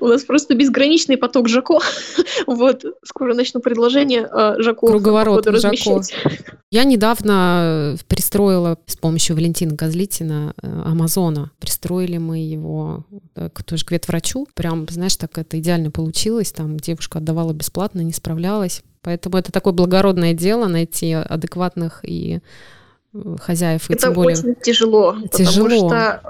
У 0.00 0.06
нас 0.06 0.24
просто 0.24 0.54
безграничный 0.54 1.16
поток 1.16 1.48
Жако. 1.48 1.80
Вот, 2.46 2.84
скоро 3.04 3.34
начну 3.34 3.60
предложение 3.60 4.28
э, 4.30 4.56
Жако. 4.58 4.86
Круговорот 4.86 5.46
Жако. 5.46 6.02
Я 6.70 6.84
недавно 6.84 7.96
пристроила 8.08 8.78
с 8.86 8.96
помощью 8.96 9.36
Валентина 9.36 9.76
Козлитина 9.76 10.54
э, 10.62 10.82
Амазона. 10.84 11.50
Пристроили 11.58 12.18
мы 12.18 12.38
его 12.38 13.04
к, 13.34 13.62
тоже 13.62 13.84
к 13.84 13.90
ветврачу. 13.92 14.46
Прям, 14.54 14.86
знаешь, 14.90 15.16
так 15.16 15.38
это 15.38 15.58
идеально 15.58 15.90
получилось. 15.90 16.52
Там 16.52 16.78
девушка 16.78 17.18
отдавала 17.18 17.52
бесплатно, 17.52 18.00
не 18.00 18.12
справлялась. 18.12 18.82
Поэтому 19.02 19.36
это 19.36 19.52
такое 19.52 19.72
благородное 19.72 20.32
дело 20.32 20.66
найти 20.66 21.12
адекватных 21.12 22.00
и 22.02 22.40
хозяев. 23.40 23.88
Это 23.88 24.10
более... 24.10 24.36
очень 24.36 24.54
тяжело, 24.56 25.16
тяжело. 25.32 25.68
потому 25.68 25.88
что 25.88 26.20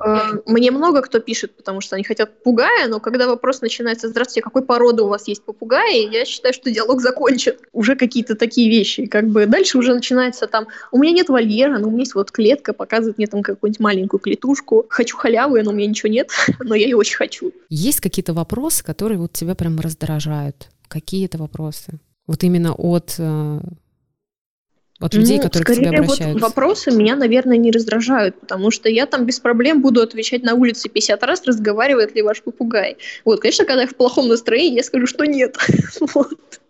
э, 0.47 0.51
мне 0.51 0.71
много 0.71 1.01
кто 1.03 1.19
пишет, 1.19 1.57
потому 1.57 1.81
что 1.81 1.97
они 1.97 2.05
хотят 2.05 2.37
попугая, 2.37 2.89
но 2.89 3.01
когда 3.01 3.27
вопрос 3.27 3.61
начинается, 3.63 4.09
здравствуйте, 4.09 4.43
какой 4.43 4.63
породы 4.63 5.03
у 5.03 5.09
вас 5.09 5.27
есть 5.29 5.43
попугаи, 5.45 6.13
я 6.13 6.25
считаю, 6.25 6.53
что 6.53 6.71
диалог 6.71 7.01
закончен. 7.01 7.55
Уже 7.73 7.97
какие-то 7.97 8.35
такие 8.35 8.69
вещи. 8.69 9.07
Как 9.07 9.29
бы 9.29 9.47
дальше 9.47 9.79
уже 9.79 9.95
начинается 9.95 10.47
там, 10.47 10.67
у 10.93 10.99
меня 10.99 11.13
нет 11.13 11.29
вольера, 11.29 11.79
но 11.79 11.89
у 11.89 11.91
меня 11.91 12.01
есть 12.01 12.15
вот 12.15 12.31
клетка, 12.31 12.73
показывает 12.73 13.19
мне 13.19 13.27
там 13.27 13.43
какую-нибудь 13.43 13.81
маленькую 13.81 14.21
клетушку. 14.21 14.85
Хочу 14.89 15.17
халявы, 15.17 15.63
но 15.63 15.71
у 15.71 15.75
меня 15.75 15.89
ничего 15.89 16.11
нет, 16.11 16.31
но 16.61 16.75
я 16.75 16.85
ее 16.85 16.97
очень 16.97 17.17
хочу. 17.17 17.53
Есть 17.69 18.01
какие-то 18.01 18.35
вопросы, 18.35 18.85
которые 18.85 19.19
вот 19.19 19.33
тебя 19.33 19.55
прям 19.55 19.79
раздражают? 19.81 20.69
Какие 20.89 21.27
это 21.27 21.39
вопросы? 21.39 21.99
Вот 22.27 22.43
именно 22.43 22.73
от 22.75 23.17
э, 23.19 23.61
от 25.05 25.15
людей, 25.15 25.37
ну, 25.37 25.43
которые 25.43 25.65
к 25.65 25.79
тебе 25.79 25.89
обращаются? 25.89 26.33
Вот 26.33 26.43
вопросы 26.43 26.91
меня, 26.91 27.17
наверное, 27.17 27.57
не 27.57 27.71
раздражают, 27.71 28.41
потому 28.41 28.71
что 28.71 28.89
я 28.89 29.07
там 29.07 29.27
без 29.27 29.41
проблем 29.41 29.83
буду 29.83 30.01
отвечать 30.01 30.43
на 30.43 30.55
улице 30.55 30.89
50 30.89 31.23
раз, 31.23 31.45
разговаривает 31.45 32.15
ли 32.15 32.23
ваш 32.23 32.43
попугай. 32.43 32.97
Вот, 33.25 33.41
конечно, 33.41 33.65
когда 33.65 33.83
я 33.83 33.89
в 33.89 33.95
плохом 33.95 34.29
настроении, 34.29 34.77
я 34.77 34.83
скажу, 34.83 35.07
что 35.07 35.27
нет. 35.27 35.57
вот. 36.15 36.61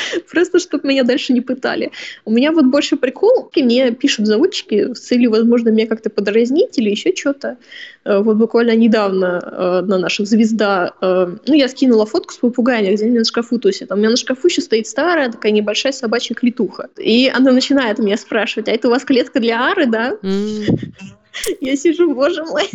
Просто, 0.30 0.58
чтобы 0.58 0.88
меня 0.88 1.04
дальше 1.04 1.32
не 1.32 1.40
пытали. 1.40 1.90
У 2.24 2.30
меня 2.30 2.52
вот 2.52 2.66
больше 2.66 2.96
прикол, 2.96 3.50
и 3.54 3.62
мне 3.62 3.90
пишут 3.92 4.26
заводчики 4.26 4.94
с 4.94 5.00
целью, 5.00 5.30
возможно, 5.30 5.70
меня 5.70 5.86
как-то 5.86 6.10
подразнить 6.10 6.78
или 6.78 6.90
еще 6.90 7.14
что-то. 7.14 7.56
Э, 8.04 8.18
вот 8.20 8.36
буквально 8.36 8.76
недавно 8.76 9.40
э, 9.42 9.86
на 9.86 9.98
наших 9.98 10.26
звезда, 10.26 10.92
э, 11.00 11.36
ну, 11.46 11.54
я 11.54 11.68
скинула 11.68 12.06
фотку 12.06 12.32
с 12.32 12.36
попугаями, 12.36 12.94
где 12.94 13.04
они 13.06 13.18
на 13.18 13.24
шкафу 13.24 13.58
тусят. 13.58 13.90
А 13.90 13.94
у 13.94 13.98
меня 13.98 14.10
на 14.10 14.16
шкафу 14.16 14.48
еще 14.48 14.60
стоит 14.60 14.86
старая 14.86 15.30
такая 15.30 15.52
небольшая 15.52 15.92
собачья 15.92 16.34
клетуха. 16.34 16.88
И 16.98 17.30
она 17.34 17.52
начинает 17.52 17.98
меня 17.98 18.16
спрашивать, 18.16 18.68
а 18.68 18.72
это 18.72 18.88
у 18.88 18.90
вас 18.90 19.04
клетка 19.04 19.40
для 19.40 19.70
ары, 19.70 19.86
да? 19.86 20.16
Я 21.60 21.76
сижу, 21.76 22.14
боже 22.14 22.44
мой. 22.44 22.68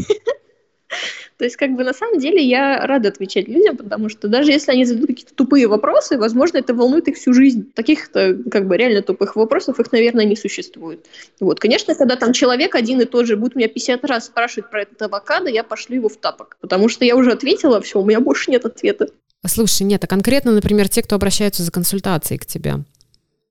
То 1.38 1.46
есть, 1.46 1.56
как 1.56 1.76
бы 1.76 1.84
на 1.84 1.94
самом 1.94 2.20
деле 2.20 2.42
я 2.44 2.86
рада 2.86 3.10
отвечать 3.10 3.48
людям, 3.48 3.78
потому 3.78 4.10
что 4.10 4.28
даже 4.28 4.52
если 4.52 4.72
они 4.72 4.86
зададут 4.86 5.08
какие-то 5.08 5.34
тупые 5.36 5.68
вопросы, 5.68 6.18
возможно, 6.18 6.58
это 6.58 6.74
волнует 6.74 7.08
их 7.08 7.18
всю 7.18 7.34
жизнь. 7.34 7.72
Таких-то, 7.74 8.38
как 8.50 8.68
бы, 8.68 8.78
реально 8.78 9.02
тупых 9.02 9.36
вопросов 9.36 9.80
их, 9.80 9.92
наверное, 9.92 10.26
не 10.26 10.36
существует. 10.36 11.06
Вот, 11.40 11.60
конечно, 11.60 11.94
когда 11.96 12.16
там 12.16 12.34
человек 12.34 12.76
один 12.76 13.02
и 13.02 13.06
тот 13.06 13.28
же 13.28 13.38
будет 13.38 13.56
меня 13.56 13.68
50 13.68 14.06
раз 14.06 14.26
спрашивать 14.26 14.70
про 14.72 14.84
этот 14.84 15.02
авокадо, 15.02 15.50
я 15.50 15.64
пошлю 15.64 15.96
его 15.96 16.10
в 16.10 16.18
тапок, 16.18 16.58
потому 16.62 16.90
что 16.90 17.06
я 17.06 17.16
уже 17.16 17.32
ответила, 17.32 17.82
все, 17.82 18.00
у 18.00 18.06
меня 18.06 18.20
больше 18.20 18.50
нет 18.50 18.66
ответа. 18.66 19.10
Слушай, 19.46 19.84
нет, 19.84 20.04
а 20.04 20.08
конкретно, 20.08 20.52
например, 20.52 20.90
те, 20.90 21.04
кто 21.04 21.16
обращаются 21.16 21.64
за 21.64 21.72
консультацией 21.72 22.40
к 22.40 22.46
тебе, 22.46 22.84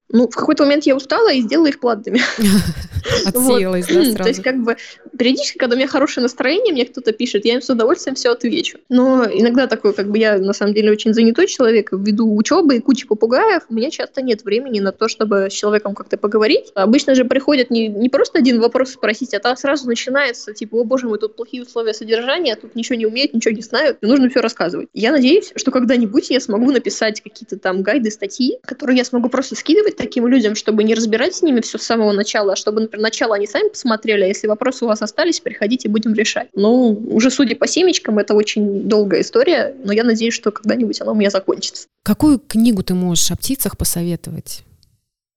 ну, 0.09 0.29
в 0.29 0.35
какой-то 0.35 0.65
момент 0.65 0.85
я 0.85 0.95
устала 0.95 1.33
и 1.33 1.41
сделала 1.41 1.67
их 1.67 1.81
платными. 1.81 2.21
Отсеялась, 3.27 3.87
да, 3.87 3.95
сразу. 4.03 4.17
То 4.17 4.29
есть, 4.29 4.43
как 4.43 4.63
бы, 4.63 4.77
периодически, 5.19 5.59
когда 5.59 5.75
у 5.75 5.79
меня 5.79 5.89
хорошее 5.89 6.23
настроение, 6.23 6.73
мне 6.73 6.85
кто-то 6.87 7.13
пишет, 7.13 7.45
я 7.45 7.55
им 7.55 7.63
с 7.63 7.69
удовольствием 7.71 8.15
все 8.15 8.31
отвечу. 8.31 8.79
Но 8.89 9.25
иногда 9.25 9.67
такой, 9.67 9.95
как 9.95 10.11
бы, 10.11 10.19
я, 10.19 10.39
на 10.39 10.53
самом 10.53 10.75
деле, 10.75 10.91
очень 10.93 11.13
занятой 11.13 11.47
человек, 11.47 11.91
ввиду 11.93 12.35
учебы 12.37 12.77
и 12.77 12.81
кучи 12.81 13.07
попугаев, 13.07 13.65
у 13.69 13.75
меня 13.75 13.91
часто 13.91 14.23
нет 14.23 14.45
времени 14.45 14.81
на 14.81 14.93
то, 14.93 15.09
чтобы 15.09 15.49
с 15.51 15.53
человеком 15.53 15.95
как-то 15.95 16.17
поговорить. 16.17 16.71
Обычно 16.75 17.15
же 17.15 17.25
приходят 17.25 17.71
не, 17.71 17.89
не 17.89 18.09
просто 18.09 18.39
один 18.39 18.61
вопрос 18.61 18.91
спросить, 18.91 19.35
а 19.35 19.41
там 19.41 19.57
сразу 19.57 19.89
начинается, 19.89 20.53
типа, 20.53 20.77
о 20.77 20.85
боже 20.85 21.09
мой, 21.09 21.19
тут 21.19 21.37
плохие 21.37 21.63
условия 21.63 21.95
содержания, 21.95 22.55
тут 22.57 22.75
ничего 22.77 22.97
не 22.97 23.07
умеют, 23.07 23.35
ничего 23.35 23.55
не 23.55 23.63
знают, 23.63 23.99
нужно 24.03 24.29
все 24.31 24.41
рассказывать. 24.41 24.89
Я 24.95 25.11
надеюсь, 25.11 25.53
что 25.57 25.71
когда-нибудь 25.71 26.31
я 26.31 26.41
смогу 26.41 26.71
написать 26.71 27.21
какие-то 27.21 27.59
там 27.59 27.83
гайды, 27.83 28.11
статьи, 28.11 28.59
которые 28.65 28.99
я 28.99 29.05
смогу 29.05 29.29
просто 29.29 29.55
скидывать 29.55 29.96
таким 29.97 30.27
людям, 30.27 30.55
чтобы 30.55 30.85
не 30.85 30.95
разбирать 30.95 31.35
с 31.35 31.43
ними 31.43 31.61
все 31.61 31.79
с 31.79 31.83
самого 31.83 32.13
начала, 32.13 32.53
а 32.53 32.57
чтобы, 32.57 32.81
например, 32.81 33.03
начало 33.03 33.35
они 33.35 33.47
сами 33.47 33.69
посмотрели, 33.69 34.25
а 34.25 34.27
если 34.27 34.47
вопросы 34.47 34.85
у 34.85 34.89
вас 34.89 35.03
остались, 35.03 35.41
приходите, 35.41 35.89
будем 35.89 36.15
решать. 36.15 36.49
Ну, 36.55 36.91
уже 37.11 37.31
судя 37.31 37.57
по 37.57 37.67
семечкам, 37.67 38.19
это 38.19 38.35
очень 38.35 38.89
долгая 38.89 39.23
история, 39.23 39.75
но 39.85 39.93
я 39.93 40.05
надеюсь, 40.05 40.35
что 40.35 40.51
когда-нибудь 40.51 41.01
она 41.01 41.13
у 41.13 41.15
меня 41.15 41.31
закончится. 41.31 41.87
Какую 42.05 42.39
книгу 42.39 42.83
ты 42.83 42.95
можешь 42.95 43.31
о 43.31 43.37
птицах 43.37 43.77
посоветовать 43.77 44.63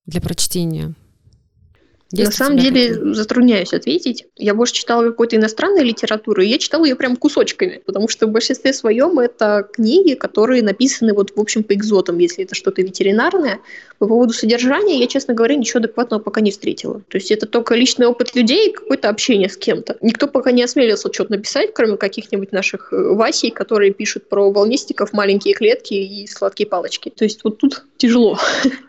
для 0.06 0.22
прочтения? 0.22 0.94
Есть 2.12 2.40
На 2.40 2.46
самом 2.46 2.58
деле 2.58 2.90
такие? 2.90 3.14
затрудняюсь 3.14 3.74
ответить. 3.74 4.26
Я 4.36 4.56
больше 4.56 4.74
читала 4.74 5.04
какой-то 5.04 5.36
иностранной 5.36 5.84
литературы, 5.84 6.46
и 6.46 6.50
я 6.50 6.58
читала 6.58 6.86
ее 6.86 6.96
прям 6.96 7.16
кусочками, 7.16 7.82
потому 7.86 8.08
что 8.08 8.26
в 8.26 8.32
большинстве 8.32 8.74
своем 8.74 9.20
это 9.20 9.68
книги, 9.72 10.16
которые 10.16 10.64
написаны 10.64 11.14
вот 11.14 11.32
в 11.36 11.40
общем 11.40 11.64
по 11.64 11.74
экзотам, 11.76 12.18
если 12.18 12.44
это 12.44 12.56
что-то 12.56 12.82
ветеринарное. 12.82 13.60
По 14.00 14.08
поводу 14.08 14.34
содержания 14.34 15.00
я, 15.00 15.08
честно 15.08 15.36
говоря, 15.36 15.56
ничего 15.56 15.80
адекватного 15.80 16.20
пока 16.20 16.42
не 16.42 16.50
встретила. 16.50 17.02
То 17.10 17.18
есть 17.18 17.30
это 17.30 17.46
только 17.46 17.76
личный 17.76 18.08
опыт 18.08 18.36
людей 18.36 18.70
и 18.70 18.74
какое-то 18.74 19.10
общение 19.10 19.50
с 19.50 19.58
кем-то. 19.58 19.98
Никто 20.02 20.28
пока 20.28 20.52
не 20.52 20.64
осмелился 20.64 21.14
что-то 21.14 21.34
написать, 21.34 21.74
кроме 21.76 21.98
каких-нибудь 21.98 22.52
наших 22.52 22.92
э, 22.92 23.14
Васей, 23.14 23.52
которые 23.52 23.94
пишут 23.94 24.28
про 24.28 24.52
волнистиков, 24.52 25.14
маленькие 25.14 25.54
клетки 25.54 25.94
и 25.94 26.26
сладкие 26.26 26.68
палочки. 26.68 27.10
То 27.16 27.24
есть 27.24 27.44
вот 27.44 27.60
тут 27.60 27.86
тяжело. 27.98 28.40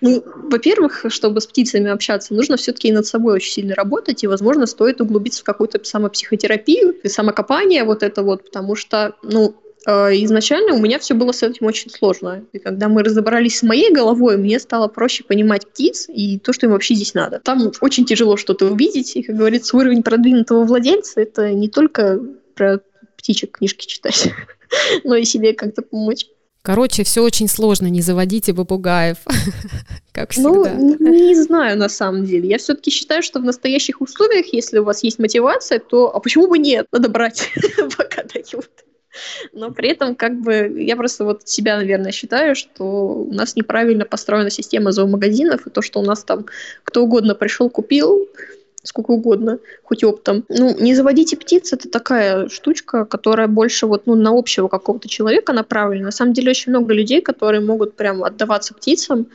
Ну, 0.00 0.22
во-первых, 0.24 1.06
чтобы 1.08 1.40
с 1.40 1.46
птицами 1.46 1.90
общаться, 1.90 2.34
нужно 2.34 2.56
все-таки 2.56 2.88
и 2.88 2.92
над 2.92 3.06
собой 3.06 3.34
очень 3.34 3.52
сильно 3.52 3.74
работать, 3.74 4.22
и, 4.24 4.26
возможно, 4.26 4.66
стоит 4.66 5.00
углубиться 5.00 5.40
в 5.40 5.44
какую-то 5.44 5.82
самопсихотерапию 5.82 6.94
и 7.02 7.08
самокопание 7.08 7.84
вот 7.84 8.02
это 8.02 8.22
вот, 8.22 8.44
потому 8.44 8.74
что, 8.76 9.16
ну, 9.22 9.54
э, 9.86 9.90
изначально 10.24 10.74
у 10.74 10.80
меня 10.80 10.98
все 10.98 11.14
было 11.14 11.32
с 11.32 11.42
этим 11.42 11.66
очень 11.66 11.90
сложно. 11.90 12.44
И 12.52 12.58
когда 12.58 12.88
мы 12.88 13.02
разобрались 13.02 13.58
с 13.58 13.62
моей 13.62 13.92
головой, 13.92 14.36
мне 14.36 14.58
стало 14.58 14.88
проще 14.88 15.24
понимать 15.24 15.66
птиц 15.66 16.06
и 16.08 16.38
то, 16.38 16.52
что 16.52 16.66
им 16.66 16.72
вообще 16.72 16.94
здесь 16.94 17.14
надо. 17.14 17.40
Там 17.42 17.72
очень 17.80 18.04
тяжело 18.04 18.36
что-то 18.36 18.66
увидеть, 18.66 19.16
и, 19.16 19.22
как 19.22 19.36
говорится, 19.36 19.76
уровень 19.76 20.02
продвинутого 20.02 20.64
владельца— 20.64 21.20
это 21.22 21.52
не 21.52 21.68
только 21.68 22.20
про 22.54 22.80
птичек 23.16 23.58
книжки 23.58 23.86
читать, 23.86 24.32
но 25.04 25.16
и 25.16 25.24
себе 25.24 25.52
как-то 25.52 25.82
помочь. 25.82 26.26
Короче, 26.66 27.04
все 27.04 27.22
очень 27.22 27.46
сложно, 27.46 27.86
не 27.86 28.02
заводите 28.02 28.52
попугаев, 28.52 29.18
как 30.12 30.36
ну, 30.36 30.64
всегда. 30.64 30.76
Ну, 30.76 31.14
не 31.14 31.36
знаю 31.36 31.78
на 31.78 31.88
самом 31.88 32.24
деле. 32.24 32.48
Я 32.48 32.58
все-таки 32.58 32.90
считаю, 32.90 33.22
что 33.22 33.38
в 33.38 33.44
настоящих 33.44 34.00
условиях, 34.00 34.46
если 34.52 34.80
у 34.80 34.82
вас 34.82 35.04
есть 35.04 35.20
мотивация, 35.20 35.78
то 35.78 36.12
а 36.12 36.18
почему 36.18 36.48
бы 36.48 36.58
нет? 36.58 36.88
Надо 36.90 37.08
брать, 37.08 37.52
пока 37.96 38.24
дают. 38.24 38.68
Но 39.52 39.70
при 39.70 39.90
этом, 39.90 40.16
как 40.16 40.40
бы, 40.40 40.74
я 40.82 40.96
просто 40.96 41.24
вот 41.24 41.48
себя, 41.48 41.76
наверное, 41.76 42.10
считаю, 42.10 42.56
что 42.56 42.84
у 42.84 43.32
нас 43.32 43.54
неправильно 43.54 44.04
построена 44.04 44.50
система 44.50 44.90
зоомагазинов, 44.90 45.68
и 45.68 45.70
то, 45.70 45.82
что 45.82 46.00
у 46.00 46.02
нас 46.02 46.24
там 46.24 46.46
кто 46.82 47.04
угодно 47.04 47.36
пришел, 47.36 47.70
купил, 47.70 48.28
сколько 48.86 49.10
угодно, 49.10 49.58
хоть 49.82 50.04
оптом. 50.04 50.44
Ну, 50.48 50.76
не 50.78 50.94
заводите 50.94 51.36
птиц, 51.36 51.72
это 51.72 51.88
такая 51.88 52.48
штучка, 52.48 53.04
которая 53.04 53.48
больше 53.48 53.86
вот, 53.86 54.06
ну, 54.06 54.14
на 54.14 54.30
общего 54.30 54.68
какого-то 54.68 55.08
человека 55.08 55.52
направлена. 55.52 56.06
На 56.06 56.12
самом 56.12 56.32
деле 56.32 56.50
очень 56.50 56.70
много 56.70 56.94
людей, 56.94 57.20
которые 57.20 57.60
могут 57.60 57.94
прям 57.94 58.24
отдаваться 58.24 58.74
птицам, 58.74 59.26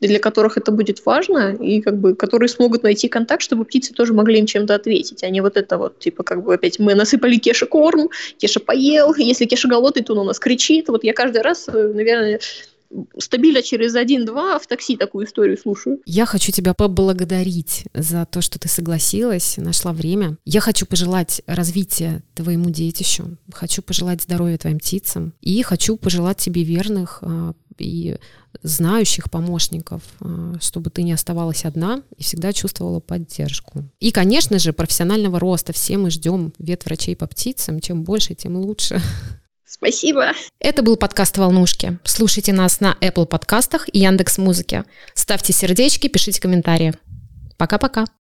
для 0.00 0.18
которых 0.18 0.58
это 0.58 0.72
будет 0.72 1.04
важно, 1.06 1.54
и 1.54 1.80
как 1.80 1.96
бы, 1.96 2.14
которые 2.14 2.48
смогут 2.48 2.82
найти 2.82 3.08
контакт, 3.08 3.42
чтобы 3.42 3.64
птицы 3.64 3.94
тоже 3.94 4.12
могли 4.12 4.38
им 4.38 4.46
чем-то 4.46 4.74
ответить, 4.74 5.22
а 5.22 5.30
не 5.30 5.40
вот 5.40 5.56
это 5.56 5.78
вот, 5.78 5.98
типа, 5.98 6.22
как 6.22 6.44
бы 6.44 6.54
опять 6.54 6.78
мы 6.78 6.94
насыпали 6.94 7.36
Кеше 7.36 7.66
корм, 7.66 8.10
Кеша 8.38 8.60
поел, 8.60 9.14
если 9.14 9.46
Кеша 9.46 9.68
голодный, 9.68 10.02
то 10.02 10.12
он 10.12 10.20
у 10.20 10.24
нас 10.24 10.38
кричит. 10.38 10.88
Вот 10.88 11.02
я 11.04 11.14
каждый 11.14 11.40
раз, 11.40 11.68
э, 11.68 11.92
наверное, 11.94 12.40
стабильно 13.18 13.62
через 13.62 13.94
один-два 13.94 14.58
в 14.58 14.66
такси 14.66 14.96
такую 14.96 15.26
историю 15.26 15.58
слушаю. 15.58 16.00
Я 16.04 16.26
хочу 16.26 16.52
тебя 16.52 16.74
поблагодарить 16.74 17.86
за 17.94 18.26
то, 18.26 18.40
что 18.40 18.58
ты 18.58 18.68
согласилась, 18.68 19.56
нашла 19.56 19.92
время. 19.92 20.36
Я 20.44 20.60
хочу 20.60 20.86
пожелать 20.86 21.42
развития 21.46 22.22
твоему 22.34 22.70
детищу, 22.70 23.36
хочу 23.52 23.82
пожелать 23.82 24.22
здоровья 24.22 24.58
твоим 24.58 24.78
птицам 24.78 25.32
и 25.40 25.62
хочу 25.62 25.96
пожелать 25.96 26.38
тебе 26.38 26.62
верных 26.62 27.18
а, 27.22 27.54
и 27.78 28.16
знающих 28.62 29.30
помощников, 29.30 30.02
а, 30.20 30.54
чтобы 30.60 30.90
ты 30.90 31.02
не 31.02 31.12
оставалась 31.12 31.64
одна 31.64 32.02
и 32.16 32.22
всегда 32.22 32.52
чувствовала 32.52 33.00
поддержку. 33.00 33.84
И, 34.00 34.10
конечно 34.10 34.58
же, 34.58 34.72
профессионального 34.72 35.38
роста. 35.38 35.72
Все 35.72 35.96
мы 35.98 36.10
ждем 36.10 36.52
ветврачей 36.58 37.16
по 37.16 37.26
птицам. 37.26 37.80
Чем 37.80 38.04
больше, 38.04 38.34
тем 38.34 38.56
лучше. 38.56 39.00
Спасибо. 39.66 40.32
Это 40.60 40.82
был 40.82 40.96
подкаст 40.96 41.38
«Волнушки». 41.38 41.98
Слушайте 42.04 42.52
нас 42.52 42.80
на 42.80 42.96
Apple 43.00 43.26
подкастах 43.26 43.88
и 43.92 43.98
Яндекс 43.98 44.38
Музыке. 44.38 44.84
Ставьте 45.14 45.52
сердечки, 45.52 46.06
пишите 46.06 46.40
комментарии. 46.40 46.94
Пока-пока. 47.58 48.04